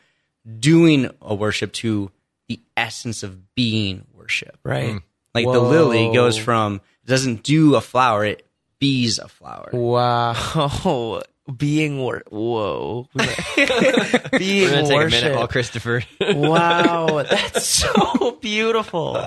doing 0.59 1.09
a 1.23 1.33
worship 1.33 1.73
to 1.75 2.11
the 2.49 2.59
essence 2.77 3.23
of 3.23 3.55
being 3.55 4.05
worship. 4.15 4.59
right 4.65 5.01
Like 5.33 5.45
the 5.47 5.61
lily 5.61 6.13
goes 6.13 6.37
from 6.37 6.81
it 7.05 7.07
doesn't 7.07 7.45
do 7.45 7.77
a 7.77 7.81
flower, 7.81 8.25
it 8.25 8.45
bees 8.81 9.19
a 9.21 9.29
flower. 9.29 9.71
wow 9.73 11.23
being 11.57 11.99
wor- 12.01 12.25
whoa 12.31 13.09
being 13.15 13.21
We're 13.57 13.63
gonna 13.63 14.33
take 14.33 14.43
a 14.43 14.61
minute 14.67 14.89
worship. 14.91 15.37
while 15.37 15.47
Christopher. 15.49 16.03
wow, 16.21 17.23
that's 17.23 17.65
so 17.65 18.39
beautiful. 18.41 19.23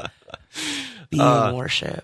Being 1.09 1.21
Uh, 1.23 1.53
worship. 1.55 2.03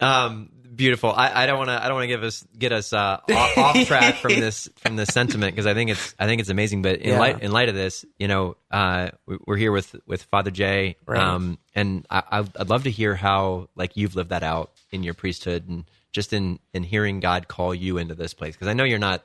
Um, 0.00 0.50
beautiful. 0.74 1.12
I, 1.12 1.42
I 1.44 1.46
don't 1.46 1.58
want 1.58 1.68
to. 1.70 1.82
I 1.82 1.86
don't 1.88 1.94
want 1.94 2.04
to 2.04 2.08
give 2.08 2.22
us 2.22 2.44
get 2.58 2.72
us 2.72 2.92
uh, 2.92 3.20
off, 3.30 3.58
off 3.58 3.86
track 3.86 4.16
from 4.16 4.32
this 4.34 4.68
from 4.76 4.96
this 4.96 5.08
sentiment 5.08 5.54
because 5.54 5.66
I 5.66 5.74
think 5.74 5.90
it's 5.90 6.14
I 6.18 6.26
think 6.26 6.40
it's 6.40 6.50
amazing. 6.50 6.82
But 6.82 7.00
in 7.00 7.10
Yeah. 7.10 7.18
light 7.18 7.42
in 7.42 7.52
light 7.52 7.68
of 7.68 7.74
this, 7.74 8.04
you 8.18 8.28
know, 8.28 8.56
uh, 8.70 9.10
we- 9.26 9.38
we're 9.46 9.56
here 9.56 9.72
with 9.72 9.94
with 10.06 10.22
Father 10.24 10.50
Jay, 10.50 10.96
Right. 11.06 11.20
um, 11.20 11.58
and 11.74 12.06
I, 12.10 12.22
I'd 12.30 12.56
I'd 12.58 12.68
love 12.70 12.84
to 12.84 12.90
hear 12.90 13.14
how 13.14 13.68
like 13.74 13.96
you've 13.96 14.16
lived 14.16 14.30
that 14.30 14.42
out 14.42 14.72
in 14.90 15.02
your 15.02 15.14
priesthood 15.14 15.68
and 15.68 15.84
just 16.12 16.32
in 16.32 16.58
in 16.72 16.82
hearing 16.84 17.20
God 17.20 17.48
call 17.48 17.74
you 17.74 17.98
into 17.98 18.14
this 18.14 18.34
place 18.34 18.54
because 18.54 18.68
I 18.68 18.72
know 18.72 18.84
you're 18.84 18.98
not. 18.98 19.22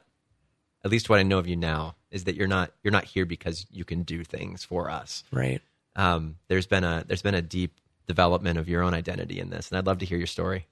At 0.85 0.91
least 0.91 1.09
what 1.09 1.19
I 1.19 1.23
know 1.23 1.39
of 1.39 1.47
you 1.47 1.57
now 1.57 1.95
is 2.09 2.23
that 2.23 2.35
you're 2.35 2.47
not 2.47 2.71
you're 2.83 2.93
not 2.93 3.03
here 3.03 3.25
because 3.25 3.65
you 3.69 3.83
can 3.83 4.03
do 4.03 4.23
things 4.23 4.63
for 4.63 4.89
us. 4.89 5.23
Right. 5.31 5.61
Um, 5.97 6.37
there's 6.47 6.67
been 6.67 6.85
a 6.85 7.03
there's 7.05 7.21
been 7.21 7.35
a 7.35 7.41
deep 7.41 7.73
development 8.07 8.57
of 8.57 8.69
your 8.69 8.81
own 8.81 8.93
identity 8.93 9.39
in 9.41 9.49
this, 9.49 9.69
and 9.69 9.77
I'd 9.77 9.85
love 9.85 9.97
to 9.99 10.05
hear 10.05 10.17
your 10.17 10.25
story. 10.25 10.67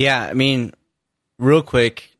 Yeah, 0.00 0.22
I 0.22 0.32
mean, 0.32 0.72
real 1.38 1.62
quick 1.62 2.10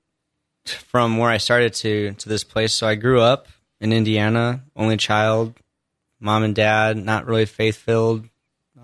from 0.67 1.17
where 1.17 1.31
I 1.31 1.39
started 1.39 1.73
to 1.75 2.13
to 2.13 2.29
this 2.29 2.45
place. 2.45 2.75
So 2.75 2.87
I 2.87 2.95
grew 2.95 3.21
up 3.21 3.49
in 3.81 3.93
Indiana, 3.95 4.63
only 4.77 4.99
child, 4.99 5.55
mom 6.21 6.43
and 6.43 6.55
dad, 6.55 6.99
not 6.99 7.27
really 7.27 7.47
faith 7.47 7.77
filled, 7.77 8.29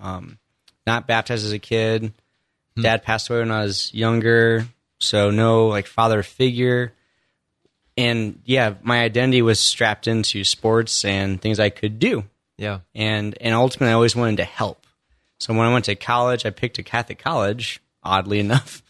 um, 0.00 0.38
not 0.86 1.06
baptized 1.06 1.44
as 1.44 1.52
a 1.52 1.58
kid. 1.58 2.12
Dad 2.80 3.02
passed 3.02 3.28
away 3.28 3.40
when 3.40 3.50
I 3.50 3.62
was 3.64 3.92
younger, 3.92 4.66
so 4.98 5.30
no 5.30 5.66
like 5.68 5.86
father 5.86 6.22
figure. 6.22 6.94
And 7.98 8.40
yeah, 8.46 8.74
my 8.82 9.02
identity 9.02 9.42
was 9.42 9.60
strapped 9.60 10.06
into 10.06 10.42
sports 10.44 11.04
and 11.04 11.40
things 11.40 11.58
I 11.60 11.68
could 11.70 11.98
do 11.98 12.24
Yeah. 12.56 12.80
and 12.94 13.36
and 13.42 13.54
ultimately 13.54 13.90
I 13.90 13.94
always 13.94 14.16
wanted 14.16 14.38
to 14.38 14.44
help. 14.44 14.86
So 15.38 15.52
when 15.52 15.66
I 15.66 15.72
went 15.72 15.84
to 15.86 15.94
college, 15.96 16.46
I 16.46 16.50
picked 16.50 16.78
a 16.78 16.82
Catholic 16.82 17.18
college, 17.18 17.80
oddly 18.02 18.38
enough, 18.46 18.82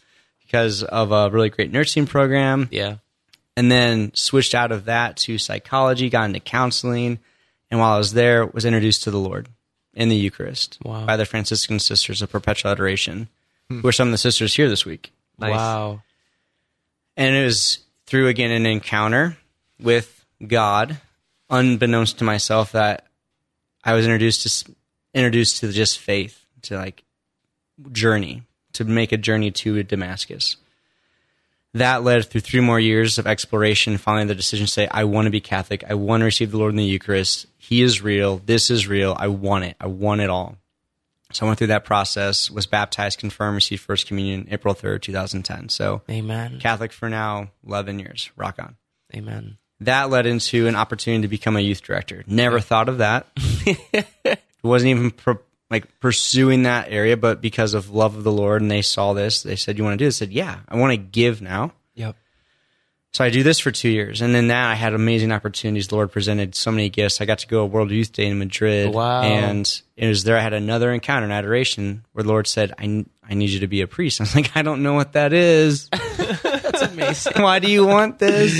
because 0.47 0.81
of 0.83 1.11
a 1.11 1.29
really 1.29 1.49
great 1.49 1.71
nursing 1.71 2.05
program, 2.07 2.69
Yeah. 2.71 2.95
and 3.57 3.69
then 3.71 4.13
switched 4.15 4.55
out 4.55 4.71
of 4.71 4.85
that 4.85 5.17
to 5.17 5.37
psychology, 5.37 6.09
got 6.09 6.23
into 6.25 6.39
counseling, 6.39 7.19
and 7.69 7.79
while 7.79 7.93
I 7.93 7.97
was 7.97 8.13
there, 8.13 8.45
was 8.45 8.63
introduced 8.65 9.03
to 9.03 9.11
the 9.11 9.19
Lord 9.19 9.49
in 9.93 10.07
the 10.09 10.15
Eucharist 10.15 10.77
Wow. 10.83 11.05
by 11.05 11.17
the 11.17 11.25
Franciscan 11.25 11.79
Sisters 11.79 12.21
of 12.21 12.29
Perpetual 12.31 12.71
Adoration, 12.71 13.27
who 13.69 13.85
are 13.85 13.91
some 13.91 14.07
of 14.07 14.11
the 14.13 14.17
sisters 14.17 14.55
here 14.55 14.69
this 14.69 14.85
week. 14.85 15.11
Nice. 15.37 15.51
Wow. 15.51 16.01
And 17.17 17.35
it 17.35 17.43
was 17.43 17.79
through 18.05 18.27
again 18.27 18.51
an 18.51 18.65
encounter 18.65 19.35
with 19.81 20.23
God, 20.45 21.01
unbeknownst 21.49 22.19
to 22.19 22.23
myself, 22.23 22.71
that 22.71 23.05
I 23.83 23.93
was 23.93 24.05
introduced 24.05 24.43
to 24.65 24.71
introduced 25.13 25.59
to 25.61 25.71
just 25.71 25.99
faith, 25.99 26.45
to 26.63 26.75
like 26.77 27.03
journey, 27.91 28.43
to 28.77 28.85
make 28.85 29.11
a 29.11 29.17
journey 29.17 29.51
to 29.51 29.83
Damascus. 29.83 30.57
That 31.73 32.03
led 32.03 32.25
through 32.25 32.41
three 32.41 32.59
more 32.59 32.79
years 32.79 33.17
of 33.17 33.27
exploration, 33.27 33.97
finally 33.97 34.25
the 34.25 34.35
decision 34.35 34.65
to 34.65 34.71
say, 34.71 34.87
I 34.89 35.03
want 35.03 35.25
to 35.25 35.31
be 35.31 35.41
Catholic. 35.41 35.83
I 35.87 35.93
want 35.93 36.21
to 36.21 36.25
receive 36.25 36.51
the 36.51 36.57
Lord 36.57 36.71
in 36.71 36.77
the 36.77 36.83
Eucharist. 36.83 37.45
He 37.57 37.81
is 37.81 38.01
real. 38.01 38.41
This 38.45 38.71
is 38.71 38.87
real. 38.87 39.15
I 39.19 39.27
want 39.27 39.65
it. 39.65 39.75
I 39.79 39.87
want 39.87 40.21
it 40.21 40.29
all. 40.29 40.57
So 41.33 41.45
I 41.45 41.49
went 41.49 41.57
through 41.57 41.67
that 41.67 41.83
process, 41.83 42.49
was 42.49 42.65
baptized, 42.67 43.19
confirmed, 43.19 43.55
received 43.55 43.81
First 43.81 44.07
Communion 44.07 44.47
April 44.49 44.73
3rd, 44.73 45.01
2010. 45.01 45.69
So 45.69 46.01
Amen. 46.09 46.59
Catholic 46.59 46.93
for 46.93 47.09
now, 47.09 47.49
11 47.65 47.99
years. 47.99 48.31
Rock 48.37 48.55
on. 48.59 48.75
Amen. 49.13 49.57
That 49.81 50.09
led 50.09 50.25
into 50.25 50.67
an 50.67 50.75
opportunity 50.75 51.23
to 51.23 51.27
become 51.27 51.57
a 51.57 51.59
youth 51.59 51.83
director. 51.83 52.23
Never 52.25 52.59
thought 52.59 52.89
of 52.89 52.99
that. 52.99 53.27
Wasn't 54.63 54.89
even 54.89 55.11
pro- 55.11 55.39
like 55.69 55.99
pursuing 55.99 56.63
that 56.63 56.87
area, 56.89 57.17
but 57.17 57.41
because 57.41 57.73
of 57.73 57.89
love 57.89 58.15
of 58.15 58.23
the 58.23 58.31
Lord 58.31 58.61
and 58.61 58.71
they 58.71 58.81
saw 58.81 59.13
this, 59.13 59.43
they 59.43 59.55
said, 59.55 59.77
You 59.77 59.83
want 59.83 59.95
to 59.95 59.97
do 59.97 60.05
this? 60.05 60.17
I 60.17 60.25
said, 60.25 60.33
Yeah, 60.33 60.59
I 60.67 60.77
want 60.77 60.91
to 60.91 60.97
give 60.97 61.41
now. 61.41 61.73
Yep. 61.95 62.15
So 63.13 63.23
I 63.23 63.29
do 63.31 63.41
this 63.41 63.59
for 63.59 63.71
two 63.71 63.89
years. 63.89 64.21
And 64.21 64.35
then 64.35 64.49
that 64.49 64.69
I 64.69 64.75
had 64.75 64.93
amazing 64.93 65.31
opportunities. 65.31 65.87
The 65.87 65.95
Lord 65.95 66.11
presented 66.11 66.53
so 66.53 66.71
many 66.71 66.89
gifts. 66.89 67.19
I 67.19 67.25
got 67.25 67.39
to 67.39 67.47
go 67.47 67.61
to 67.61 67.65
World 67.65 67.89
Youth 67.89 68.11
Day 68.11 68.27
in 68.27 68.37
Madrid. 68.37 68.89
Oh, 68.89 68.91
wow. 68.91 69.23
And 69.23 69.81
it 69.95 70.07
was 70.07 70.23
there 70.23 70.37
I 70.37 70.41
had 70.41 70.53
another 70.53 70.93
encounter 70.93 71.23
and 71.23 71.33
adoration 71.33 72.05
where 72.11 72.21
the 72.21 72.29
Lord 72.29 72.45
said, 72.45 72.73
I, 72.77 73.05
I 73.27 73.33
need 73.33 73.49
you 73.49 73.61
to 73.61 73.67
be 73.67 73.81
a 73.81 73.87
priest. 73.87 74.21
I 74.21 74.23
was 74.23 74.35
like, 74.35 74.55
I 74.55 74.61
don't 74.61 74.83
know 74.83 74.93
what 74.93 75.13
that 75.13 75.33
is. 75.33 75.89
That's 75.89 76.81
amazing. 76.83 77.33
Why 77.41 77.59
do 77.59 77.71
you 77.71 77.87
want 77.87 78.19
this? 78.19 78.53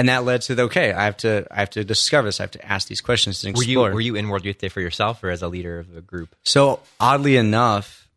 And 0.00 0.08
that 0.08 0.24
led 0.24 0.40
to 0.42 0.54
the, 0.54 0.62
okay, 0.62 0.92
I 0.92 1.04
have 1.04 1.16
to 1.18 1.46
I 1.50 1.56
have 1.60 1.70
to 1.70 1.84
discover 1.84 2.28
this. 2.28 2.40
I 2.40 2.44
have 2.44 2.50
to 2.52 2.64
ask 2.64 2.88
these 2.88 3.02
questions 3.02 3.44
and 3.44 3.54
Were 3.56 3.62
you 3.62 3.80
explore. 3.80 3.92
were 3.94 4.00
you 4.00 4.14
in 4.16 4.28
World 4.30 4.44
Youth 4.46 4.58
Day 4.58 4.68
for 4.70 4.80
yourself 4.80 5.22
or 5.22 5.28
as 5.30 5.42
a 5.42 5.48
leader 5.48 5.78
of 5.78 5.94
a 5.96 6.00
group? 6.00 6.34
So 6.42 6.80
oddly 6.98 7.36
enough, 7.36 8.08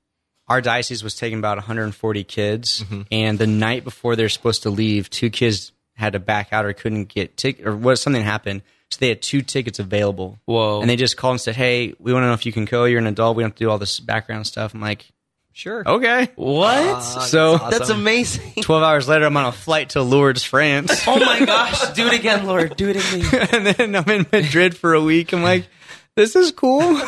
our 0.47 0.61
diocese 0.61 1.03
was 1.03 1.15
taking 1.15 1.39
about 1.39 1.57
140 1.57 2.23
kids, 2.23 2.83
Mm-hmm. 2.83 3.01
and 3.11 3.37
the 3.39 3.47
night 3.47 3.83
before 3.83 4.15
they're 4.15 4.29
supposed 4.29 4.63
to 4.63 4.69
leave, 4.69 5.09
two 5.09 5.29
kids 5.29 5.71
had 5.95 6.13
to 6.13 6.19
back 6.19 6.53
out 6.53 6.65
or 6.65 6.73
couldn't 6.73 7.09
get 7.09 7.35
ticket 7.37 7.67
or 7.67 7.75
what 7.75 7.97
something 7.97 8.23
happened. 8.23 8.61
So 8.91 8.97
they 8.99 9.09
had 9.09 9.21
two 9.21 9.41
tickets 9.41 9.79
available. 9.79 10.37
Whoa. 10.45 10.79
And 10.81 10.89
they 10.89 10.95
just 10.95 11.17
called 11.17 11.33
and 11.33 11.41
said, 11.41 11.55
"Hey, 11.55 11.95
we 11.99 12.13
want 12.13 12.23
to 12.23 12.27
know 12.27 12.33
if 12.33 12.45
you 12.45 12.53
can 12.53 12.65
go. 12.65 12.85
You're 12.85 12.99
an 12.99 13.07
adult. 13.07 13.35
We 13.35 13.43
don't 13.43 13.49
have 13.51 13.55
to 13.57 13.63
do 13.65 13.69
all 13.71 13.79
this 13.79 13.99
background 13.99 14.45
stuff." 14.47 14.73
I'm 14.73 14.81
like, 14.81 15.11
Sure. 15.53 15.87
"Okay." 15.87 16.29
what? 16.35 16.79
Ah, 16.83 16.99
so 16.99 17.57
That's 17.57 17.89
amazing. 17.89 18.63
12 18.63 18.83
hours 18.83 19.07
later, 19.07 19.25
I'm 19.25 19.37
on 19.37 19.45
a 19.45 19.51
flight 19.51 19.89
to 19.91 20.01
Lourdes, 20.01 20.43
France. 20.43 21.03
Oh 21.07 21.19
my 21.19 21.45
gosh. 21.45 21.93
Do 21.93 22.07
it 22.07 22.13
again, 22.13 22.45
Lord. 22.47 22.75
Do 22.75 22.89
it 22.89 22.95
again. 22.97 23.47
and 23.53 23.67
then 23.67 23.95
I'm 23.95 24.09
in 24.09 24.25
Madrid 24.31 24.75
for 24.75 24.93
a 24.95 25.01
week. 25.01 25.31
I'm 25.31 25.43
like, 25.43 25.67
this 26.15 26.35
is 26.35 26.51
cool. 26.51 26.99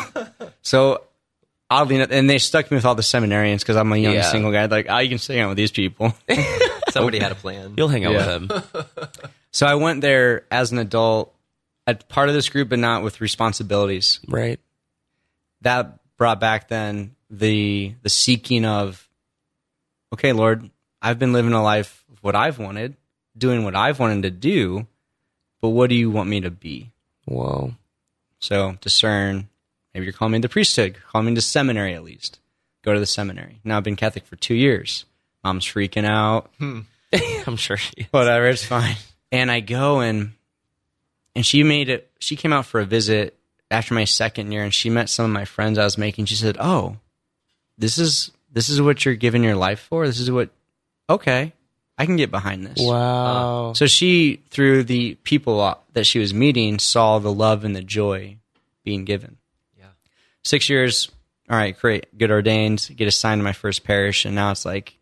so 0.62 1.02
oddly 1.68 1.96
enough, 1.96 2.10
and 2.12 2.30
they 2.30 2.38
stuck 2.38 2.70
me 2.70 2.76
with 2.76 2.84
all 2.84 2.94
the 2.94 3.02
seminarians 3.02 3.58
because 3.60 3.76
I'm 3.76 3.92
a 3.92 3.96
young 3.96 4.14
Yeah. 4.14 4.30
single 4.30 4.52
guy. 4.52 4.66
Like, 4.66 4.86
oh, 4.88 4.98
you 4.98 5.08
can 5.08 5.18
stay 5.18 5.40
out 5.40 5.48
with 5.48 5.56
these 5.56 5.72
people. 5.72 6.14
Somebody 6.90 7.18
had 7.18 7.32
a 7.32 7.36
plan. 7.36 7.74
You'll 7.76 7.88
hang 7.88 8.04
out 8.04 8.12
Yeah. 8.12 8.38
with 8.38 8.50
him. 8.50 8.62
so 9.50 9.66
I 9.66 9.74
went 9.74 10.02
there 10.02 10.44
as 10.52 10.70
an 10.70 10.78
adult, 10.78 11.34
a 11.88 11.96
part 11.96 12.28
of 12.28 12.34
this 12.36 12.48
group, 12.48 12.68
but 12.68 12.78
not 12.78 13.02
with 13.02 13.20
responsibilities. 13.20 14.20
Right. 14.28 14.60
That 15.62 15.98
brought 16.16 16.38
back 16.38 16.68
then 16.68 17.15
the 17.30 17.94
the 18.02 18.08
seeking 18.08 18.64
of, 18.64 19.08
okay, 20.12 20.32
Lord, 20.32 20.70
I've 21.02 21.18
been 21.18 21.32
living 21.32 21.52
a 21.52 21.62
life 21.62 22.04
of 22.12 22.22
what 22.22 22.34
I've 22.34 22.58
wanted, 22.58 22.96
doing 23.36 23.64
what 23.64 23.76
I've 23.76 23.98
wanted 23.98 24.22
to 24.22 24.30
do, 24.30 24.86
but 25.60 25.70
what 25.70 25.90
do 25.90 25.96
you 25.96 26.10
want 26.10 26.28
me 26.28 26.40
to 26.40 26.50
be? 26.50 26.90
Whoa. 27.24 27.72
So 28.38 28.76
discern. 28.80 29.48
Maybe 29.94 30.04
you're 30.06 30.12
calling 30.12 30.32
me 30.32 30.38
to 30.38 30.42
the 30.42 30.52
priesthood. 30.52 30.98
calling 31.10 31.26
me 31.26 31.34
to 31.34 31.40
seminary 31.40 31.94
at 31.94 32.04
least. 32.04 32.38
Go 32.82 32.92
to 32.92 33.00
the 33.00 33.06
seminary. 33.06 33.60
Now 33.64 33.78
I've 33.78 33.84
been 33.84 33.96
Catholic 33.96 34.26
for 34.26 34.36
two 34.36 34.54
years. 34.54 35.06
Mom's 35.42 35.64
freaking 35.64 36.04
out. 36.04 36.50
Hmm. 36.58 36.80
I'm 37.46 37.56
sure 37.56 37.76
she. 37.76 38.08
Whatever, 38.10 38.46
it's 38.46 38.64
fine. 38.64 38.96
And 39.32 39.50
I 39.50 39.60
go 39.60 40.00
and 40.00 40.32
and 41.34 41.44
she 41.44 41.62
made 41.62 41.88
it. 41.88 42.10
She 42.18 42.36
came 42.36 42.52
out 42.52 42.66
for 42.66 42.80
a 42.80 42.84
visit 42.84 43.38
after 43.70 43.94
my 43.94 44.04
second 44.04 44.52
year, 44.52 44.62
and 44.62 44.72
she 44.72 44.90
met 44.90 45.08
some 45.08 45.24
of 45.26 45.30
my 45.30 45.44
friends 45.44 45.78
I 45.78 45.84
was 45.84 45.98
making. 45.98 46.26
She 46.26 46.34
said, 46.34 46.56
"Oh, 46.58 46.96
this 47.78 47.98
is 47.98 48.30
this 48.52 48.68
is 48.68 48.80
what 48.80 49.04
you're 49.04 49.14
giving 49.14 49.44
your 49.44 49.56
life 49.56 49.80
for. 49.80 50.06
This 50.06 50.20
is 50.20 50.30
what. 50.30 50.50
Okay, 51.08 51.52
I 51.98 52.06
can 52.06 52.16
get 52.16 52.30
behind 52.30 52.66
this." 52.66 52.78
Wow. 52.80 53.70
Uh, 53.70 53.74
so 53.74 53.86
she, 53.86 54.40
through 54.50 54.84
the 54.84 55.14
people 55.16 55.78
that 55.92 56.06
she 56.06 56.18
was 56.18 56.34
meeting, 56.34 56.78
saw 56.78 57.18
the 57.18 57.32
love 57.32 57.64
and 57.64 57.76
the 57.76 57.82
joy 57.82 58.36
being 58.84 59.04
given. 59.04 59.36
Yeah. 59.78 59.86
Six 60.42 60.68
years, 60.68 61.10
all 61.48 61.56
right, 61.56 61.78
great, 61.78 62.16
get 62.16 62.30
ordained, 62.30 62.90
get 62.96 63.08
assigned 63.08 63.40
to 63.40 63.44
my 63.44 63.52
first 63.52 63.84
parish, 63.84 64.24
and 64.24 64.34
now 64.34 64.50
it's 64.50 64.64
like, 64.64 64.96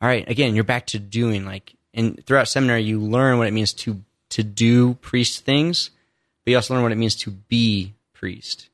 all 0.00 0.08
right, 0.08 0.28
again, 0.28 0.54
you're 0.54 0.64
back 0.64 0.86
to 0.88 0.98
doing 0.98 1.44
like, 1.44 1.74
and 1.94 2.24
throughout 2.26 2.48
seminary, 2.48 2.82
you 2.82 3.00
learn 3.00 3.38
what 3.38 3.46
it 3.46 3.52
means 3.52 3.72
to 3.74 4.02
to 4.30 4.42
do 4.42 4.94
priest 4.94 5.44
things, 5.44 5.90
but 6.44 6.50
you 6.50 6.56
also 6.56 6.74
learn 6.74 6.82
what 6.82 6.92
it 6.92 6.96
means 6.96 7.14
to 7.16 7.30
be 7.30 7.94
priest. 8.12 8.68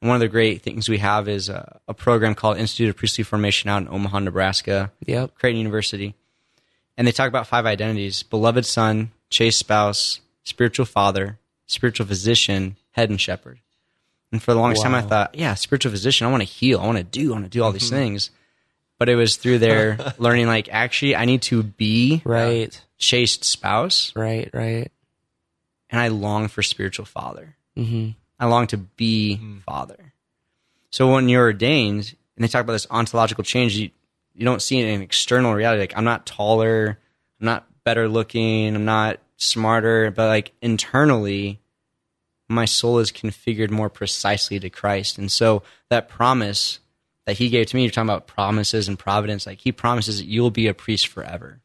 And 0.00 0.08
one 0.08 0.14
of 0.16 0.20
the 0.20 0.28
great 0.28 0.62
things 0.62 0.88
we 0.88 0.98
have 0.98 1.28
is 1.28 1.48
a, 1.48 1.80
a 1.88 1.94
program 1.94 2.34
called 2.34 2.58
Institute 2.58 2.88
of 2.90 2.96
Priestly 2.96 3.24
Formation 3.24 3.68
out 3.68 3.82
in 3.82 3.88
Omaha, 3.88 4.20
Nebraska. 4.20 4.92
Yep. 5.06 5.34
Creighton 5.34 5.58
University. 5.58 6.14
And 6.96 7.06
they 7.06 7.12
talk 7.12 7.28
about 7.28 7.46
five 7.46 7.66
identities 7.66 8.22
beloved 8.22 8.64
son, 8.66 9.10
chaste 9.30 9.58
spouse, 9.58 10.20
spiritual 10.44 10.86
father, 10.86 11.38
spiritual 11.66 12.06
physician, 12.06 12.76
head 12.92 13.10
and 13.10 13.20
shepherd. 13.20 13.58
And 14.30 14.42
for 14.42 14.52
the 14.52 14.60
longest 14.60 14.82
time, 14.82 14.94
I 14.94 15.00
thought, 15.02 15.34
yeah, 15.34 15.54
spiritual 15.54 15.90
physician, 15.90 16.26
I 16.26 16.30
want 16.30 16.42
to 16.42 16.48
heal, 16.48 16.80
I 16.80 16.86
want 16.86 16.98
to 16.98 17.04
do, 17.04 17.30
I 17.30 17.32
want 17.34 17.44
to 17.46 17.50
do 17.50 17.62
all 17.62 17.72
these 17.72 17.88
things. 17.90 18.30
But 18.98 19.08
it 19.08 19.16
was 19.16 19.36
through 19.36 19.58
their 19.60 19.96
learning, 20.18 20.48
like, 20.48 20.68
actually, 20.70 21.16
I 21.16 21.24
need 21.24 21.42
to 21.42 21.62
be 21.62 22.20
Right. 22.24 22.78
chaste 22.98 23.44
spouse, 23.44 24.12
Right. 24.14 24.50
Right. 24.52 24.90
and 25.88 26.00
I 26.00 26.08
long 26.08 26.48
for 26.48 26.62
spiritual 26.62 27.06
father. 27.06 27.56
Mm-hmm. 27.76 28.10
I 28.38 28.46
long 28.46 28.66
to 28.68 28.76
be 28.76 29.36
hmm. 29.36 29.58
father. 29.58 30.12
So 30.90 31.12
when 31.12 31.28
you're 31.28 31.42
ordained, 31.42 32.14
and 32.36 32.44
they 32.44 32.48
talk 32.48 32.62
about 32.62 32.72
this 32.72 32.86
ontological 32.90 33.44
change, 33.44 33.76
you, 33.76 33.90
you 34.34 34.44
don't 34.44 34.62
see 34.62 34.80
it 34.80 34.86
in 34.86 35.02
external 35.02 35.54
reality. 35.54 35.80
Like 35.80 35.96
I'm 35.96 36.04
not 36.04 36.24
taller, 36.24 36.98
I'm 37.40 37.44
not 37.44 37.66
better 37.84 38.08
looking, 38.08 38.74
I'm 38.74 38.84
not 38.84 39.18
smarter, 39.36 40.10
but 40.10 40.28
like 40.28 40.52
internally, 40.62 41.60
my 42.48 42.64
soul 42.64 43.00
is 43.00 43.12
configured 43.12 43.70
more 43.70 43.90
precisely 43.90 44.58
to 44.60 44.70
Christ. 44.70 45.18
And 45.18 45.30
so 45.30 45.62
that 45.90 46.08
promise 46.08 46.80
that 47.26 47.36
he 47.36 47.50
gave 47.50 47.66
to 47.66 47.76
me, 47.76 47.82
you're 47.82 47.90
talking 47.90 48.08
about 48.08 48.26
promises 48.26 48.88
and 48.88 48.98
providence, 48.98 49.46
like 49.46 49.60
he 49.60 49.72
promises 49.72 50.18
that 50.18 50.26
you'll 50.26 50.50
be 50.50 50.68
a 50.68 50.74
priest 50.74 51.08
forever. 51.08 51.60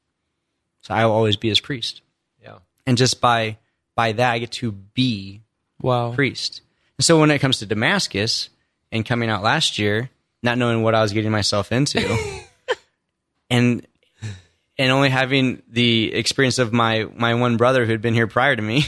So 0.82 0.94
I 0.94 1.06
will 1.06 1.14
always 1.14 1.38
be 1.38 1.50
his 1.50 1.62
priest. 1.62 2.02
Yeah. 2.42 2.58
And 2.86 2.98
just 2.98 3.22
by 3.22 3.58
by 3.96 4.12
that 4.14 4.32
I 4.32 4.40
get 4.40 4.52
to 4.54 4.72
be 4.72 5.43
Wow. 5.84 6.14
priest. 6.14 6.62
And 6.98 7.06
so 7.06 7.20
when 7.20 7.30
it 7.30 7.40
comes 7.40 7.60
to 7.60 7.68
Damascus 7.68 8.50
and 8.92 9.06
coming 9.06 9.30
out 9.30 9.44
last 9.44 9.78
year, 9.78 10.10
not 10.42 10.58
knowing 10.58 10.82
what 10.82 10.96
I 10.96 11.02
was 11.02 11.14
getting 11.14 11.32
myself 11.32 11.72
into, 11.72 12.18
and 13.50 13.86
and 14.78 14.92
only 14.92 15.10
having 15.10 15.62
the 15.70 16.14
experience 16.14 16.58
of 16.58 16.74
my 16.74 17.08
my 17.16 17.36
one 17.36 17.58
brother 17.58 17.86
who 17.86 17.92
had 17.92 18.02
been 18.02 18.14
here 18.14 18.28
prior 18.28 18.56
to 18.56 18.62
me, 18.62 18.86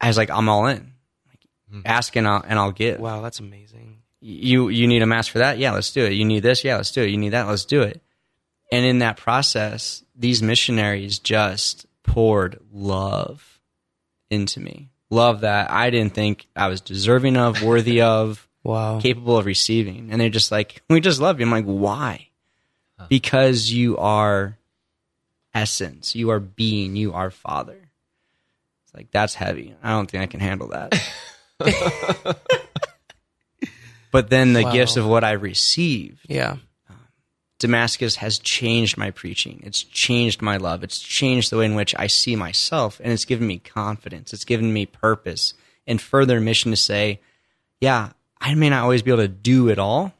I 0.00 0.08
was 0.08 0.16
like, 0.16 0.30
I'm 0.30 0.48
all 0.48 0.66
in. 0.66 0.92
Like, 1.28 1.84
ask 1.84 2.16
and 2.16 2.26
I'll 2.26 2.42
and 2.46 2.58
I'll 2.58 2.72
give. 2.72 3.00
Wow, 3.00 3.20
that's 3.20 3.40
amazing. 3.40 3.98
You 4.20 4.68
you 4.68 4.86
need 4.86 5.02
a 5.02 5.06
mask 5.06 5.32
for 5.32 5.38
that? 5.38 5.58
Yeah, 5.58 5.72
let's 5.72 5.92
do 5.92 6.04
it. 6.04 6.12
You 6.12 6.24
need 6.24 6.42
this? 6.42 6.64
Yeah, 6.64 6.76
let's 6.76 6.92
do 6.92 7.02
it. 7.02 7.10
You 7.10 7.18
need 7.18 7.30
that? 7.30 7.46
Let's 7.46 7.64
do 7.64 7.82
it. 7.82 8.00
And 8.72 8.86
in 8.86 9.00
that 9.00 9.16
process, 9.16 10.02
these 10.16 10.42
missionaries 10.42 11.18
just 11.18 11.86
poured 12.02 12.58
love 12.72 13.60
into 14.30 14.60
me. 14.60 14.90
Love 15.14 15.40
that 15.42 15.70
I 15.70 15.90
didn't 15.90 16.12
think 16.14 16.46
I 16.56 16.66
was 16.68 16.80
deserving 16.80 17.36
of, 17.36 17.62
worthy 17.62 18.00
of, 18.16 18.48
Wow. 18.64 18.98
capable 19.00 19.36
of 19.36 19.46
receiving. 19.46 20.08
And 20.10 20.20
they're 20.20 20.30
just 20.30 20.50
like, 20.50 20.82
we 20.88 21.00
just 21.00 21.20
love 21.20 21.38
you. 21.38 21.46
I'm 21.46 21.52
like, 21.52 21.64
why? 21.66 22.28
Because 23.08 23.70
you 23.70 23.96
are 23.98 24.56
essence, 25.52 26.14
you 26.14 26.30
are 26.30 26.40
being, 26.40 26.96
you 26.96 27.12
are 27.12 27.30
father. 27.30 27.76
It's 28.86 28.94
like, 28.94 29.10
that's 29.10 29.34
heavy. 29.34 29.74
I 29.82 29.90
don't 29.90 30.10
think 30.10 30.22
I 30.22 30.26
can 30.26 30.40
handle 30.40 30.68
that. 30.68 30.94
but 34.10 34.30
then 34.30 34.52
the 34.52 34.62
Wow. 34.64 34.72
gifts 34.72 34.96
of 34.96 35.06
what 35.06 35.24
I 35.24 35.32
received 35.32 36.26
Yeah. 36.28 36.56
Damascus 37.64 38.16
has 38.16 38.38
changed 38.38 38.98
my 38.98 39.10
preaching. 39.10 39.62
It's 39.64 39.82
changed 39.82 40.42
my 40.42 40.58
love. 40.58 40.84
It's 40.84 41.00
changed 41.00 41.50
the 41.50 41.56
way 41.56 41.64
in 41.64 41.74
which 41.74 41.94
I 41.98 42.08
see 42.08 42.36
myself, 42.36 43.00
and 43.02 43.10
it's 43.10 43.24
given 43.24 43.46
me 43.46 43.56
confidence. 43.56 44.34
It's 44.34 44.44
given 44.44 44.70
me 44.70 44.84
purpose 44.84 45.54
and 45.86 45.98
further 45.98 46.40
mission 46.40 46.72
to 46.72 46.76
say, 46.76 47.20
yeah, 47.80 48.10
I 48.38 48.54
may 48.54 48.68
not 48.68 48.82
always 48.82 49.00
be 49.00 49.12
able 49.12 49.22
to 49.22 49.28
do 49.28 49.70
it 49.70 49.78
all, 49.78 50.12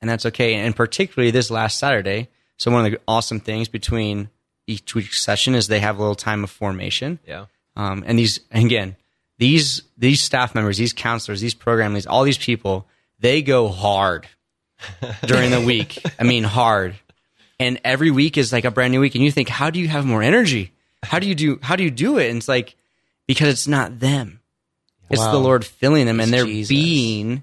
and 0.00 0.10
that's 0.10 0.26
okay. 0.26 0.54
And 0.54 0.74
particularly 0.74 1.30
this 1.30 1.48
last 1.48 1.78
Saturday. 1.78 2.28
So 2.56 2.72
one 2.72 2.84
of 2.84 2.90
the 2.90 2.98
awesome 3.06 3.38
things 3.38 3.68
between 3.68 4.28
each 4.66 4.92
week's 4.96 5.22
session 5.22 5.54
is 5.54 5.68
they 5.68 5.78
have 5.78 5.96
a 5.96 6.00
little 6.00 6.16
time 6.16 6.42
of 6.42 6.50
formation. 6.50 7.20
Yeah. 7.24 7.46
Um, 7.76 8.02
and 8.04 8.18
these 8.18 8.40
again, 8.50 8.96
these 9.38 9.82
these 9.96 10.20
staff 10.20 10.56
members, 10.56 10.76
these 10.76 10.92
counselors, 10.92 11.40
these 11.40 11.54
program 11.54 11.94
leads, 11.94 12.08
all 12.08 12.24
these 12.24 12.36
people, 12.36 12.88
they 13.20 13.42
go 13.42 13.68
hard 13.68 14.26
during 15.26 15.50
the 15.50 15.60
week. 15.60 15.98
I 16.18 16.24
mean, 16.24 16.44
hard. 16.44 16.96
And 17.58 17.80
every 17.84 18.10
week 18.10 18.38
is 18.38 18.52
like 18.52 18.64
a 18.64 18.70
brand 18.70 18.92
new 18.92 19.00
week, 19.00 19.14
and 19.14 19.24
you 19.24 19.30
think, 19.30 19.48
how 19.48 19.70
do 19.70 19.78
you 19.78 19.88
have 19.88 20.06
more 20.06 20.22
energy? 20.22 20.72
How 21.02 21.18
do 21.18 21.28
you 21.28 21.34
do? 21.34 21.58
How 21.62 21.76
do 21.76 21.84
you 21.84 21.90
do 21.90 22.18
it? 22.18 22.28
And 22.28 22.38
it's 22.38 22.48
like 22.48 22.76
because 23.26 23.48
it's 23.48 23.68
not 23.68 24.00
them; 24.00 24.40
it's 25.08 25.20
Wow. 25.20 25.32
the 25.32 25.38
Lord 25.38 25.64
filling 25.64 26.06
them, 26.06 26.20
and 26.20 26.32
they're 26.32 26.44
Jesus. 26.44 26.68
being 26.68 27.42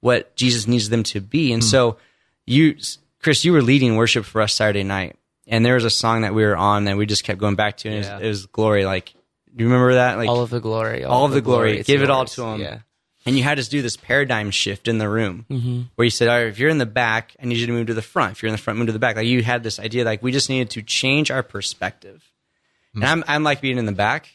what 0.00 0.34
Jesus 0.36 0.66
needs 0.66 0.88
them 0.88 1.02
to 1.04 1.20
be. 1.20 1.52
And 1.52 1.62
hmm. 1.62 1.68
so, 1.68 1.96
you, 2.46 2.76
Chris, 3.20 3.44
you 3.44 3.52
were 3.52 3.62
leading 3.62 3.96
worship 3.96 4.24
for 4.24 4.40
us 4.40 4.54
Saturday 4.54 4.84
night, 4.84 5.16
and 5.46 5.64
there 5.64 5.74
was 5.74 5.84
a 5.84 5.90
song 5.90 6.22
that 6.22 6.34
we 6.34 6.44
were 6.44 6.56
on 6.56 6.84
that 6.84 6.96
we 6.96 7.06
just 7.06 7.24
kept 7.24 7.40
going 7.40 7.56
back 7.56 7.78
to, 7.78 7.88
and 7.88 7.96
it, 7.96 7.98
was, 7.98 8.22
it 8.22 8.28
was 8.28 8.46
glory. 8.46 8.84
Like, 8.84 9.12
do 9.54 9.64
you 9.64 9.70
remember 9.70 9.94
that? 9.94 10.16
Like, 10.16 10.28
all 10.28 10.40
of 10.40 10.50
the 10.50 10.60
glory. 10.60 11.04
all 11.04 11.24
of 11.24 11.32
the 11.32 11.40
glory. 11.40 11.78
it's 11.78 11.86
Give 11.86 12.02
it 12.02 12.10
all 12.10 12.24
to 12.24 12.42
him. 12.44 12.60
Yeah. 12.60 12.78
And 13.26 13.36
you 13.36 13.42
had 13.42 13.58
us 13.58 13.68
do 13.68 13.82
this 13.82 13.96
paradigm 13.96 14.50
shift 14.50 14.88
in 14.88 14.98
the 14.98 15.08
room 15.08 15.44
mm-hmm. 15.50 15.82
where 15.96 16.04
you 16.04 16.10
said, 16.10 16.28
all 16.28 16.36
right, 16.36 16.46
if 16.46 16.58
you're 16.58 16.70
in 16.70 16.78
the 16.78 16.86
back, 16.86 17.34
I 17.42 17.46
need 17.46 17.58
you 17.58 17.66
to 17.66 17.72
move 17.72 17.88
to 17.88 17.94
the 17.94 18.02
front. 18.02 18.32
If 18.32 18.42
you're 18.42 18.48
in 18.48 18.54
the 18.54 18.62
front, 18.62 18.78
move 18.78 18.86
to 18.86 18.92
the 18.92 18.98
back. 18.98 19.16
Like 19.16 19.26
you 19.26 19.42
had 19.42 19.62
this 19.62 19.78
idea, 19.78 20.04
like 20.04 20.22
we 20.22 20.32
just 20.32 20.48
needed 20.48 20.70
to 20.70 20.82
change 20.82 21.30
our 21.30 21.42
perspective. 21.42 22.24
And 22.94 23.02
mm-hmm. 23.02 23.12
I'm, 23.12 23.24
I'm 23.26 23.42
like 23.42 23.60
being 23.60 23.78
in 23.78 23.86
the 23.86 23.92
back. 23.92 24.28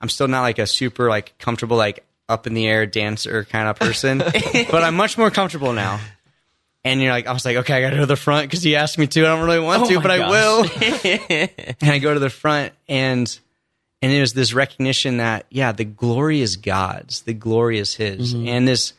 I'm 0.00 0.08
still 0.08 0.28
not 0.28 0.42
like 0.42 0.58
a 0.58 0.66
super 0.66 1.08
like 1.08 1.38
comfortable, 1.38 1.76
like 1.76 2.04
up 2.28 2.46
in 2.46 2.54
the 2.54 2.66
air 2.66 2.86
dancer 2.86 3.44
kind 3.44 3.68
of 3.68 3.78
person, 3.78 4.18
but 4.70 4.84
I'm 4.84 4.94
much 4.94 5.16
more 5.16 5.30
comfortable 5.30 5.72
now. 5.72 6.00
And 6.84 7.02
you're 7.02 7.12
like, 7.12 7.26
I 7.26 7.32
was 7.32 7.44
like, 7.44 7.56
okay, 7.58 7.74
I 7.74 7.80
got 7.80 7.90
to 7.90 7.96
go 7.96 8.02
to 8.02 8.06
the 8.06 8.16
front 8.16 8.48
because 8.48 8.62
he 8.62 8.76
asked 8.76 8.98
me 8.98 9.06
to. 9.08 9.26
I 9.26 9.30
don't 9.30 9.44
really 9.44 9.60
want 9.60 9.82
Oh 9.82 9.88
to, 9.88 10.00
but 10.00 10.10
I 10.10 10.30
will. 10.30 10.62
and 11.80 11.90
I 11.90 11.98
go 11.98 12.14
to 12.14 12.20
the 12.20 12.30
front 12.30 12.72
and 12.88 13.38
and 14.00 14.12
it 14.12 14.20
was 14.20 14.32
this 14.32 14.52
recognition 14.52 15.18
that 15.18 15.46
yeah 15.50 15.72
the 15.72 15.84
glory 15.84 16.40
is 16.40 16.56
god's 16.56 17.22
the 17.22 17.34
glory 17.34 17.78
is 17.78 17.94
his. 17.94 18.34
Mm-hmm. 18.34 18.48
And 18.48 18.68
this 18.68 18.92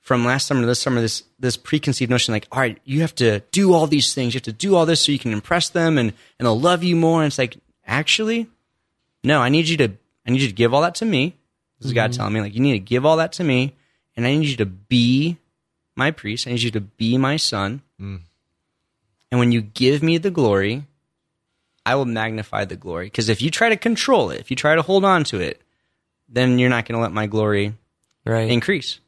from 0.00 0.24
last 0.24 0.46
summer 0.46 0.62
to 0.62 0.66
this 0.66 0.80
summer 0.80 1.00
this 1.00 1.24
this 1.38 1.56
preconceived 1.56 2.10
notion 2.10 2.32
like 2.32 2.48
all 2.52 2.60
right 2.60 2.78
you 2.84 3.00
have 3.00 3.14
to 3.16 3.40
do 3.52 3.72
all 3.72 3.86
these 3.86 4.14
things. 4.14 4.34
You 4.34 4.38
have 4.38 4.44
to 4.44 4.52
do 4.52 4.74
all 4.74 4.86
this 4.86 5.00
so 5.00 5.12
you 5.12 5.18
can 5.18 5.32
impress 5.32 5.68
them 5.68 5.98
and 5.98 6.12
and 6.38 6.46
they'll 6.46 6.58
love 6.58 6.84
you 6.84 6.96
more. 6.96 7.22
And 7.22 7.28
it's 7.28 7.38
like 7.38 7.56
actually 7.86 8.46
no 9.24 9.40
i 9.40 9.48
need 9.48 9.68
you 9.68 9.76
to 9.76 9.90
i 10.26 10.30
need 10.30 10.40
you 10.40 10.48
to 10.48 10.54
give 10.54 10.74
all 10.74 10.82
that 10.82 10.96
to 10.96 11.04
me. 11.04 11.36
This 11.78 11.86
is 11.86 11.92
god 11.92 12.10
mm-hmm. 12.10 12.18
telling 12.18 12.34
me 12.34 12.40
like 12.40 12.54
you 12.54 12.60
need 12.60 12.72
to 12.72 12.78
give 12.78 13.06
all 13.06 13.16
that 13.18 13.32
to 13.34 13.44
me. 13.44 13.74
And 14.16 14.26
i 14.26 14.34
need 14.34 14.48
you 14.48 14.56
to 14.56 14.66
be 14.66 15.38
my 15.96 16.10
priest. 16.10 16.46
I 16.46 16.50
need 16.50 16.62
you 16.62 16.70
to 16.72 16.80
be 16.80 17.18
my 17.18 17.36
son. 17.36 17.82
Mm. 18.00 18.20
And 19.30 19.38
when 19.38 19.52
you 19.52 19.60
give 19.60 20.02
me 20.02 20.18
the 20.18 20.30
glory 20.30 20.86
I 21.90 21.96
will 21.96 22.04
magnify 22.04 22.64
the 22.66 22.76
glory. 22.76 23.06
Because 23.06 23.28
if 23.28 23.42
you 23.42 23.50
try 23.50 23.68
to 23.68 23.76
control 23.76 24.30
it, 24.30 24.38
if 24.40 24.50
you 24.50 24.56
try 24.56 24.74
to 24.76 24.82
hold 24.82 25.04
on 25.04 25.24
to 25.24 25.40
it, 25.40 25.60
then 26.28 26.58
you're 26.58 26.70
not 26.70 26.86
going 26.86 26.96
to 26.96 27.02
let 27.02 27.12
my 27.12 27.26
glory 27.26 27.74
Right. 28.24 28.48
increase. 28.50 29.00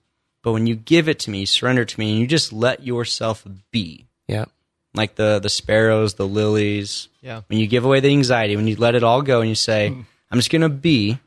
But 0.42 0.52
when 0.52 0.66
you 0.66 0.74
give 0.74 1.08
it 1.08 1.20
to 1.20 1.30
me, 1.30 1.44
surrender 1.44 1.84
to 1.84 2.00
me, 2.00 2.10
and 2.10 2.18
you 2.20 2.26
just 2.26 2.52
let 2.52 2.82
yourself 2.84 3.46
be, 3.70 4.06
yeah. 4.26 4.46
like 4.94 5.14
the 5.14 5.38
the 5.38 5.48
sparrows, 5.48 6.14
the 6.14 6.26
lilies. 6.26 7.08
Yeah. 7.20 7.42
When 7.46 7.60
you 7.60 7.68
give 7.68 7.84
away 7.84 8.00
the 8.00 8.08
anxiety, 8.10 8.56
when 8.56 8.66
you 8.66 8.74
let 8.76 8.96
it 8.96 9.04
all 9.04 9.22
go, 9.22 9.40
and 9.40 9.48
you 9.48 9.54
say, 9.54 9.86
"I'm 9.86 10.38
just 10.38 10.50
going 10.50 10.62
to 10.62 10.68
be," 10.68 11.18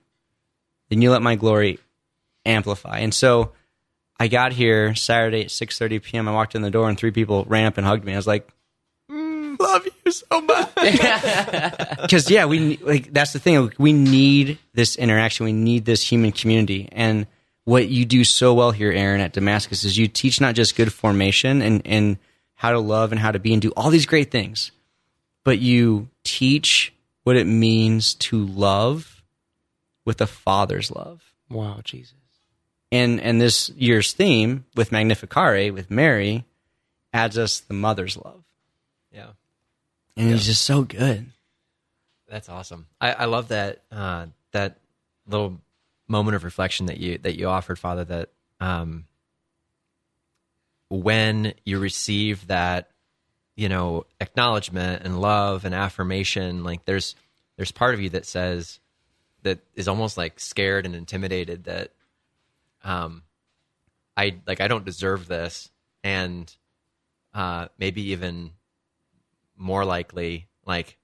then 0.89 1.01
you 1.01 1.11
let 1.11 1.21
my 1.21 1.35
glory 1.35 1.79
amplify. 2.45 2.99
And 2.99 3.13
so, 3.13 3.53
I 4.19 4.27
got 4.27 4.51
here 4.51 4.93
Saturday 4.95 5.41
at 5.41 5.47
6:30 5.51 5.99
p.m. 6.03 6.27
I 6.27 6.33
walked 6.33 6.55
in 6.55 6.61
the 6.61 6.71
door, 6.71 6.89
and 6.89 6.97
three 6.97 7.11
people 7.11 7.45
ran 7.47 7.67
up 7.67 7.77
and 7.77 7.87
hugged 7.87 8.03
me. 8.03 8.11
I 8.13 8.17
was 8.17 8.27
like, 8.27 8.49
"Mm, 9.09 9.57
"Love 9.59 9.85
you 9.85 9.91
so 10.09 10.41
much." 10.41 10.75
because 12.01 12.29
yeah, 12.29 12.45
we 12.45 12.59
ne- 12.59 12.79
like 12.81 13.11
that's 13.13 13.33
the 13.33 13.39
thing. 13.39 13.71
We 13.77 13.93
need 13.93 14.59
this 14.73 14.95
interaction. 14.95 15.45
We 15.45 15.53
need 15.53 15.85
this 15.85 16.03
human 16.09 16.31
community. 16.31 16.89
And 16.91 17.27
what 17.63 17.87
you 17.89 18.05
do 18.05 18.23
so 18.23 18.53
well 18.53 18.71
here, 18.71 18.91
Aaron, 18.91 19.21
at 19.21 19.33
Damascus 19.33 19.83
is 19.83 19.97
you 19.97 20.07
teach 20.07 20.39
not 20.39 20.55
just 20.55 20.75
good 20.75 20.93
formation 20.93 21.61
and 21.61 21.81
and 21.85 22.17
how 22.53 22.71
to 22.71 22.79
love 22.79 23.11
and 23.11 23.19
how 23.19 23.31
to 23.31 23.39
be 23.39 23.53
and 23.53 23.61
do 23.61 23.71
all 23.75 23.89
these 23.89 24.05
great 24.05 24.31
things, 24.31 24.71
but 25.43 25.59
you 25.59 26.07
teach 26.23 26.93
what 27.23 27.35
it 27.35 27.45
means 27.47 28.13
to 28.15 28.45
love 28.45 29.23
with 30.05 30.21
a 30.21 30.27
father's 30.27 30.91
love. 30.91 31.33
Wow, 31.49 31.81
Jesus. 31.83 32.13
And 32.91 33.19
and 33.19 33.41
this 33.41 33.69
year's 33.71 34.13
theme 34.13 34.65
with 34.75 34.91
Magnificare 34.91 35.73
with 35.73 35.89
Mary 35.91 36.45
adds 37.11 37.37
us 37.37 37.59
the 37.59 37.73
mother's 37.73 38.15
love, 38.15 38.43
Yeah. 38.43 38.44
And 40.17 40.31
it's 40.31 40.45
just 40.45 40.61
so 40.63 40.83
good. 40.83 41.25
That's 42.27 42.49
awesome. 42.49 42.87
I, 42.99 43.11
I 43.13 43.25
love 43.25 43.49
that 43.49 43.81
uh, 43.91 44.27
that 44.51 44.77
little 45.27 45.59
moment 46.07 46.35
of 46.35 46.43
reflection 46.43 46.87
that 46.87 46.97
you 46.97 47.17
that 47.19 47.37
you 47.37 47.47
offered, 47.47 47.79
Father. 47.79 48.03
That 48.03 48.29
um, 48.59 49.05
when 50.89 51.53
you 51.63 51.79
receive 51.79 52.47
that, 52.47 52.89
you 53.55 53.69
know, 53.69 54.05
acknowledgement 54.19 55.03
and 55.03 55.21
love 55.21 55.65
and 55.65 55.75
affirmation, 55.75 56.63
like 56.63 56.85
there's 56.85 57.15
there's 57.57 57.71
part 57.71 57.93
of 57.93 58.01
you 58.01 58.09
that 58.11 58.25
says 58.25 58.79
that 59.43 59.59
is 59.75 59.87
almost 59.87 60.17
like 60.17 60.39
scared 60.39 60.85
and 60.85 60.95
intimidated 60.95 61.65
that 61.65 61.91
um, 62.83 63.23
I 64.17 64.37
like 64.47 64.61
I 64.61 64.67
don't 64.67 64.85
deserve 64.85 65.27
this, 65.27 65.69
and 66.03 66.53
uh, 67.33 67.67
maybe 67.77 68.11
even 68.11 68.51
more 69.57 69.85
likely 69.85 70.47
like 70.65 70.97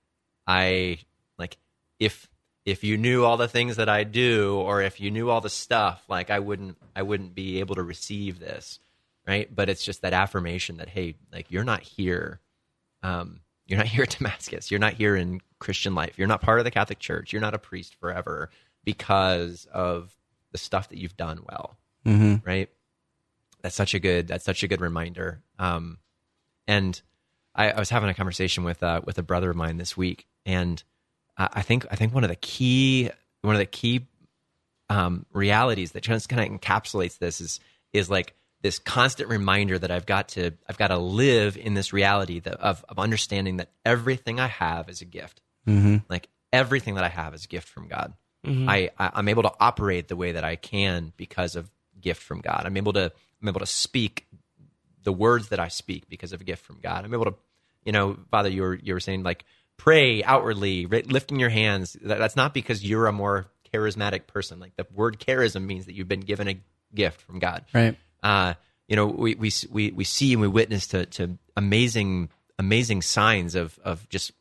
I 0.47 0.99
like 1.37 1.57
if 1.99 2.27
if 2.65 2.83
you 2.83 2.97
knew 2.97 3.23
all 3.23 3.37
the 3.37 3.47
things 3.47 3.77
that 3.77 3.89
I 3.89 4.03
do 4.03 4.55
or 4.55 4.81
if 4.81 4.99
you 4.99 5.09
knew 5.11 5.29
all 5.29 5.41
the 5.41 5.49
stuff 5.49 6.03
like 6.07 6.29
I 6.29 6.39
wouldn't 6.39 6.77
I 6.95 7.01
wouldn't 7.03 7.33
be 7.33 7.59
able 7.59 7.75
to 7.75 7.83
receive 7.83 8.39
this 8.39 8.79
right? 9.27 9.53
But 9.53 9.69
it's 9.69 9.83
just 9.83 10.01
that 10.01 10.13
affirmation 10.13 10.77
that 10.77 10.89
hey 10.89 11.15
like 11.31 11.51
you're 11.51 11.63
not 11.63 11.81
here 11.81 12.39
um 13.03 13.41
you're 13.65 13.77
not 13.77 13.87
here 13.95 14.03
at 14.03 14.17
Damascus. 14.17 14.69
You're 14.69 14.79
not 14.79 14.93
here 14.93 15.15
in 15.15 15.41
Christian 15.59 15.95
life. 15.95 16.17
You're 16.17 16.27
not 16.27 16.41
part 16.41 16.59
of 16.59 16.65
the 16.65 16.71
Catholic 16.71 16.99
Church. 16.99 17.31
You're 17.31 17.41
not 17.41 17.53
a 17.53 17.59
priest 17.59 17.95
forever 17.95 18.49
because 18.83 19.67
of 19.71 20.13
the 20.51 20.57
stuff 20.57 20.89
that 20.89 20.97
you've 20.97 21.17
done 21.17 21.39
well 21.49 21.77
Mm-hmm. 22.05 22.47
right? 22.47 22.67
That's 23.61 23.75
such 23.75 23.93
a 23.93 23.99
good 23.99 24.27
that's 24.27 24.43
such 24.45 24.63
a 24.63 24.67
good 24.67 24.81
reminder. 24.81 25.41
Um 25.59 25.99
and 26.67 26.99
I, 27.55 27.71
I 27.71 27.79
was 27.79 27.89
having 27.89 28.09
a 28.09 28.13
conversation 28.13 28.63
with 28.63 28.81
uh, 28.83 29.01
with 29.05 29.17
a 29.17 29.23
brother 29.23 29.49
of 29.49 29.55
mine 29.55 29.77
this 29.77 29.97
week, 29.97 30.27
and 30.45 30.81
uh, 31.37 31.49
I 31.51 31.61
think 31.61 31.85
I 31.91 31.95
think 31.95 32.13
one 32.13 32.23
of 32.23 32.29
the 32.29 32.35
key 32.35 33.09
one 33.41 33.55
of 33.55 33.59
the 33.59 33.65
key 33.65 34.07
um, 34.89 35.25
realities 35.33 35.93
that 35.93 36.03
just 36.03 36.29
kind 36.29 36.41
of 36.41 36.59
encapsulates 36.59 37.17
this 37.17 37.41
is 37.41 37.59
is 37.93 38.09
like 38.09 38.35
this 38.61 38.79
constant 38.79 39.29
reminder 39.29 39.77
that 39.79 39.91
I've 39.91 40.05
got 40.05 40.29
to 40.29 40.51
I've 40.69 40.77
got 40.77 40.89
to 40.89 40.97
live 40.97 41.57
in 41.57 41.73
this 41.73 41.93
reality 41.93 42.39
that, 42.41 42.55
of 42.55 42.85
of 42.87 42.99
understanding 42.99 43.57
that 43.57 43.71
everything 43.85 44.39
I 44.39 44.47
have 44.47 44.89
is 44.89 45.01
a 45.01 45.05
gift. 45.05 45.41
Mm-hmm. 45.67 45.97
Like 46.09 46.29
everything 46.53 46.95
that 46.95 47.03
I 47.03 47.09
have 47.09 47.33
is 47.33 47.45
a 47.45 47.47
gift 47.47 47.67
from 47.67 47.87
God. 47.87 48.13
I, 48.69 48.89
I 48.97 49.11
I'm 49.15 49.27
able 49.27 49.43
to 49.43 49.53
operate 49.59 50.07
the 50.07 50.15
way 50.15 50.33
that 50.33 50.43
I 50.43 50.55
can 50.55 51.13
because 51.17 51.55
of 51.55 51.69
gift 51.99 52.21
from 52.21 52.41
God. 52.41 52.63
I'm 52.65 52.77
able 52.77 52.93
to 52.93 53.11
I'm 53.41 53.47
able 53.47 53.59
to 53.59 53.65
speak 53.65 54.27
the 55.03 55.13
words 55.13 55.49
that 55.49 55.59
I 55.59 55.67
speak 55.67 56.09
because 56.09 56.33
of 56.33 56.41
a 56.41 56.43
gift 56.43 56.65
from 56.65 56.79
God. 56.81 57.05
I'm 57.05 57.13
able 57.13 57.25
to, 57.25 57.35
you 57.83 57.91
know, 57.91 58.17
Father, 58.29 58.49
you 58.49 58.61
were 58.61 58.75
you 58.75 58.93
were 58.93 58.99
saying 58.99 59.23
like 59.23 59.45
pray 59.77 60.23
outwardly, 60.23 60.85
ri- 60.85 61.03
lifting 61.03 61.39
your 61.39 61.49
hands. 61.49 61.97
That, 62.03 62.19
that's 62.19 62.35
not 62.35 62.53
because 62.53 62.83
you're 62.83 63.07
a 63.07 63.11
more 63.11 63.47
charismatic 63.73 64.27
person. 64.27 64.59
Like 64.59 64.75
the 64.75 64.85
word 64.93 65.19
charism 65.19 65.65
means 65.65 65.85
that 65.85 65.95
you've 65.95 66.07
been 66.07 66.19
given 66.21 66.47
a 66.47 66.61
gift 66.93 67.21
from 67.21 67.39
God. 67.39 67.65
Right. 67.73 67.97
Uh, 68.21 68.53
you 68.87 68.95
know, 68.95 69.07
we 69.07 69.35
we 69.35 69.51
we 69.69 69.91
we 69.91 70.03
see 70.03 70.33
and 70.33 70.41
we 70.41 70.47
witness 70.47 70.87
to 70.87 71.05
to 71.07 71.37
amazing 71.55 72.29
amazing 72.59 73.01
signs 73.01 73.55
of 73.55 73.79
of 73.83 74.07
just 74.09 74.31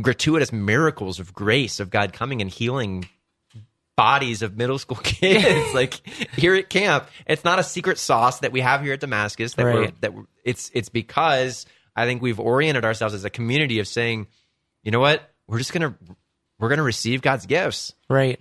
gratuitous 0.00 0.52
miracles 0.52 1.20
of 1.20 1.32
grace 1.32 1.80
of 1.80 1.90
God 1.90 2.12
coming 2.12 2.40
and 2.40 2.50
healing 2.50 3.08
bodies 3.96 4.42
of 4.42 4.56
middle 4.56 4.78
school 4.78 4.96
kids 5.02 5.74
like 5.74 5.94
here 6.36 6.54
at 6.54 6.68
camp 6.68 7.08
it's 7.26 7.44
not 7.44 7.58
a 7.58 7.62
secret 7.62 7.98
sauce 7.98 8.40
that 8.40 8.52
we 8.52 8.60
have 8.60 8.82
here 8.82 8.92
at 8.92 9.00
damascus 9.00 9.54
that 9.54 9.64
we're 9.74 9.90
that 10.00 10.14
we're, 10.14 10.24
it's 10.44 10.70
it's 10.74 10.90
because 10.90 11.64
i 11.96 12.04
think 12.04 12.20
we've 12.20 12.38
oriented 12.38 12.84
ourselves 12.84 13.14
as 13.14 13.24
a 13.24 13.30
community 13.30 13.78
of 13.78 13.88
saying 13.88 14.26
you 14.82 14.90
know 14.90 15.00
what 15.00 15.22
we're 15.46 15.58
just 15.58 15.72
gonna 15.72 15.96
we're 16.58 16.68
gonna 16.68 16.82
receive 16.82 17.22
god's 17.22 17.46
gifts 17.46 17.94
Right. 18.08 18.38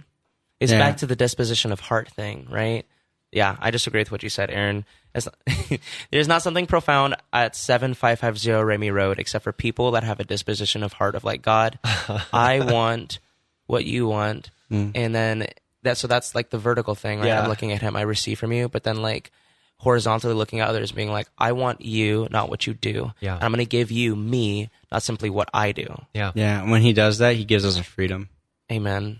It's 0.59 0.71
Yeah. 0.71 0.79
back 0.79 0.97
to 0.97 1.05
the 1.05 1.15
disposition 1.17 1.71
of 1.73 1.79
heart 1.81 2.09
thing, 2.09 2.47
right? 2.49 2.85
Yeah, 3.31 3.57
I 3.59 3.71
just 3.71 3.87
agree 3.87 3.99
with 3.99 4.11
what 4.11 4.23
you 4.23 4.29
said, 4.29 4.49
Aaron. 4.49 4.85
It's, 5.13 5.27
there's 6.11 6.27
not 6.29 6.41
something 6.41 6.65
profound 6.65 7.15
at 7.33 7.55
7550 7.57 8.51
Remy 8.63 8.91
Road 8.91 9.19
except 9.19 9.43
for 9.43 9.51
people 9.51 9.91
that 9.91 10.03
have 10.05 10.21
a 10.21 10.23
disposition 10.23 10.81
of 10.83 10.93
heart 10.93 11.15
of 11.15 11.25
like, 11.25 11.41
God, 11.41 11.77
I 12.31 12.61
want 12.61 13.19
what 13.67 13.83
you 13.85 14.07
want. 14.07 14.49
And 14.95 15.15
then 15.15 15.47
that, 15.83 15.97
so 15.97 16.07
that's 16.07 16.35
like 16.35 16.49
the 16.49 16.57
vertical 16.57 16.95
thing, 16.95 17.19
right? 17.19 17.27
Yeah. 17.27 17.41
I'm 17.41 17.49
looking 17.49 17.71
at 17.71 17.81
him, 17.81 17.95
I 17.95 18.01
receive 18.01 18.39
from 18.39 18.51
you. 18.51 18.69
But 18.69 18.83
then 18.83 18.97
like 19.01 19.31
horizontally 19.77 20.33
looking 20.33 20.59
at 20.61 20.69
others, 20.69 20.91
being 20.91 21.11
like, 21.11 21.27
I 21.37 21.51
want 21.51 21.81
you, 21.81 22.27
not 22.31 22.49
what 22.49 22.65
you 22.65 22.73
do. 22.73 23.11
Yeah. 23.19 23.35
And 23.35 23.43
I'm 23.43 23.51
going 23.51 23.59
to 23.65 23.69
give 23.69 23.91
you 23.91 24.15
me, 24.15 24.69
not 24.91 25.03
simply 25.03 25.29
what 25.29 25.49
I 25.53 25.71
do. 25.73 25.87
yeah 26.13 26.31
Yeah. 26.33 26.61
and 26.61 26.71
When 26.71 26.81
he 26.81 26.93
does 26.93 27.17
that, 27.19 27.35
he 27.35 27.45
gives 27.45 27.65
us 27.65 27.77
a 27.77 27.83
freedom. 27.83 28.29
Amen. 28.71 29.19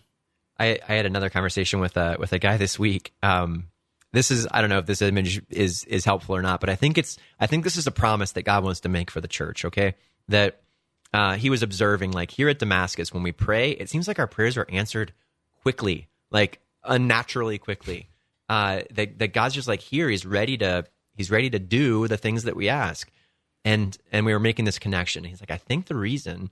I, 0.57 0.79
I 0.87 0.93
had 0.93 1.05
another 1.05 1.29
conversation 1.29 1.79
with 1.81 1.97
a 1.97 2.15
with 2.17 2.31
a 2.31 2.39
guy 2.39 2.55
this 2.57 2.79
week. 2.79 3.13
Um, 3.21 3.67
this 4.13 4.31
is 4.31 4.47
I 4.49 4.61
don't 4.61 4.69
know 4.69 4.77
if 4.79 4.85
this 4.85 5.01
image 5.01 5.41
is 5.49 5.83
is 5.83 6.05
helpful 6.05 6.35
or 6.35 6.41
not, 6.41 6.61
but 6.61 6.69
I 6.69 6.75
think 6.75 6.97
it's 6.97 7.17
I 7.39 7.47
think 7.47 7.65
this 7.65 7.75
is 7.75 7.87
a 7.87 7.91
promise 7.91 8.31
that 8.31 8.43
God 8.43 8.63
wants 8.63 8.79
to 8.81 8.89
make 8.89 9.11
for 9.11 9.19
the 9.19 9.27
church. 9.27 9.65
Okay, 9.65 9.95
that 10.29 10.61
uh, 11.13 11.35
he 11.35 11.49
was 11.49 11.61
observing 11.61 12.11
like 12.11 12.31
here 12.31 12.47
at 12.47 12.59
Damascus 12.59 13.13
when 13.13 13.21
we 13.21 13.33
pray, 13.33 13.71
it 13.71 13.89
seems 13.89 14.07
like 14.07 14.17
our 14.17 14.27
prayers 14.27 14.55
are 14.55 14.65
answered 14.69 15.11
quickly, 15.65 16.07
like 16.29 16.59
unnaturally 16.83 17.57
quickly. 17.57 18.07
Uh, 18.47 18.81
that 18.91 19.17
that 19.17 19.33
God's 19.33 19.55
just 19.55 19.67
like 19.67 19.79
here, 19.81 20.07
he's 20.07 20.25
ready 20.25 20.55
to 20.59 20.85
he's 21.15 21.31
ready 21.31 21.49
to 21.49 21.57
do 21.57 22.07
the 22.07 22.17
things 22.17 22.43
that 22.43 22.55
we 22.55 22.69
ask, 22.69 23.09
and 23.63 23.97
and 24.11 24.25
we 24.25 24.33
were 24.33 24.39
making 24.39 24.65
this 24.65 24.77
connection. 24.77 25.23
He's 25.23 25.41
like, 25.41 25.49
I 25.49 25.57
think 25.57 25.87
the 25.87 25.95
reason 25.95 26.51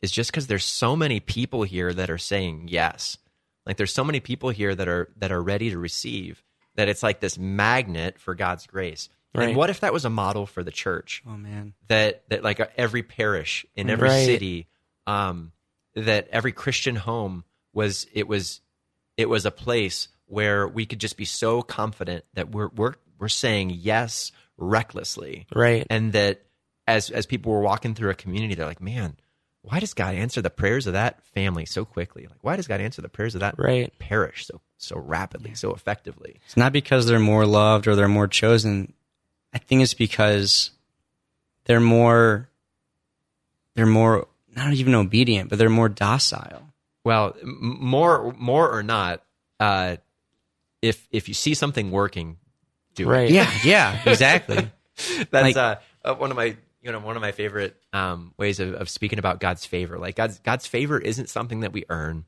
is 0.00 0.10
just 0.10 0.30
because 0.30 0.46
there's 0.46 0.64
so 0.64 0.96
many 0.96 1.20
people 1.20 1.62
here 1.62 1.92
that 1.92 2.08
are 2.10 2.18
saying 2.18 2.68
yes. 2.68 3.18
Like 3.66 3.76
there's 3.76 3.92
so 3.92 4.04
many 4.04 4.20
people 4.20 4.48
here 4.50 4.74
that 4.74 4.88
are 4.88 5.10
that 5.18 5.30
are 5.32 5.42
ready 5.42 5.68
to 5.70 5.78
receive 5.78 6.42
that 6.76 6.88
it's 6.88 7.02
like 7.02 7.20
this 7.20 7.38
magnet 7.38 8.18
for 8.18 8.34
God's 8.34 8.66
grace. 8.66 9.10
Right. 9.34 9.48
And 9.48 9.56
what 9.56 9.68
if 9.68 9.80
that 9.80 9.92
was 9.92 10.04
a 10.06 10.10
model 10.10 10.46
for 10.46 10.62
the 10.62 10.70
church? 10.70 11.22
Oh 11.26 11.36
man. 11.36 11.74
That 11.88 12.22
that 12.30 12.42
like 12.42 12.58
every 12.78 13.02
parish 13.02 13.66
in 13.74 13.90
every 13.90 14.08
Right. 14.08 14.24
city, 14.24 14.66
um, 15.06 15.52
that 15.94 16.28
every 16.28 16.52
Christian 16.52 16.96
home 16.96 17.44
was 17.74 18.06
it 18.12 18.26
was 18.28 18.60
it 19.16 19.28
was 19.28 19.44
a 19.46 19.50
place 19.50 20.08
where 20.26 20.66
we 20.66 20.86
could 20.86 20.98
just 20.98 21.16
be 21.16 21.24
so 21.24 21.62
confident 21.62 22.24
that 22.34 22.50
we're 22.50 22.68
we're 22.74 22.94
we're 23.18 23.28
saying 23.28 23.70
yes 23.70 24.32
recklessly 24.56 25.46
Right. 25.54 25.86
and 25.90 26.12
that 26.12 26.42
as 26.86 27.10
as 27.10 27.26
people 27.26 27.52
were 27.52 27.60
walking 27.60 27.94
through 27.94 28.10
a 28.10 28.14
community 28.14 28.54
they're 28.54 28.66
like 28.66 28.80
man 28.80 29.16
why 29.62 29.80
does 29.80 29.94
god 29.94 30.14
answer 30.14 30.40
the 30.42 30.50
prayers 30.50 30.86
of 30.86 30.92
that 30.92 31.24
family 31.26 31.64
so 31.66 31.84
quickly 31.84 32.26
like 32.26 32.42
why 32.42 32.56
does 32.56 32.66
god 32.68 32.80
answer 32.80 33.02
the 33.02 33.08
prayers 33.08 33.34
of 33.34 33.40
that 33.40 33.54
Right. 33.58 33.92
parish 33.98 34.46
so 34.46 34.60
so 34.78 34.96
rapidly 34.98 35.54
so 35.54 35.72
effectively 35.72 36.36
It's 36.46 36.56
not 36.56 36.72
because 36.72 37.06
they're 37.06 37.18
more 37.18 37.46
loved 37.46 37.86
or 37.88 37.96
they're 37.96 38.08
more 38.08 38.28
chosen. 38.28 38.92
I 39.52 39.58
think 39.58 39.82
it's 39.82 39.94
because 39.94 40.70
they're 41.64 41.80
more 41.80 42.48
they're 43.74 43.86
more 43.86 44.28
not 44.54 44.72
even 44.74 44.94
obedient, 44.94 45.48
but 45.50 45.58
they're 45.58 45.68
more 45.70 45.88
docile. 45.88 46.62
Well 47.04 47.34
m- 47.42 47.76
more 47.80 48.32
more 48.38 48.70
or 48.70 48.82
not 48.82 49.22
uh 49.60 49.96
if 50.82 51.06
if 51.10 51.28
you 51.28 51.34
see 51.34 51.54
something 51.54 51.90
working 51.90 52.38
do 52.94 53.08
Right. 53.08 53.28
it 53.30 53.34
Yeah, 53.34 53.50
yeah, 53.64 54.00
exactly. 54.06 54.70
that's 55.30 55.32
Like- 55.32 55.56
uh, 55.56 55.76
uh, 56.04 56.14
one 56.14 56.30
of 56.30 56.36
my 56.36 56.56
you 56.82 56.92
know 56.92 56.98
one 57.00 57.16
of 57.16 57.22
my 57.22 57.32
favorite 57.32 57.76
um, 57.92 58.34
ways 58.36 58.60
of, 58.60 58.74
of 58.74 58.88
speaking 58.90 59.18
about 59.18 59.40
God's 59.40 59.64
favor. 59.66 59.98
Like 59.98 60.14
God's 60.16 60.38
God's 60.40 60.66
favor 60.66 60.98
isn't 60.98 61.28
something 61.30 61.60
that 61.60 61.72
we 61.72 61.84
earn 61.88 62.24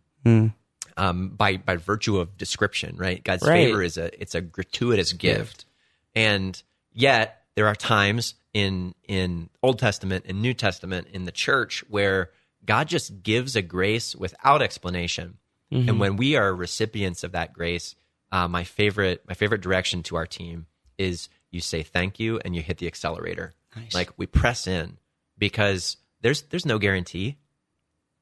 um, 0.96 1.28
by 1.36 1.56
by 1.58 1.76
virtue 1.76 2.18
of 2.18 2.36
description, 2.38 2.96
right? 2.96 3.22
God's 3.22 3.46
Right. 3.46 3.66
favor 3.66 3.82
is 3.82 3.96
a 3.98 4.18
it's 4.20 4.34
a 4.34 4.40
gratuitous 4.40 5.12
gift, 5.12 5.66
and 6.14 6.60
yet 6.92 7.42
there 7.54 7.66
are 7.66 7.74
times 7.74 8.34
in 8.54 8.94
in 9.06 9.50
Old 9.62 9.78
Testament 9.78 10.24
and 10.26 10.40
New 10.40 10.54
Testament 10.54 11.08
in 11.12 11.24
the 11.24 11.32
church 11.32 11.84
where 11.88 12.30
God 12.66 12.88
just 12.88 13.22
gives 13.22 13.56
a 13.56 13.62
grace 13.62 14.14
without 14.16 14.60
explanation, 14.62 15.38
and 15.70 15.98
when 15.98 16.16
we 16.16 16.36
are 16.36 16.54
recipients 16.54 17.24
of 17.24 17.32
that 17.32 17.52
grace, 17.52 17.94
uh, 18.32 18.46
my 18.48 18.64
favorite 18.64 19.24
my 19.26 19.34
favorite 19.34 19.60
direction 19.62 20.02
to 20.04 20.16
our 20.16 20.26
team 20.26 20.66
is 20.98 21.28
you 21.50 21.60
say 21.60 21.82
thank 21.82 22.20
you 22.20 22.40
and 22.44 22.54
you 22.54 22.62
hit 22.62 22.78
the 22.78 22.86
accelerator. 22.86 23.54
Nice. 23.74 23.94
Like 23.94 24.10
we 24.16 24.26
press 24.26 24.66
in 24.66 24.98
because 25.38 25.96
there's 26.20 26.42
there's 26.42 26.66
no 26.66 26.78
guarantee 26.78 27.36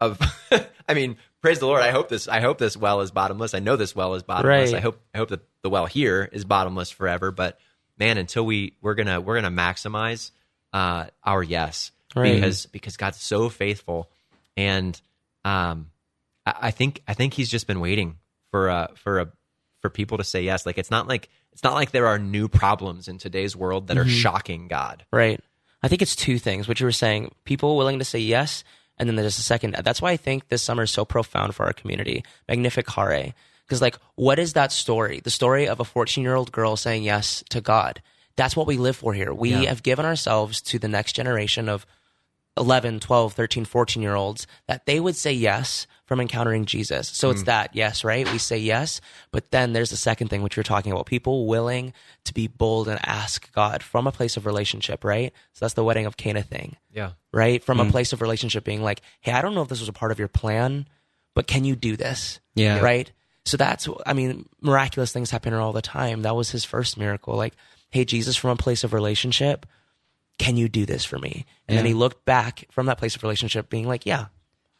of 0.01 0.19
I 0.89 0.95
mean, 0.95 1.17
praise 1.41 1.59
the 1.59 1.67
Lord. 1.67 1.83
I 1.83 1.91
hope 1.91 2.09
this 2.09 2.29
I 2.29 2.41
hope 2.41 2.59
this 2.59 2.77
well 2.77 3.01
is 3.01 3.11
bottomless. 3.11 3.55
I 3.55 3.61
know 3.61 3.77
this 3.77 3.95
well 3.95 4.15
is 4.15 4.23
bottomless. 4.23 4.73
Right. 4.73 4.79
I 4.79 4.81
hope 4.81 5.01
I 5.15 5.19
hope 5.19 5.31
that 5.31 5.41
the 5.63 5.71
well 5.71 5.87
here 5.87 6.29
is 6.33 6.45
bottomless 6.45 6.91
forever. 6.91 7.31
But 7.31 7.59
man, 7.99 8.19
until 8.19 8.45
we 8.45 8.75
we're 8.81 8.95
gonna 8.95 9.21
we're 9.21 9.41
gonna 9.41 9.55
maximize 9.55 10.31
uh, 10.73 11.07
our 11.23 11.43
yes 11.43 11.93
Right. 12.15 12.35
because 12.35 12.67
because 12.67 12.97
God's 12.97 13.21
so 13.21 13.49
faithful, 13.49 14.11
and 14.57 15.01
um, 15.45 15.91
I, 16.47 16.55
I 16.63 16.71
think 16.71 17.03
I 17.09 17.15
think 17.15 17.35
He's 17.35 17.51
just 17.51 17.67
been 17.67 17.81
waiting 17.81 18.19
for 18.51 18.69
a 18.69 18.91
for 18.97 19.21
a 19.21 19.29
for 19.81 19.91
people 19.91 20.19
to 20.19 20.25
say 20.25 20.43
yes. 20.43 20.65
Like 20.67 20.79
it's 20.79 20.91
not 20.91 21.07
like 21.09 21.29
it's 21.53 21.63
not 21.63 21.75
like 21.75 21.91
there 21.91 22.07
are 22.07 22.19
new 22.19 22.49
problems 22.49 23.07
in 23.09 23.19
today's 23.19 23.55
world 23.55 23.89
that 23.89 23.99
are 23.99 24.09
shocking 24.09 24.67
God. 24.69 25.05
Right. 25.13 25.41
I 25.83 25.89
think 25.89 26.01
it's 26.03 26.17
two 26.17 26.39
things. 26.39 26.67
What 26.67 26.81
you 26.81 26.87
were 26.87 26.93
saying, 26.93 27.33
people 27.45 27.77
willing 27.77 27.99
to 27.99 28.05
say 28.05 28.19
yes, 28.19 28.65
and 28.97 29.09
then 29.09 29.17
there's 29.17 29.39
a 29.39 29.43
second. 29.43 29.77
That's 29.85 30.01
why 30.01 30.13
I 30.13 30.17
think 30.17 30.49
this 30.49 30.63
summer 30.63 30.85
is 30.85 30.91
so 30.91 31.05
profound 31.05 31.55
for 31.55 31.67
our 31.67 31.73
community. 31.75 32.25
Magnificare. 32.49 33.35
Because, 33.67 33.81
like, 33.83 33.99
what 34.15 34.39
is 34.39 34.53
that 34.55 34.73
story? 34.73 35.21
The 35.21 35.31
story 35.31 35.69
of 35.69 35.81
a 35.81 35.85
14 35.85 36.23
year 36.23 36.35
old 36.35 36.53
girl 36.53 36.77
saying 36.77 37.03
yes 37.03 37.43
to 37.51 37.61
God. 37.61 38.03
That's 38.37 38.57
what 38.57 38.67
we 38.67 38.77
live 38.77 38.97
for 38.97 39.15
here. 39.15 39.33
We 39.33 39.51
Yeah. 39.51 39.69
have 39.69 39.83
given 39.83 40.05
ourselves 40.05 40.61
to 40.63 40.79
the 40.79 40.89
next 40.89 41.13
generation 41.15 41.69
of 41.69 41.87
11, 42.57 43.01
12, 43.01 43.33
13, 43.33 43.65
14 43.65 44.03
year 44.03 44.15
olds 44.15 44.47
that 44.67 44.87
they 44.87 45.01
would 45.01 45.17
say 45.17 45.33
yes 45.33 45.87
from 46.07 46.21
encountering 46.21 46.67
Jesus. 46.67 47.09
So 47.09 47.31
it's 47.31 47.43
mm. 47.43 47.47
that, 47.47 47.71
yes, 47.75 48.05
right? 48.05 48.31
We 48.31 48.39
say 48.39 48.59
yes. 48.59 49.01
But 49.31 49.51
then 49.51 49.73
there's 49.73 49.91
the 49.91 49.97
second 49.97 50.29
thing, 50.29 50.43
which 50.43 50.57
you're 50.57 50.63
talking 50.63 50.93
about 50.93 51.07
people 51.07 51.47
willing 51.47 51.95
to 52.25 52.35
be 52.35 52.47
bold 52.47 52.89
and 52.89 53.01
ask 53.05 53.51
God 53.53 53.83
from 53.83 54.07
a 54.07 54.13
place 54.13 54.37
of 54.37 54.45
relationship, 54.45 55.03
right? 55.03 55.33
So 55.55 55.65
that's 55.65 55.75
the 55.75 55.85
wedding 55.85 56.07
of 56.07 56.17
Cana 56.17 56.43
thing, 56.43 56.77
Yeah. 56.93 57.13
right? 57.33 57.65
From 57.65 57.81
a 57.81 57.85
mm. 57.85 57.91
place 57.91 58.13
of 58.13 58.21
relationship 58.21 58.65
being 58.65 58.83
like, 58.83 59.01
hey, 59.21 59.33
I 59.33 59.41
don't 59.41 59.55
know 59.55 59.63
if 59.63 59.69
this 59.69 59.81
was 59.81 59.89
a 59.89 59.95
part 59.95 60.13
of 60.13 60.19
your 60.19 60.29
plan, 60.29 60.87
but 61.35 61.47
can 61.47 61.65
you 61.65 61.75
do 61.75 61.97
this? 61.97 62.39
Yeah. 62.55 62.81
Right? 62.81 63.11
So 63.47 63.57
that's, 63.57 63.89
I 64.07 64.13
mean, 64.13 64.49
miraculous 64.61 65.13
things 65.13 65.31
happen 65.31 65.55
all 65.55 65.73
the 65.73 65.83
time. 65.83 66.23
That 66.23 66.37
was 66.37 66.51
his 66.51 66.65
first 66.65 66.99
miracle. 66.99 67.35
Like, 67.35 67.55
hey, 67.91 68.05
Jesus, 68.05 68.37
from 68.37 68.51
a 68.51 68.57
place 68.57 68.85
of 68.85 68.93
relationship, 68.93 69.67
can 70.39 70.57
you 70.57 70.69
do 70.69 70.85
this 70.87 71.05
for 71.05 71.19
me? 71.19 71.47
And 71.69 71.77
then 71.79 71.87
he 71.87 71.95
looked 71.95 72.25
back 72.25 72.67
from 72.71 72.87
that 72.87 72.99
place 72.99 73.17
of 73.17 73.23
relationship 73.23 73.69
being 73.69 73.87
like, 73.87 74.05
yeah, 74.07 74.27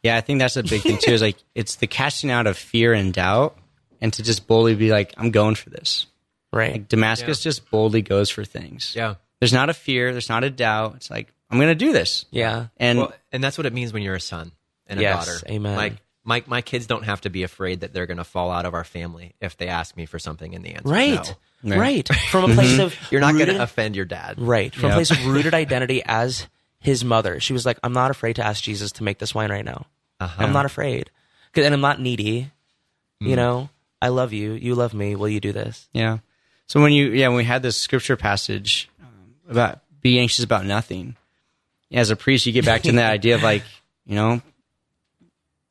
Yeah, 0.03 0.17
I 0.17 0.21
think 0.21 0.39
that's 0.39 0.57
a 0.57 0.63
big 0.63 0.81
thing 0.81 0.97
too. 0.97 1.11
Is 1.13 1.21
like 1.21 1.37
it's 1.55 1.75
the 1.75 1.87
casting 1.87 2.29
out 2.31 2.47
of 2.47 2.57
fear 2.57 2.93
and 2.93 3.13
doubt, 3.13 3.57
and 4.01 4.11
to 4.13 4.23
just 4.23 4.47
boldly 4.47 4.75
be 4.75 4.91
like, 4.91 5.13
"I'm 5.17 5.31
going 5.31 5.55
for 5.55 5.69
this." 5.69 6.07
right. 6.51 6.73
Like 6.73 6.87
Damascus 6.89 7.41
just 7.41 7.69
boldly 7.71 8.01
goes 8.01 8.29
for 8.29 8.45
things. 8.45 8.93
Yeah. 8.95 9.15
There's 9.39 9.51
not 9.53 9.69
a 9.69 9.73
fear. 9.73 10.11
There's 10.13 10.29
not 10.29 10.43
a 10.45 10.49
doubt. 10.49 10.95
It's 10.95 11.09
like 11.09 11.31
I'm 11.49 11.57
going 11.57 11.69
to 11.69 11.75
do 11.75 11.91
this. 11.91 12.25
yeah. 12.31 12.67
And 12.77 12.99
well, 12.99 13.13
and 13.31 13.43
that's 13.43 13.57
what 13.57 13.65
it 13.65 13.73
means 13.73 13.91
when 13.93 14.03
you're 14.03 14.15
a 14.15 14.19
son 14.21 14.51
and 14.87 14.99
a 14.99 15.03
Yes, 15.03 15.25
daughter. 15.25 15.45
amen. 15.53 15.75
Like 15.75 15.93
my 16.23 16.43
my 16.47 16.61
kids 16.61 16.87
don't 16.87 17.03
have 17.03 17.21
to 17.21 17.29
be 17.29 17.43
afraid 17.43 17.81
that 17.81 17.93
they're 17.93 18.05
going 18.05 18.17
to 18.17 18.23
fall 18.23 18.51
out 18.51 18.65
of 18.65 18.73
our 18.73 18.83
family 18.85 19.35
if 19.41 19.57
they 19.57 19.67
ask 19.67 19.95
me 19.97 20.05
for 20.05 20.17
something 20.19 20.53
in 20.53 20.61
the 20.61 20.73
answer 20.75 20.89
Right. 20.89 21.19
is 21.21 21.35
no. 21.65 21.77
Right. 21.77 22.07
From 22.31 22.51
a 22.51 22.53
place 22.53 22.79
of 22.79 22.95
You're 23.11 23.21
not 23.21 23.33
going 23.33 23.47
to 23.47 23.61
offend 23.61 23.95
your 23.95 24.05
dad. 24.05 24.35
Right. 24.39 24.73
From 24.73 24.91
a 24.91 24.93
place 24.93 25.11
of 25.11 25.25
rooted 25.25 25.53
identity 25.63 26.01
as 26.05 26.47
his 26.79 27.03
mother. 27.03 27.39
She 27.39 27.51
was 27.53 27.65
like, 27.65 27.79
I'm 27.83 27.93
not 27.93 28.11
afraid 28.11 28.35
to 28.37 28.45
ask 28.45 28.63
Jesus 28.63 28.91
to 28.93 29.03
make 29.03 29.17
this 29.19 29.33
wine 29.35 29.49
right 29.51 29.65
now. 29.65 29.85
Uh-huh. 30.19 30.43
I'm 30.43 30.53
not 30.53 30.65
afraid. 30.65 31.09
'Cause- 31.53 31.65
And 31.65 31.73
I'm 31.73 31.81
not 31.81 31.99
needy. 31.99 32.51
Mm. 33.23 33.27
You 33.27 33.35
know, 33.35 33.69
I 34.01 34.09
love 34.09 34.31
you. 34.33 34.53
You 34.53 34.75
love 34.75 34.93
me. 34.93 35.15
Will 35.15 35.29
you 35.29 35.39
do 35.39 35.51
this? 35.51 35.87
Yeah. 35.93 36.19
So 36.67 36.81
when 36.81 36.91
you 36.93 37.09
yeah 37.11 37.27
when 37.29 37.37
we 37.37 37.43
had 37.43 37.61
this 37.63 37.77
scripture 37.77 38.15
passage 38.17 38.89
um, 39.01 39.35
about 39.49 39.81
be 40.01 40.19
anxious 40.19 40.43
about 40.43 40.65
nothing, 40.65 41.15
as 41.91 42.09
a 42.11 42.15
priest 42.15 42.45
you 42.45 42.51
get 42.51 42.65
back 42.65 42.81
to 42.83 42.91
that 42.93 43.11
idea 43.17 43.35
of 43.35 43.43
like 43.43 43.63
you 44.05 44.15
know 44.15 44.41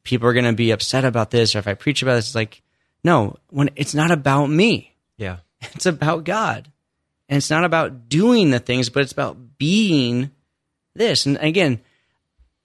people 0.05 0.29
are 0.29 0.33
going 0.33 0.45
to 0.45 0.53
be 0.53 0.71
upset 0.71 1.05
about 1.05 1.31
this 1.31 1.55
or 1.55 1.59
if 1.59 1.67
I 1.69 1.75
preach 1.75 2.03
about 2.03 2.15
this 2.17 2.27
it's 2.29 2.35
like 2.35 2.63
no 3.03 3.37
when 3.51 3.71
it's 3.77 3.95
not 3.95 4.11
about 4.11 4.47
me 4.47 4.73
Yeah. 4.77 4.91
It's 5.75 5.87
about 5.87 6.25
God 6.25 6.71
and 7.29 7.37
it's 7.37 7.51
not 7.51 7.65
about 7.65 8.09
doing 8.09 8.51
the 8.51 8.59
things 8.59 8.89
but 8.89 9.03
it's 9.03 9.13
about 9.13 9.59
being 9.59 10.31
this 10.95 11.27
and 11.27 11.37
again 11.39 11.81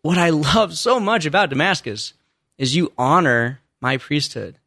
what 0.02 0.18
I 0.18 0.30
love 0.30 0.78
so 0.78 1.00
much 1.00 1.26
about 1.26 1.50
Damascus 1.50 2.14
is 2.58 2.76
you 2.76 2.92
honor 2.98 3.60
my 3.82 3.98
priesthood 3.98 4.58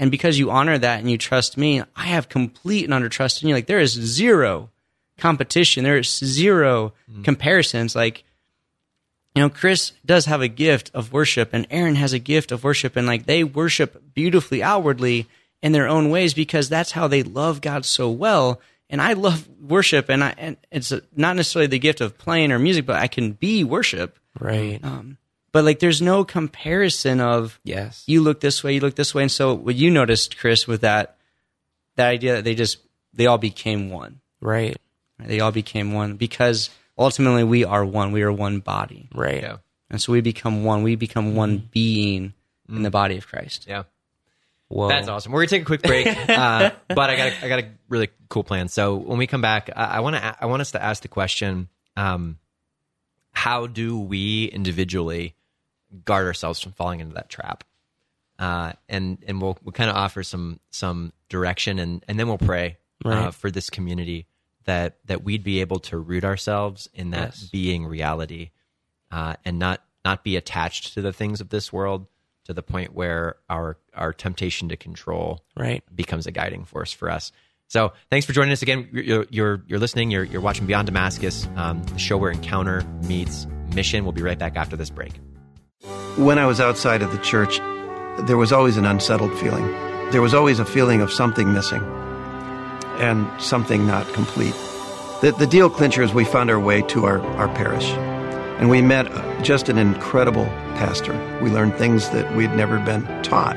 and 0.00 0.10
because 0.10 0.38
you 0.38 0.50
honor 0.50 0.78
that 0.78 1.00
and 1.00 1.10
you 1.10 1.18
trust 1.18 1.58
me, 1.58 1.82
I 1.94 2.04
have 2.04 2.30
complete 2.30 2.84
and 2.84 2.94
utter 2.94 3.10
trust 3.10 3.42
in 3.42 3.50
you. 3.50 3.54
Like 3.54 3.66
there 3.66 3.80
is 3.80 3.92
zero 3.92 4.70
competition. 5.18 5.84
There 5.84 5.98
is 5.98 6.08
zero 6.08 6.94
mm. 7.10 7.22
comparisons. 7.22 7.94
Like, 7.94 8.24
you 9.34 9.42
know, 9.42 9.50
Chris 9.50 9.92
does 10.06 10.24
have 10.24 10.40
a 10.40 10.48
gift 10.48 10.90
of 10.94 11.12
worship 11.12 11.50
and 11.52 11.66
Aaron 11.70 11.96
has 11.96 12.14
a 12.14 12.18
gift 12.18 12.50
of 12.50 12.64
worship 12.64 12.96
and 12.96 13.06
like 13.06 13.26
they 13.26 13.44
worship 13.44 14.14
beautifully 14.14 14.62
outwardly 14.62 15.28
in 15.62 15.72
their 15.72 15.88
own 15.88 16.10
ways 16.10 16.34
because 16.34 16.68
that's 16.68 16.92
how 16.92 17.08
they 17.08 17.22
love 17.22 17.60
God 17.60 17.84
so 17.84 18.10
well. 18.10 18.60
And 18.88 19.00
I 19.00 19.12
love 19.12 19.48
worship 19.60 20.08
and 20.08 20.24
I, 20.24 20.34
and 20.36 20.56
it's 20.70 20.92
not 21.14 21.36
necessarily 21.36 21.68
the 21.68 21.78
gift 21.78 22.00
of 22.00 22.18
playing 22.18 22.50
or 22.50 22.58
music, 22.58 22.86
but 22.86 22.96
I 22.96 23.06
can 23.06 23.32
be 23.32 23.62
worship. 23.62 24.18
Right. 24.38 24.80
Um, 24.82 25.18
but 25.52 25.64
like 25.64 25.78
there's 25.78 26.02
no 26.02 26.24
comparison 26.24 27.20
of 27.20 27.60
yes. 27.64 28.04
you 28.06 28.20
look 28.20 28.40
this 28.40 28.62
way, 28.64 28.74
you 28.74 28.80
look 28.80 28.94
this 28.94 29.14
way. 29.14 29.22
And 29.22 29.30
so 29.30 29.54
what 29.54 29.74
you 29.74 29.90
noticed, 29.90 30.38
Chris, 30.38 30.66
with 30.66 30.80
that 30.82 31.16
that 31.96 32.08
idea 32.08 32.36
that 32.36 32.44
they 32.44 32.54
just 32.54 32.78
they 33.12 33.26
all 33.26 33.38
became 33.38 33.90
one. 33.90 34.20
Right. 34.40 34.76
They 35.18 35.40
all 35.40 35.52
became 35.52 35.92
one 35.92 36.16
because 36.16 36.70
ultimately 36.96 37.44
we 37.44 37.64
are 37.64 37.84
one. 37.84 38.12
We 38.12 38.22
are 38.22 38.32
one 38.32 38.60
body. 38.60 39.08
Right. 39.14 39.42
Yeah. 39.42 39.56
And 39.90 40.00
so 40.00 40.12
we 40.12 40.20
become 40.20 40.64
one. 40.64 40.82
We 40.82 40.94
become 40.94 41.34
one 41.34 41.68
being 41.70 42.32
in 42.68 42.82
the 42.82 42.90
body 42.90 43.18
of 43.18 43.26
Christ. 43.26 43.66
Yeah. 43.68 43.84
Whoa. 44.70 44.86
That's 44.88 45.08
awesome. 45.08 45.32
We're 45.32 45.40
gonna 45.40 45.48
take 45.48 45.62
a 45.62 45.64
quick 45.64 45.82
break, 45.82 46.06
uh, 46.28 46.70
but 46.88 47.10
I 47.10 47.16
got 47.16 47.28
a, 47.28 47.44
I 47.44 47.48
got 47.48 47.58
a 47.58 47.68
really 47.88 48.08
cool 48.28 48.44
plan. 48.44 48.68
So 48.68 48.94
when 48.94 49.18
we 49.18 49.26
come 49.26 49.42
back, 49.42 49.68
I, 49.74 49.96
I 49.96 50.00
want 50.00 50.14
to 50.14 50.36
I 50.40 50.46
want 50.46 50.62
us 50.62 50.70
to 50.72 50.82
ask 50.82 51.02
the 51.02 51.08
question: 51.08 51.68
um, 51.96 52.38
How 53.32 53.66
do 53.66 53.98
we 53.98 54.44
individually 54.44 55.34
guard 56.04 56.24
ourselves 56.26 56.60
from 56.60 56.70
falling 56.70 57.00
into 57.00 57.14
that 57.14 57.28
trap? 57.28 57.64
Uh, 58.38 58.72
and 58.88 59.18
and 59.26 59.42
we'll 59.42 59.58
we'll 59.64 59.72
kind 59.72 59.90
of 59.90 59.96
offer 59.96 60.22
some 60.22 60.60
some 60.70 61.12
direction, 61.28 61.80
and 61.80 62.04
and 62.06 62.16
then 62.16 62.28
we'll 62.28 62.38
pray 62.38 62.78
uh, 63.04 63.32
for 63.32 63.50
this 63.50 63.70
community 63.70 64.26
that 64.66 64.98
that 65.06 65.24
we'd 65.24 65.42
be 65.42 65.60
able 65.62 65.80
to 65.80 65.98
root 65.98 66.24
ourselves 66.24 66.88
in 66.94 67.10
that 67.10 67.30
Yes. 67.30 67.48
being 67.50 67.86
reality, 67.86 68.50
uh, 69.10 69.34
and 69.44 69.58
not 69.58 69.82
not 70.04 70.22
be 70.22 70.36
attached 70.36 70.94
to 70.94 71.02
the 71.02 71.12
things 71.12 71.40
of 71.40 71.48
this 71.48 71.72
world 71.72 72.06
to 72.50 72.54
the 72.54 72.62
point 72.62 72.92
where 72.94 73.36
our 73.48 73.76
our 73.94 74.12
temptation 74.12 74.68
to 74.68 74.76
control 74.76 75.40
Right. 75.56 75.82
becomes 75.94 76.26
a 76.26 76.32
guiding 76.32 76.64
force 76.64 76.92
for 76.92 77.08
us. 77.08 77.30
So 77.68 77.92
thanks 78.10 78.26
for 78.26 78.32
joining 78.32 78.50
us 78.52 78.62
again. 78.62 78.88
You're 78.92 79.24
you're, 79.30 79.62
you're 79.68 79.78
listening. 79.78 80.10
You're 80.10 80.24
you're 80.24 80.40
watching 80.40 80.66
Beyond 80.66 80.86
Damascus, 80.86 81.46
um, 81.56 81.82
the 81.84 81.98
show 81.98 82.16
where 82.16 82.32
encounter 82.32 82.82
meets 83.04 83.46
mission. 83.74 84.04
We'll 84.04 84.12
be 84.12 84.22
right 84.22 84.38
back 84.38 84.56
after 84.56 84.76
this 84.76 84.90
break. 84.90 85.12
When 86.16 86.38
I 86.40 86.46
was 86.46 86.60
outside 86.60 87.02
of 87.02 87.12
the 87.12 87.18
church, 87.18 87.58
there 88.26 88.36
was 88.36 88.50
always 88.52 88.76
an 88.76 88.84
unsettled 88.84 89.38
feeling. 89.38 89.64
There 90.10 90.20
was 90.20 90.34
always 90.34 90.58
a 90.58 90.64
feeling 90.64 91.00
of 91.00 91.12
something 91.12 91.52
missing 91.52 91.82
and 92.98 93.28
something 93.40 93.86
not 93.86 94.12
complete. 94.12 94.54
The, 95.20 95.32
the 95.38 95.46
deal 95.46 95.70
clincher 95.70 96.02
is 96.02 96.12
we 96.12 96.24
found 96.24 96.50
our 96.50 96.58
way 96.58 96.82
to 96.82 97.06
our, 97.06 97.20
our 97.36 97.48
parish. 97.54 97.88
And 98.60 98.68
we 98.68 98.82
met 98.82 99.06
just 99.42 99.70
an 99.70 99.78
incredible 99.78 100.44
pastor. 100.76 101.14
We 101.42 101.50
learned 101.50 101.74
things 101.76 102.10
that 102.10 102.36
we'd 102.36 102.52
never 102.52 102.78
been 102.78 103.04
taught. 103.22 103.56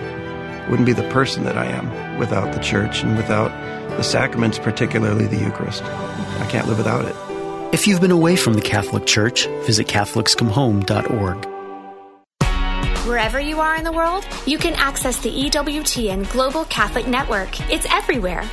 Wouldn't 0.70 0.86
be 0.86 0.94
the 0.94 1.08
person 1.10 1.44
that 1.44 1.58
I 1.58 1.66
am 1.66 2.18
without 2.18 2.54
the 2.54 2.62
church 2.62 3.04
and 3.04 3.18
without 3.18 3.52
the 3.98 4.04
sacraments, 4.04 4.58
particularly 4.60 5.28
the 5.28 5.36
Eucharist. 5.36 5.84
I 5.84 6.48
can't 6.50 6.70
live 6.70 6.78
without 6.78 7.04
it. 7.04 7.16
If 7.74 7.86
you've 7.86 8.00
been 8.00 8.12
away 8.12 8.38
from 8.38 8.54
the 8.54 8.62
Catholic 8.62 9.06
Church, 9.06 9.46
visit 9.66 9.88
CatholicsComeHome.org. 9.88 11.50
Wherever 13.06 13.40
you 13.42 13.60
are 13.60 13.76
in 13.76 13.84
the 13.84 13.92
world, 13.92 14.26
you 14.46 14.58
can 14.58 14.74
access 14.76 15.20
the 15.20 15.30
EWTN 15.30 16.32
Global 16.32 16.64
Catholic 16.66 17.08
Network. 17.08 17.60
It's 17.70 17.86
everywhere. 17.92 18.44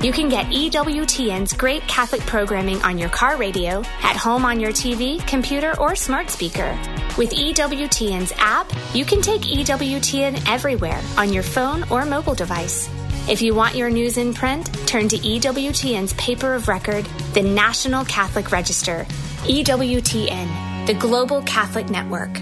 You 0.00 0.12
can 0.12 0.28
get 0.28 0.46
EWTN's 0.46 1.54
great 1.54 1.82
Catholic 1.88 2.20
programming 2.20 2.80
on 2.82 2.98
your 2.98 3.08
car 3.08 3.36
radio, 3.36 3.82
at 4.04 4.14
home 4.14 4.44
on 4.44 4.60
your 4.60 4.70
TV, 4.70 5.18
computer, 5.26 5.74
or 5.80 5.96
smart 5.96 6.30
speaker. 6.30 6.78
With 7.18 7.32
EWTN's 7.32 8.32
app, 8.36 8.70
you 8.94 9.04
can 9.04 9.20
take 9.20 9.40
EWTN 9.40 10.48
everywhere 10.48 11.02
on 11.16 11.32
your 11.32 11.42
phone 11.42 11.82
or 11.90 12.04
mobile 12.04 12.36
device. 12.36 12.88
If 13.28 13.42
you 13.42 13.56
want 13.56 13.74
your 13.74 13.90
news 13.90 14.18
in 14.18 14.34
print, 14.34 14.72
turn 14.86 15.08
to 15.08 15.18
EWTN's 15.18 16.12
paper 16.12 16.54
of 16.54 16.68
record, 16.68 17.04
the 17.34 17.42
National 17.42 18.04
Catholic 18.04 18.52
Register. 18.52 19.04
EWTN, 19.46 20.86
the 20.86 20.94
Global 20.94 21.42
Catholic 21.42 21.90
Network. 21.90 22.38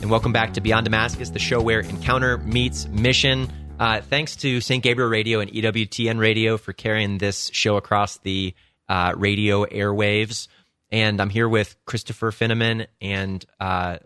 And 0.00 0.10
welcome 0.10 0.32
back 0.32 0.54
to 0.54 0.62
Beyond 0.62 0.84
Damascus, 0.84 1.28
the 1.28 1.38
show 1.38 1.60
where 1.60 1.80
encounter 1.80 2.38
meets 2.38 2.88
mission. 2.88 3.52
Uh, 3.78 4.00
thanks 4.00 4.36
to 4.36 4.60
St. 4.60 4.82
Gabriel 4.82 5.10
Radio 5.10 5.40
and 5.40 5.50
EWTN 5.50 6.18
Radio 6.18 6.56
for 6.56 6.72
carrying 6.72 7.18
this 7.18 7.50
show 7.52 7.76
across 7.76 8.18
the 8.18 8.54
uh, 8.88 9.12
radio 9.16 9.64
airwaves. 9.64 10.46
And 10.90 11.20
I'm 11.20 11.28
here 11.30 11.48
with 11.48 11.76
Christopher 11.84 12.30
Finneman 12.30 12.86
and 13.00 13.44
uh, 13.58 13.98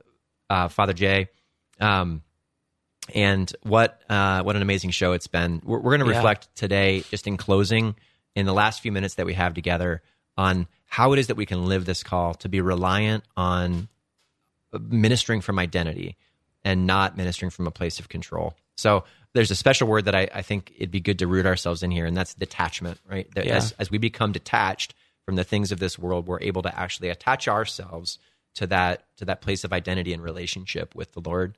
uh, 0.49 0.69
Father 0.69 0.95
Jay. 0.95 1.29
Um, 1.81 2.23
and 3.15 3.51
what 3.63 4.01
uh, 4.09 4.43
what 4.43 4.57
an 4.57 4.63
amazing 4.63 4.91
show 4.91 5.13
it's 5.13 5.27
been. 5.29 5.61
We're, 5.65 5.79
we're 5.79 5.97
going 5.97 6.07
to 6.07 6.13
Yeah. 6.13 6.19
reflect 6.19 6.55
today, 6.57 7.01
just 7.11 7.27
in 7.27 7.37
closing, 7.37 7.95
in 8.35 8.47
the 8.47 8.53
last 8.55 8.81
few 8.81 8.93
minutes 8.93 9.15
that 9.15 9.27
we 9.27 9.35
have 9.35 9.55
together, 9.55 10.03
on 10.37 10.67
how 10.87 11.13
it 11.13 11.19
is 11.19 11.27
that 11.29 11.37
we 11.37 11.47
can 11.47 11.67
live 11.67 11.85
this 11.85 12.03
call 12.03 12.35
to 12.35 12.49
be 12.49 12.61
reliant 12.61 13.25
on 13.37 13.89
ministering 14.79 15.41
from 15.41 15.59
identity 15.59 16.17
and 16.65 16.87
not 16.87 17.17
ministering 17.17 17.51
from 17.51 17.67
a 17.67 17.71
place 17.71 17.99
of 18.01 18.09
control. 18.09 18.55
So 18.77 19.05
there's 19.35 19.51
a 19.51 19.55
special 19.57 19.89
word 19.89 20.07
that 20.07 20.15
I, 20.15 20.29
I 20.35 20.43
think 20.43 20.73
it'd 20.77 20.91
be 20.91 21.01
good 21.01 21.19
to 21.21 21.27
root 21.27 21.47
ourselves 21.47 21.83
in 21.83 21.91
here, 21.91 22.07
and 22.07 22.17
that's 22.17 22.35
detachment, 22.35 22.99
right? 23.09 23.29
That 23.35 23.47
Yeah. 23.47 23.57
as, 23.57 23.73
as 23.79 23.91
we 23.91 23.99
become 23.99 24.33
detached 24.33 24.95
from 25.25 25.37
the 25.37 25.45
things 25.45 25.73
of 25.73 25.79
this 25.79 25.99
world, 25.99 26.27
we're 26.27 26.41
able 26.41 26.63
to 26.63 26.79
actually 26.79 27.11
attach 27.11 27.49
ourselves 27.49 28.19
to 28.55 28.67
that 28.69 29.05
to 29.19 29.27
that 29.27 29.41
place 29.41 29.65
of 29.65 29.73
identity 29.73 30.13
and 30.13 30.23
relationship 30.23 30.95
with 30.95 31.13
the 31.13 31.21
Lord. 31.21 31.57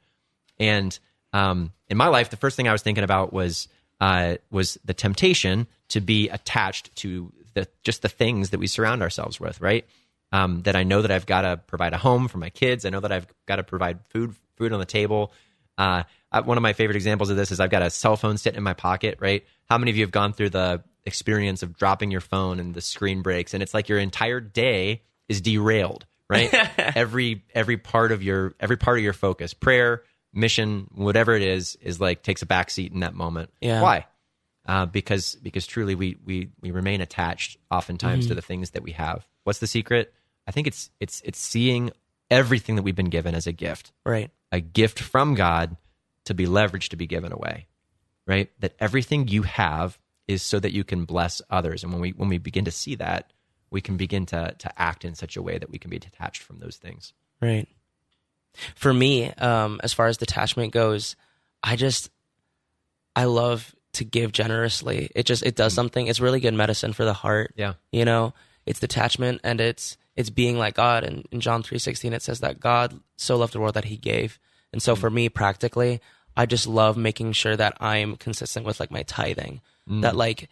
And 0.59 0.99
um, 1.33 1.73
in 1.89 1.97
my 1.97 2.09
life, 2.09 2.31
the 2.31 2.37
first 2.37 2.57
thing 2.57 2.69
I 2.69 2.73
was 2.73 2.83
thinking 2.83 3.05
about 3.05 3.33
was 3.33 3.69
uh, 4.01 4.37
was 4.51 4.79
the 4.85 4.95
temptation 4.95 5.67
to 5.89 6.01
be 6.01 6.29
attached 6.29 6.95
to 6.97 7.33
the 7.55 7.69
just 7.85 8.03
the 8.03 8.09
things 8.09 8.51
that 8.51 8.59
we 8.61 8.67
surround 8.67 9.03
ourselves 9.03 9.39
with, 9.39 9.61
right? 9.61 9.87
Um, 10.33 10.63
that 10.63 10.77
I 10.77 10.83
know 10.83 11.03
that 11.03 11.11
I've 11.11 11.27
got 11.27 11.43
to 11.43 11.57
provide 11.57 11.93
a 11.93 11.99
home 11.99 12.29
for 12.29 12.39
my 12.39 12.51
kids. 12.51 12.85
I 12.85 12.91
know 12.91 13.01
that 13.01 13.13
I've 13.13 13.27
got 13.47 13.57
to 13.57 13.63
provide 13.63 14.01
food 14.09 14.35
food 14.57 14.73
on 14.73 14.81
the 14.81 14.87
table. 14.87 15.33
Uh, 15.79 16.03
I, 16.33 16.41
one 16.41 16.57
of 16.57 16.63
my 16.63 16.73
favorite 16.73 16.97
examples 16.97 17.31
of 17.31 17.37
this 17.37 17.51
is 17.51 17.61
I've 17.61 17.71
got 17.71 17.83
a 17.83 17.91
cell 17.91 18.17
phone 18.17 18.39
sitting 18.39 18.59
in 18.59 18.63
my 18.63 18.75
pocket, 18.75 19.19
right? 19.21 19.45
How 19.69 19.79
many 19.79 19.91
of 19.91 19.97
you 19.97 20.05
have 20.05 20.11
gone 20.13 20.33
through 20.33 20.51
the 20.51 20.83
experience 21.05 21.63
of 21.63 21.77
dropping 21.77 22.11
your 22.11 22.21
phone 22.21 22.61
and 22.61 22.75
the 22.75 22.81
screen 22.81 23.23
breaks, 23.23 23.55
and 23.55 23.63
it's 23.63 23.75
like 23.75 23.89
your 23.89 23.99
entire 23.99 24.41
day 24.41 25.03
is 25.29 25.41
derailed, 25.41 26.07
right? 26.29 26.53
every 26.79 27.45
every 27.55 27.77
part 27.77 28.13
of 28.13 28.23
your 28.23 28.55
every 28.61 28.77
part 28.77 28.99
of 28.99 29.05
your 29.05 29.13
focus, 29.13 29.55
prayer, 29.55 30.03
mission, 30.33 30.89
whatever 30.95 31.35
it 31.35 31.43
is, 31.43 31.77
is 31.83 32.01
like 32.01 32.23
takes 32.23 32.43
a 32.43 32.47
backseat 32.47 32.93
in 32.93 33.01
that 33.01 33.15
moment. 33.15 33.51
Yeah. 33.61 33.83
Why? 33.83 34.07
Uh, 34.67 34.87
because 34.87 35.37
because 35.37 35.67
truly 35.67 35.95
we 35.95 36.17
we 36.25 36.51
we 36.61 36.71
remain 36.71 37.01
attached 37.01 37.57
oftentimes 37.71 38.27
to 38.29 38.35
the 38.35 38.43
things 38.43 38.71
that 38.71 38.83
we 38.83 38.93
have. 38.93 39.27
What's 39.45 39.59
the 39.59 39.67
secret? 39.67 40.13
I 40.47 40.53
think 40.53 40.67
it's 40.67 40.91
it's 41.01 41.23
it's 41.25 41.39
seeing 41.39 41.91
everything 42.31 42.77
that 42.77 42.83
we've 42.83 42.95
been 42.95 43.09
given 43.11 43.35
as 43.35 43.47
a 43.47 43.53
gift, 43.53 43.93
Right. 44.05 44.31
a 44.53 44.61
gift 44.61 45.01
from 45.01 45.35
God 45.35 45.77
to 46.31 46.35
be 46.35 46.47
leveraged 46.47 46.89
to 46.91 46.97
be 46.97 47.07
given 47.07 47.33
away. 47.33 47.67
Right? 48.27 48.51
That 48.61 48.75
everything 48.79 49.29
you 49.29 49.43
have 49.43 49.99
is 50.29 50.43
so 50.43 50.61
that 50.61 50.73
you 50.73 50.85
can 50.85 51.05
bless 51.05 51.43
others. 51.51 51.83
And 51.83 51.93
when 51.93 52.01
we 52.01 52.11
when 52.11 52.29
we 52.29 52.39
begin 52.39 52.65
to 52.65 52.71
see 52.71 52.95
that, 52.97 53.33
we 53.71 53.81
can 53.81 53.97
begin 53.97 54.27
to 54.27 54.55
to 54.59 54.81
act 54.81 55.05
in 55.05 55.15
such 55.15 55.37
a 55.37 55.43
way 55.43 55.59
that 55.59 55.71
we 55.71 55.79
can 55.79 55.91
be 55.91 55.99
detached 55.99 56.43
from 56.43 56.61
those 56.61 56.77
things. 56.77 57.13
Right. 57.41 57.67
For 58.75 58.93
me, 58.93 59.33
um, 59.33 59.81
as 59.83 59.93
far 59.93 60.07
as 60.07 60.17
detachment 60.17 60.73
goes, 60.73 61.17
I 61.63 61.77
just 61.77 62.11
I 63.17 63.25
love 63.25 63.75
to 63.95 64.05
give 64.05 64.31
generously. 64.31 65.11
It 65.15 65.27
just 65.27 65.43
it 65.45 65.57
does 65.57 65.75
something. 65.75 66.07
It's 66.07 66.21
really 66.21 66.41
good 66.41 66.55
medicine 66.55 66.93
for 66.93 67.05
the 67.05 67.13
heart. 67.13 67.53
Yeah. 67.57 67.75
You 67.91 68.05
know, 68.05 68.35
it's 68.67 68.81
detachment 68.81 69.41
and 69.43 69.61
it's 69.61 69.97
it's 70.15 70.31
being 70.31 70.59
like 70.59 70.75
God. 70.75 71.03
And 71.03 71.27
in 71.33 71.41
John 71.41 71.65
three 71.65 71.79
sixteen, 71.79 72.13
it 72.13 72.23
says 72.23 72.41
that 72.41 72.61
God 72.61 73.01
so 73.17 73.37
loved 73.37 73.55
the 73.55 73.61
world 73.61 73.75
that 73.75 73.87
He 73.87 73.97
gave. 73.97 74.39
And 74.73 74.81
so 74.81 74.95
for 74.95 75.11
me, 75.11 75.29
practically, 75.29 76.01
I 76.37 76.47
just 76.47 76.67
love 76.67 76.97
making 76.97 77.33
sure 77.33 77.57
that 77.57 77.77
I'm 77.81 78.17
consistent 78.17 78.65
with 78.67 78.81
like 78.81 78.91
my 78.91 79.03
tithing. 79.03 79.61
That 79.87 80.15
like, 80.15 80.49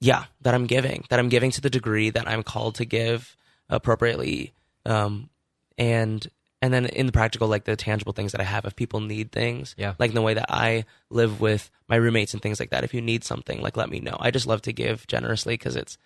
yeah, 0.00 0.24
that 0.40 0.54
I'm 0.54 0.66
giving, 0.66 1.04
that 1.10 1.18
I'm 1.18 1.28
giving 1.28 1.50
to 1.50 1.60
the 1.60 1.68
degree 1.68 2.08
that 2.08 2.26
I'm 2.26 2.42
called 2.42 2.76
to 2.76 2.86
give 2.86 3.36
appropriately. 3.68 4.54
Um, 4.86 5.28
and 5.76 6.26
and 6.62 6.72
then 6.72 6.86
in 6.86 7.04
the 7.04 7.12
practical, 7.12 7.48
like 7.48 7.64
the 7.64 7.76
tangible 7.76 8.14
things 8.14 8.32
that 8.32 8.40
I 8.40 8.44
have, 8.44 8.64
if 8.64 8.74
people 8.74 9.00
need 9.00 9.30
things, 9.30 9.74
Yeah. 9.76 9.92
like 9.98 10.08
in 10.10 10.14
the 10.14 10.22
way 10.22 10.32
that 10.34 10.46
I 10.48 10.86
live 11.10 11.38
with 11.38 11.70
my 11.86 11.96
roommates 11.96 12.32
and 12.32 12.42
things 12.42 12.58
like 12.58 12.70
that. 12.70 12.82
If 12.82 12.94
you 12.94 13.02
need 13.02 13.24
something, 13.24 13.60
like 13.60 13.76
let 13.76 13.90
me 13.90 14.00
know. 14.00 14.16
I 14.18 14.30
just 14.30 14.46
love 14.46 14.62
to 14.62 14.72
give 14.72 15.06
generously 15.06 15.52
because 15.54 15.76
it's 15.76 15.98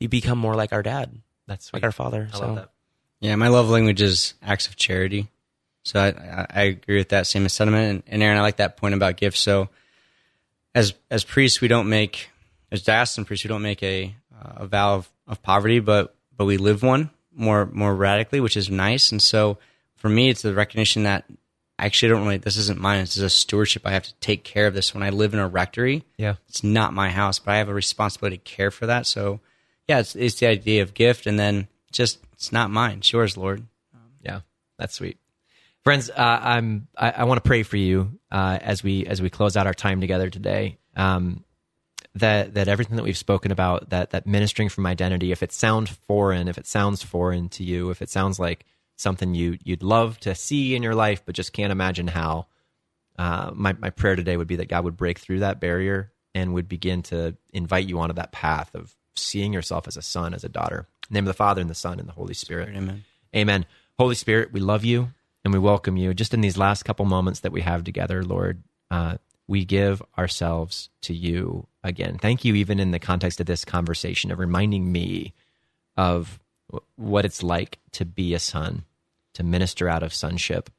you 0.00 0.08
become 0.08 0.38
more 0.38 0.56
like 0.56 0.72
our 0.72 0.82
dad, 0.82 1.20
That's 1.46 1.72
like 1.72 1.84
our 1.84 1.92
father. 1.92 2.28
I 2.32 2.36
so 2.36 2.46
love 2.46 2.56
that. 2.56 2.70
Yeah, 3.20 3.36
my 3.36 3.46
love 3.46 3.70
language 3.70 4.02
is 4.02 4.34
acts 4.42 4.66
of 4.66 4.74
charity. 4.74 5.28
So 5.84 6.00
I, 6.00 6.46
I, 6.48 6.62
agree 6.62 6.98
with 6.98 7.08
that 7.08 7.26
same 7.26 7.48
sentiment. 7.48 7.90
And, 7.90 8.14
and 8.14 8.22
Aaron, 8.22 8.38
I 8.38 8.42
like 8.42 8.56
that 8.58 8.76
point 8.76 8.94
about 8.94 9.16
gifts. 9.16 9.40
So 9.40 9.68
as 10.74 10.94
as 11.10 11.24
priests, 11.24 11.60
we 11.60 11.68
don't 11.68 11.88
make 11.88 12.28
as 12.70 12.82
diocesan 12.82 13.24
priests, 13.24 13.44
we 13.44 13.48
don't 13.48 13.62
make 13.62 13.82
a 13.82 14.14
a 14.56 14.66
vow 14.66 14.94
of, 14.96 15.10
of 15.26 15.42
poverty, 15.42 15.80
but 15.80 16.14
but 16.36 16.44
we 16.44 16.56
live 16.56 16.82
one 16.82 17.10
more 17.34 17.66
more 17.66 17.94
radically, 17.94 18.40
which 18.40 18.56
is 18.56 18.70
nice. 18.70 19.12
And 19.12 19.20
so 19.20 19.58
for 19.96 20.08
me, 20.08 20.28
it's 20.28 20.42
the 20.42 20.54
recognition 20.54 21.02
that 21.04 21.24
I 21.78 21.86
actually 21.86 22.10
don't 22.10 22.22
really. 22.24 22.38
This 22.38 22.56
isn't 22.56 22.78
mine. 22.80 23.00
This 23.00 23.16
is 23.16 23.22
a 23.22 23.30
stewardship. 23.30 23.82
I 23.84 23.90
have 23.92 24.04
to 24.04 24.14
take 24.20 24.44
care 24.44 24.66
of 24.66 24.74
this. 24.74 24.94
When 24.94 25.02
I 25.02 25.10
live 25.10 25.34
in 25.34 25.40
a 25.40 25.48
rectory, 25.48 26.04
Yeah. 26.16 26.34
it's 26.48 26.62
not 26.62 26.92
my 26.94 27.10
house, 27.10 27.38
but 27.38 27.52
I 27.52 27.58
have 27.58 27.68
a 27.68 27.74
responsibility 27.74 28.38
to 28.38 28.44
care 28.44 28.70
for 28.70 28.86
that. 28.86 29.06
So 29.06 29.40
yeah, 29.88 29.98
it's 29.98 30.14
it's 30.14 30.36
the 30.36 30.46
idea 30.46 30.82
of 30.82 30.94
gift, 30.94 31.26
and 31.26 31.38
then 31.38 31.66
just 31.90 32.18
it's 32.34 32.52
not 32.52 32.70
mine. 32.70 32.98
It's 32.98 33.12
yours, 33.12 33.36
Lord. 33.36 33.66
Yeah, 34.22 34.40
that's 34.78 34.94
sweet, 34.94 35.18
friends. 35.84 36.10
Uh, 36.10 36.40
I'm. 36.42 36.88
I, 36.96 37.10
I 37.10 37.24
want 37.24 37.42
to 37.42 37.46
pray 37.46 37.62
for 37.62 37.76
you 37.76 38.18
uh, 38.30 38.58
as 38.60 38.82
we 38.82 39.06
as 39.06 39.20
we 39.20 39.30
close 39.30 39.56
out 39.56 39.66
our 39.66 39.74
time 39.74 40.00
together 40.00 40.30
today. 40.30 40.78
Um, 40.96 41.44
that 42.14 42.54
that 42.54 42.68
everything 42.68 42.96
that 42.96 43.02
we've 43.02 43.16
spoken 43.16 43.52
about, 43.52 43.90
that 43.90 44.10
that 44.10 44.26
ministering 44.26 44.68
from 44.68 44.86
identity, 44.86 45.32
if 45.32 45.42
it 45.42 45.52
sounds 45.52 45.90
foreign, 46.06 46.48
if 46.48 46.58
it 46.58 46.66
sounds 46.66 47.02
foreign 47.02 47.48
to 47.50 47.64
you, 47.64 47.90
if 47.90 48.02
it 48.02 48.10
sounds 48.10 48.38
like 48.38 48.66
something 48.96 49.34
you 49.34 49.58
you'd 49.64 49.82
love 49.82 50.18
to 50.20 50.34
see 50.34 50.76
in 50.76 50.82
your 50.82 50.94
life 50.94 51.24
but 51.24 51.34
just 51.34 51.52
can't 51.52 51.72
imagine 51.72 52.06
how, 52.06 52.46
uh, 53.18 53.50
my 53.54 53.72
my 53.74 53.90
prayer 53.90 54.16
today 54.16 54.36
would 54.36 54.48
be 54.48 54.56
that 54.56 54.68
God 54.68 54.84
would 54.84 54.96
break 54.96 55.18
through 55.18 55.40
that 55.40 55.60
barrier 55.60 56.12
and 56.34 56.54
would 56.54 56.68
begin 56.68 57.02
to 57.02 57.36
invite 57.52 57.86
you 57.86 57.98
onto 57.98 58.14
that 58.14 58.32
path 58.32 58.74
of 58.74 58.94
seeing 59.16 59.52
yourself 59.52 59.86
as 59.86 59.96
a 59.96 60.02
son, 60.02 60.32
as 60.34 60.44
a 60.44 60.48
daughter. 60.48 60.86
In 61.08 61.14
the 61.14 61.14
name 61.14 61.24
of 61.24 61.28
the 61.28 61.34
Father 61.34 61.60
and 61.60 61.68
the 61.68 61.74
Son 61.74 61.98
and 61.98 62.08
the 62.08 62.14
Holy 62.14 62.32
Spirit. 62.32 62.70
Amen. 62.74 63.04
Amen. 63.34 63.66
Holy 63.98 64.14
Spirit, 64.14 64.52
we 64.52 64.60
love 64.60 64.84
you 64.84 65.10
and 65.44 65.52
we 65.52 65.58
welcome 65.58 65.96
you. 65.96 66.14
Just 66.14 66.34
in 66.34 66.40
these 66.40 66.56
last 66.56 66.84
couple 66.84 67.04
moments 67.04 67.40
that 67.40 67.52
we 67.52 67.62
have 67.62 67.84
together, 67.84 68.22
Lord, 68.22 68.62
uh, 68.90 69.16
we 69.48 69.64
give 69.64 70.02
ourselves 70.16 70.88
to 71.02 71.14
you 71.14 71.66
again. 71.82 72.18
Thank 72.18 72.44
you, 72.44 72.54
even 72.54 72.78
in 72.78 72.90
the 72.90 72.98
context 72.98 73.40
of 73.40 73.46
this 73.46 73.64
conversation, 73.64 74.30
of 74.30 74.38
reminding 74.38 74.90
me 74.90 75.32
of 75.96 76.38
what 76.96 77.24
it's 77.24 77.42
like 77.42 77.78
to 77.92 78.04
be 78.04 78.34
a 78.34 78.38
son, 78.38 78.84
to 79.34 79.42
minister 79.42 79.88
out 79.88 80.02
of 80.02 80.14
sonship. 80.14 80.70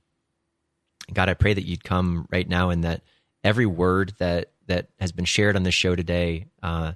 God, 1.13 1.29
I 1.29 1.33
pray 1.33 1.53
that 1.53 1.65
you'd 1.65 1.83
come 1.83 2.27
right 2.31 2.47
now 2.47 2.69
and 2.69 2.83
that 2.83 3.01
every 3.43 3.65
word 3.65 4.13
that 4.19 4.49
that 4.67 4.87
has 4.99 5.11
been 5.11 5.25
shared 5.25 5.57
on 5.57 5.63
this 5.63 5.73
show 5.73 5.93
today, 5.93 6.45
uh, 6.63 6.93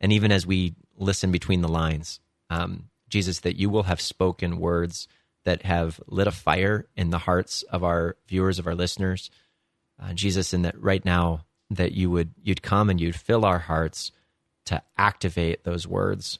and 0.00 0.12
even 0.12 0.30
as 0.30 0.46
we 0.46 0.74
listen 0.96 1.32
between 1.32 1.62
the 1.62 1.68
lines, 1.68 2.20
um, 2.48 2.88
Jesus, 3.08 3.40
that 3.40 3.56
you 3.56 3.68
will 3.68 3.82
have 3.84 4.00
spoken 4.00 4.60
words 4.60 5.08
that 5.48 5.62
have 5.62 5.98
lit 6.06 6.26
a 6.26 6.30
fire 6.30 6.86
in 6.94 7.08
the 7.08 7.16
hearts 7.16 7.62
of 7.62 7.82
our 7.82 8.16
viewers, 8.28 8.58
of 8.58 8.66
our 8.66 8.74
listeners. 8.74 9.30
Uh, 9.98 10.12
Jesus, 10.12 10.52
and 10.52 10.66
that 10.66 10.78
right 10.78 11.02
now 11.02 11.46
that 11.70 11.92
you 11.92 12.10
would 12.10 12.34
you'd 12.42 12.60
come 12.60 12.90
and 12.90 13.00
you'd 13.00 13.16
fill 13.16 13.46
our 13.46 13.58
hearts 13.58 14.12
to 14.66 14.82
activate 14.98 15.64
those 15.64 15.88
words. 15.88 16.38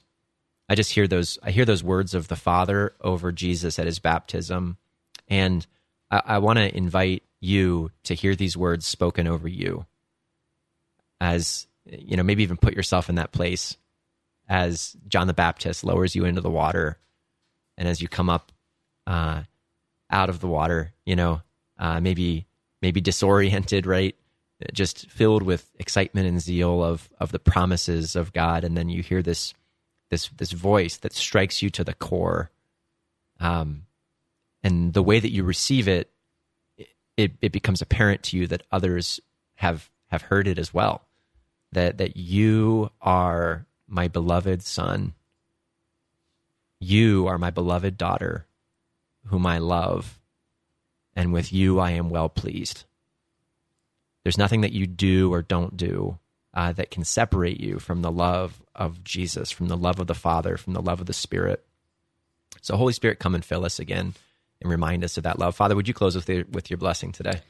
I 0.69 0.75
just 0.75 0.91
hear 0.91 1.07
those 1.07 1.39
I 1.41 1.49
hear 1.49 1.65
those 1.65 1.83
words 1.83 2.13
of 2.13 2.27
the 2.27 2.35
Father 2.35 2.93
over 3.01 3.31
Jesus 3.31 3.79
at 3.79 3.87
his 3.87 3.97
baptism. 3.97 4.77
And 5.27 5.65
I, 6.11 6.21
I 6.25 6.37
want 6.37 6.59
to 6.59 6.77
invite 6.77 7.23
you 7.39 7.89
to 8.03 8.13
hear 8.13 8.35
these 8.35 8.55
words 8.55 8.85
spoken 8.85 9.25
over 9.25 9.47
you. 9.47 9.87
As 11.19 11.65
you 11.83 12.15
know, 12.15 12.23
maybe 12.23 12.43
even 12.43 12.57
put 12.57 12.75
yourself 12.75 13.09
in 13.09 13.15
that 13.15 13.31
place 13.31 13.75
as 14.47 14.95
John 15.07 15.25
the 15.25 15.33
Baptist 15.33 15.83
lowers 15.83 16.15
you 16.15 16.25
into 16.25 16.41
the 16.41 16.49
water, 16.51 16.99
and 17.75 17.87
as 17.87 18.03
you 18.03 18.07
come 18.07 18.29
up 18.29 18.51
uh, 19.09 19.41
out 20.11 20.29
of 20.29 20.39
the 20.39 20.47
water, 20.47 20.93
you 21.03 21.15
know, 21.15 21.41
uh, 21.79 21.99
maybe 21.99 22.45
maybe 22.81 23.01
disoriented, 23.01 23.85
right? 23.85 24.15
Just 24.71 25.09
filled 25.09 25.41
with 25.41 25.69
excitement 25.79 26.27
and 26.27 26.39
zeal 26.39 26.83
of 26.83 27.09
of 27.19 27.31
the 27.31 27.39
promises 27.39 28.15
of 28.15 28.31
God, 28.31 28.63
and 28.63 28.77
then 28.77 28.87
you 28.87 29.01
hear 29.01 29.21
this 29.21 29.53
this 30.11 30.29
this 30.37 30.51
voice 30.51 30.97
that 30.97 31.13
strikes 31.13 31.61
you 31.61 31.69
to 31.71 31.83
the 31.83 31.93
core. 31.93 32.51
Um, 33.39 33.85
and 34.61 34.93
the 34.93 35.03
way 35.03 35.19
that 35.19 35.31
you 35.31 35.43
receive 35.43 35.87
it, 35.87 36.11
it 37.17 37.31
it 37.41 37.51
becomes 37.51 37.81
apparent 37.81 38.21
to 38.23 38.37
you 38.37 38.45
that 38.47 38.63
others 38.71 39.19
have 39.55 39.89
have 40.09 40.23
heard 40.23 40.47
it 40.47 40.59
as 40.59 40.71
well. 40.71 41.01
That 41.71 41.97
that 41.97 42.15
you 42.15 42.91
are 43.01 43.65
my 43.87 44.07
beloved 44.07 44.61
son. 44.61 45.13
You 46.79 47.27
are 47.27 47.37
my 47.37 47.49
beloved 47.49 47.97
daughter, 47.97 48.45
whom 49.29 49.45
I 49.45 49.59
love, 49.59 50.19
and 51.15 51.33
with 51.33 51.51
you 51.53 51.79
I 51.79 51.91
am 51.91 52.09
well 52.09 52.29
pleased. 52.29 52.83
There's 54.23 54.37
nothing 54.37 54.61
that 54.61 54.73
you 54.73 54.85
do 54.85 55.33
or 55.33 55.41
don't 55.41 55.77
do 55.77 56.19
uh, 56.53 56.73
that 56.73 56.91
can 56.91 57.03
separate 57.03 57.59
you 57.59 57.79
from 57.79 58.01
the 58.01 58.11
love 58.11 58.61
of 58.75 59.03
Jesus, 59.03 59.51
from 59.51 59.67
the 59.67 59.77
love 59.77 59.99
of 59.99 60.07
the 60.07 60.15
Father, 60.15 60.57
from 60.57 60.73
the 60.73 60.81
love 60.81 60.99
of 60.99 61.07
the 61.07 61.13
Spirit. 61.13 61.65
So, 62.61 62.75
Holy 62.75 62.93
Spirit, 62.93 63.19
come 63.19 63.35
and 63.35 63.45
fill 63.45 63.65
us 63.65 63.79
again 63.79 64.13
and 64.61 64.69
remind 64.69 65.03
us 65.03 65.17
of 65.17 65.23
that 65.23 65.39
love. 65.39 65.55
Father, 65.55 65.75
would 65.75 65.87
you 65.87 65.93
close 65.93 66.15
with, 66.15 66.25
the, 66.25 66.43
with 66.43 66.69
your 66.69 66.77
blessing 66.77 67.11
today? 67.11 67.41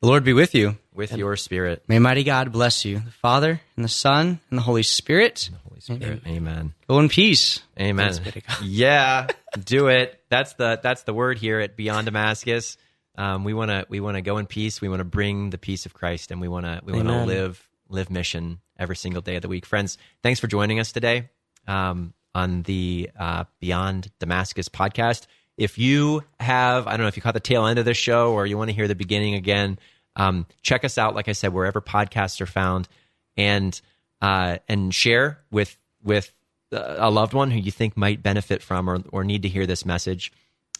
The 0.00 0.06
Lord 0.06 0.22
be 0.22 0.32
with 0.32 0.54
you. 0.54 0.76
With 0.94 1.16
your 1.16 1.36
Spirit. 1.36 1.82
May 1.88 1.98
mighty 1.98 2.22
God 2.22 2.52
bless 2.52 2.84
you, 2.84 3.00
the 3.00 3.10
Father 3.10 3.60
and 3.74 3.84
the 3.84 3.88
Son 3.88 4.40
and 4.48 4.58
the 4.58 4.62
Holy 4.62 4.84
Spirit. 4.84 5.50
Holy 5.68 5.80
Spirit. 5.80 6.22
Amen. 6.24 6.72
Go 6.88 7.00
in 7.00 7.08
peace. 7.08 7.60
Amen. 7.80 8.14
Yeah, 8.62 9.26
do 9.64 9.88
it. 9.88 10.20
That's 10.28 10.52
the 10.54 10.78
that's 10.82 11.02
the 11.02 11.12
word 11.12 11.38
here 11.38 11.58
at 11.58 11.76
Beyond 11.76 12.04
Damascus. 12.06 12.76
Um, 13.16 13.42
we 13.42 13.54
want 13.54 13.70
to 13.70 13.86
we 13.88 13.98
want 13.98 14.16
to 14.16 14.22
go 14.22 14.38
in 14.38 14.46
peace. 14.46 14.80
We 14.80 14.88
want 14.88 15.00
to 15.00 15.04
bring 15.04 15.50
the 15.50 15.58
peace 15.58 15.84
of 15.84 15.94
Christ, 15.94 16.30
and 16.30 16.40
we 16.40 16.46
want 16.46 16.66
to 16.66 16.80
we 16.84 16.92
want 16.92 17.08
to 17.08 17.14
Amen. 17.14 17.28
live 17.28 17.68
live 17.88 18.10
mission 18.10 18.60
every 18.78 18.96
single 18.96 19.22
day 19.22 19.34
of 19.34 19.42
the 19.42 19.48
week. 19.48 19.66
Friends, 19.66 19.98
thanks 20.22 20.38
for 20.38 20.46
joining 20.46 20.78
us 20.78 20.92
today 20.92 21.28
um, 21.66 22.14
on 22.34 22.62
the 22.62 23.10
uh, 23.18 23.44
Beyond 23.60 24.12
Damascus 24.20 24.68
podcast. 24.68 25.26
If 25.58 25.76
you 25.76 26.22
have, 26.38 26.86
I 26.86 26.92
don't 26.92 27.00
know 27.00 27.08
if 27.08 27.16
you 27.16 27.22
caught 27.22 27.34
the 27.34 27.40
tail 27.40 27.66
end 27.66 27.80
of 27.80 27.84
this 27.84 27.96
show 27.96 28.32
or 28.32 28.46
you 28.46 28.56
want 28.56 28.70
to 28.70 28.74
hear 28.74 28.86
the 28.86 28.94
beginning 28.94 29.34
again, 29.34 29.78
um, 30.14 30.46
check 30.62 30.84
us 30.84 30.96
out. 30.98 31.16
Like 31.16 31.28
I 31.28 31.32
said, 31.32 31.52
wherever 31.52 31.80
podcasts 31.80 32.40
are 32.40 32.46
found, 32.46 32.88
and 33.36 33.78
uh, 34.22 34.58
and 34.68 34.94
share 34.94 35.40
with 35.50 35.76
with 36.02 36.32
a 36.70 37.10
loved 37.10 37.34
one 37.34 37.50
who 37.50 37.58
you 37.58 37.70
think 37.70 37.96
might 37.96 38.22
benefit 38.22 38.62
from 38.62 38.88
or, 38.88 39.02
or 39.10 39.24
need 39.24 39.42
to 39.42 39.48
hear 39.48 39.66
this 39.66 39.84
message. 39.84 40.32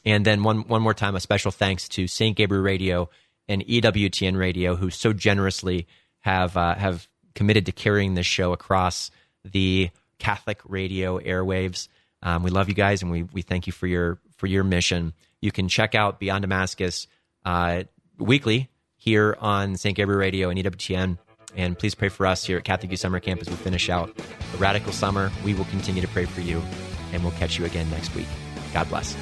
And 0.05 0.25
then 0.25 0.45
one 0.45 0.69
one 0.69 0.81
more 0.81 0.95
time, 0.95 1.17
a 1.17 1.21
special 1.21 1.51
thanks 1.51 1.89
to 1.91 2.07
St. 2.07 2.37
Gabriel 2.37 2.63
Radio 2.63 3.11
and 3.49 3.65
EWTN 3.65 4.37
Radio, 4.37 4.77
who 4.77 4.91
so 4.91 5.13
generously 5.13 5.87
have 6.21 6.57
uh, 6.57 6.75
have 6.77 7.09
committed 7.35 7.67
to 7.67 7.73
carrying 7.73 8.15
this 8.15 8.27
show 8.27 8.53
across 8.53 9.11
the 9.45 9.91
Catholic 10.19 10.61
radio 10.65 11.19
airwaves. 11.19 11.89
Um, 12.23 12.43
we 12.43 12.51
love 12.51 12.69
you 12.69 12.75
guys, 12.75 13.03
and 13.03 13.11
we 13.11 13.25
we 13.25 13.43
thank 13.43 13.67
you 13.67 13.73
for 13.73 13.87
your 13.87 14.19
for 14.39 14.47
your 14.47 14.65
mission. 14.65 15.13
You 15.41 15.53
can 15.53 15.69
check 15.69 15.95
out 15.95 16.19
Beyond 16.19 16.43
Damascus 16.43 17.07
uh, 17.45 17.85
weekly 18.19 18.71
here 18.97 19.37
on 19.39 19.77
St. 19.77 19.95
Gabriel 19.95 20.19
Radio 20.19 20.49
and 20.49 20.59
EWTN. 20.59 21.19
And 21.57 21.79
please 21.79 21.95
pray 21.95 22.09
for 22.09 22.27
us 22.27 22.45
here 22.45 22.59
at 22.59 22.65
Catholic 22.65 22.91
Youth 22.91 23.01
Summer 23.01 23.21
Camp 23.21 23.41
as 23.41 23.49
we 23.49 23.57
finish 23.57 23.89
out 23.89 24.15
the 24.17 24.59
radical 24.59 24.93
summer. 24.93 25.31
We 25.45 25.55
will 25.55 25.65
continue 25.67 26.03
to 26.03 26.09
pray 26.09 26.25
for 26.25 26.41
you, 26.41 26.63
and 27.13 27.23
we'll 27.23 27.33
catch 27.33 27.59
you 27.59 27.65
again 27.65 27.89
next 27.91 28.15
week. 28.15 28.29
God 28.73 28.89
bless. 28.89 29.17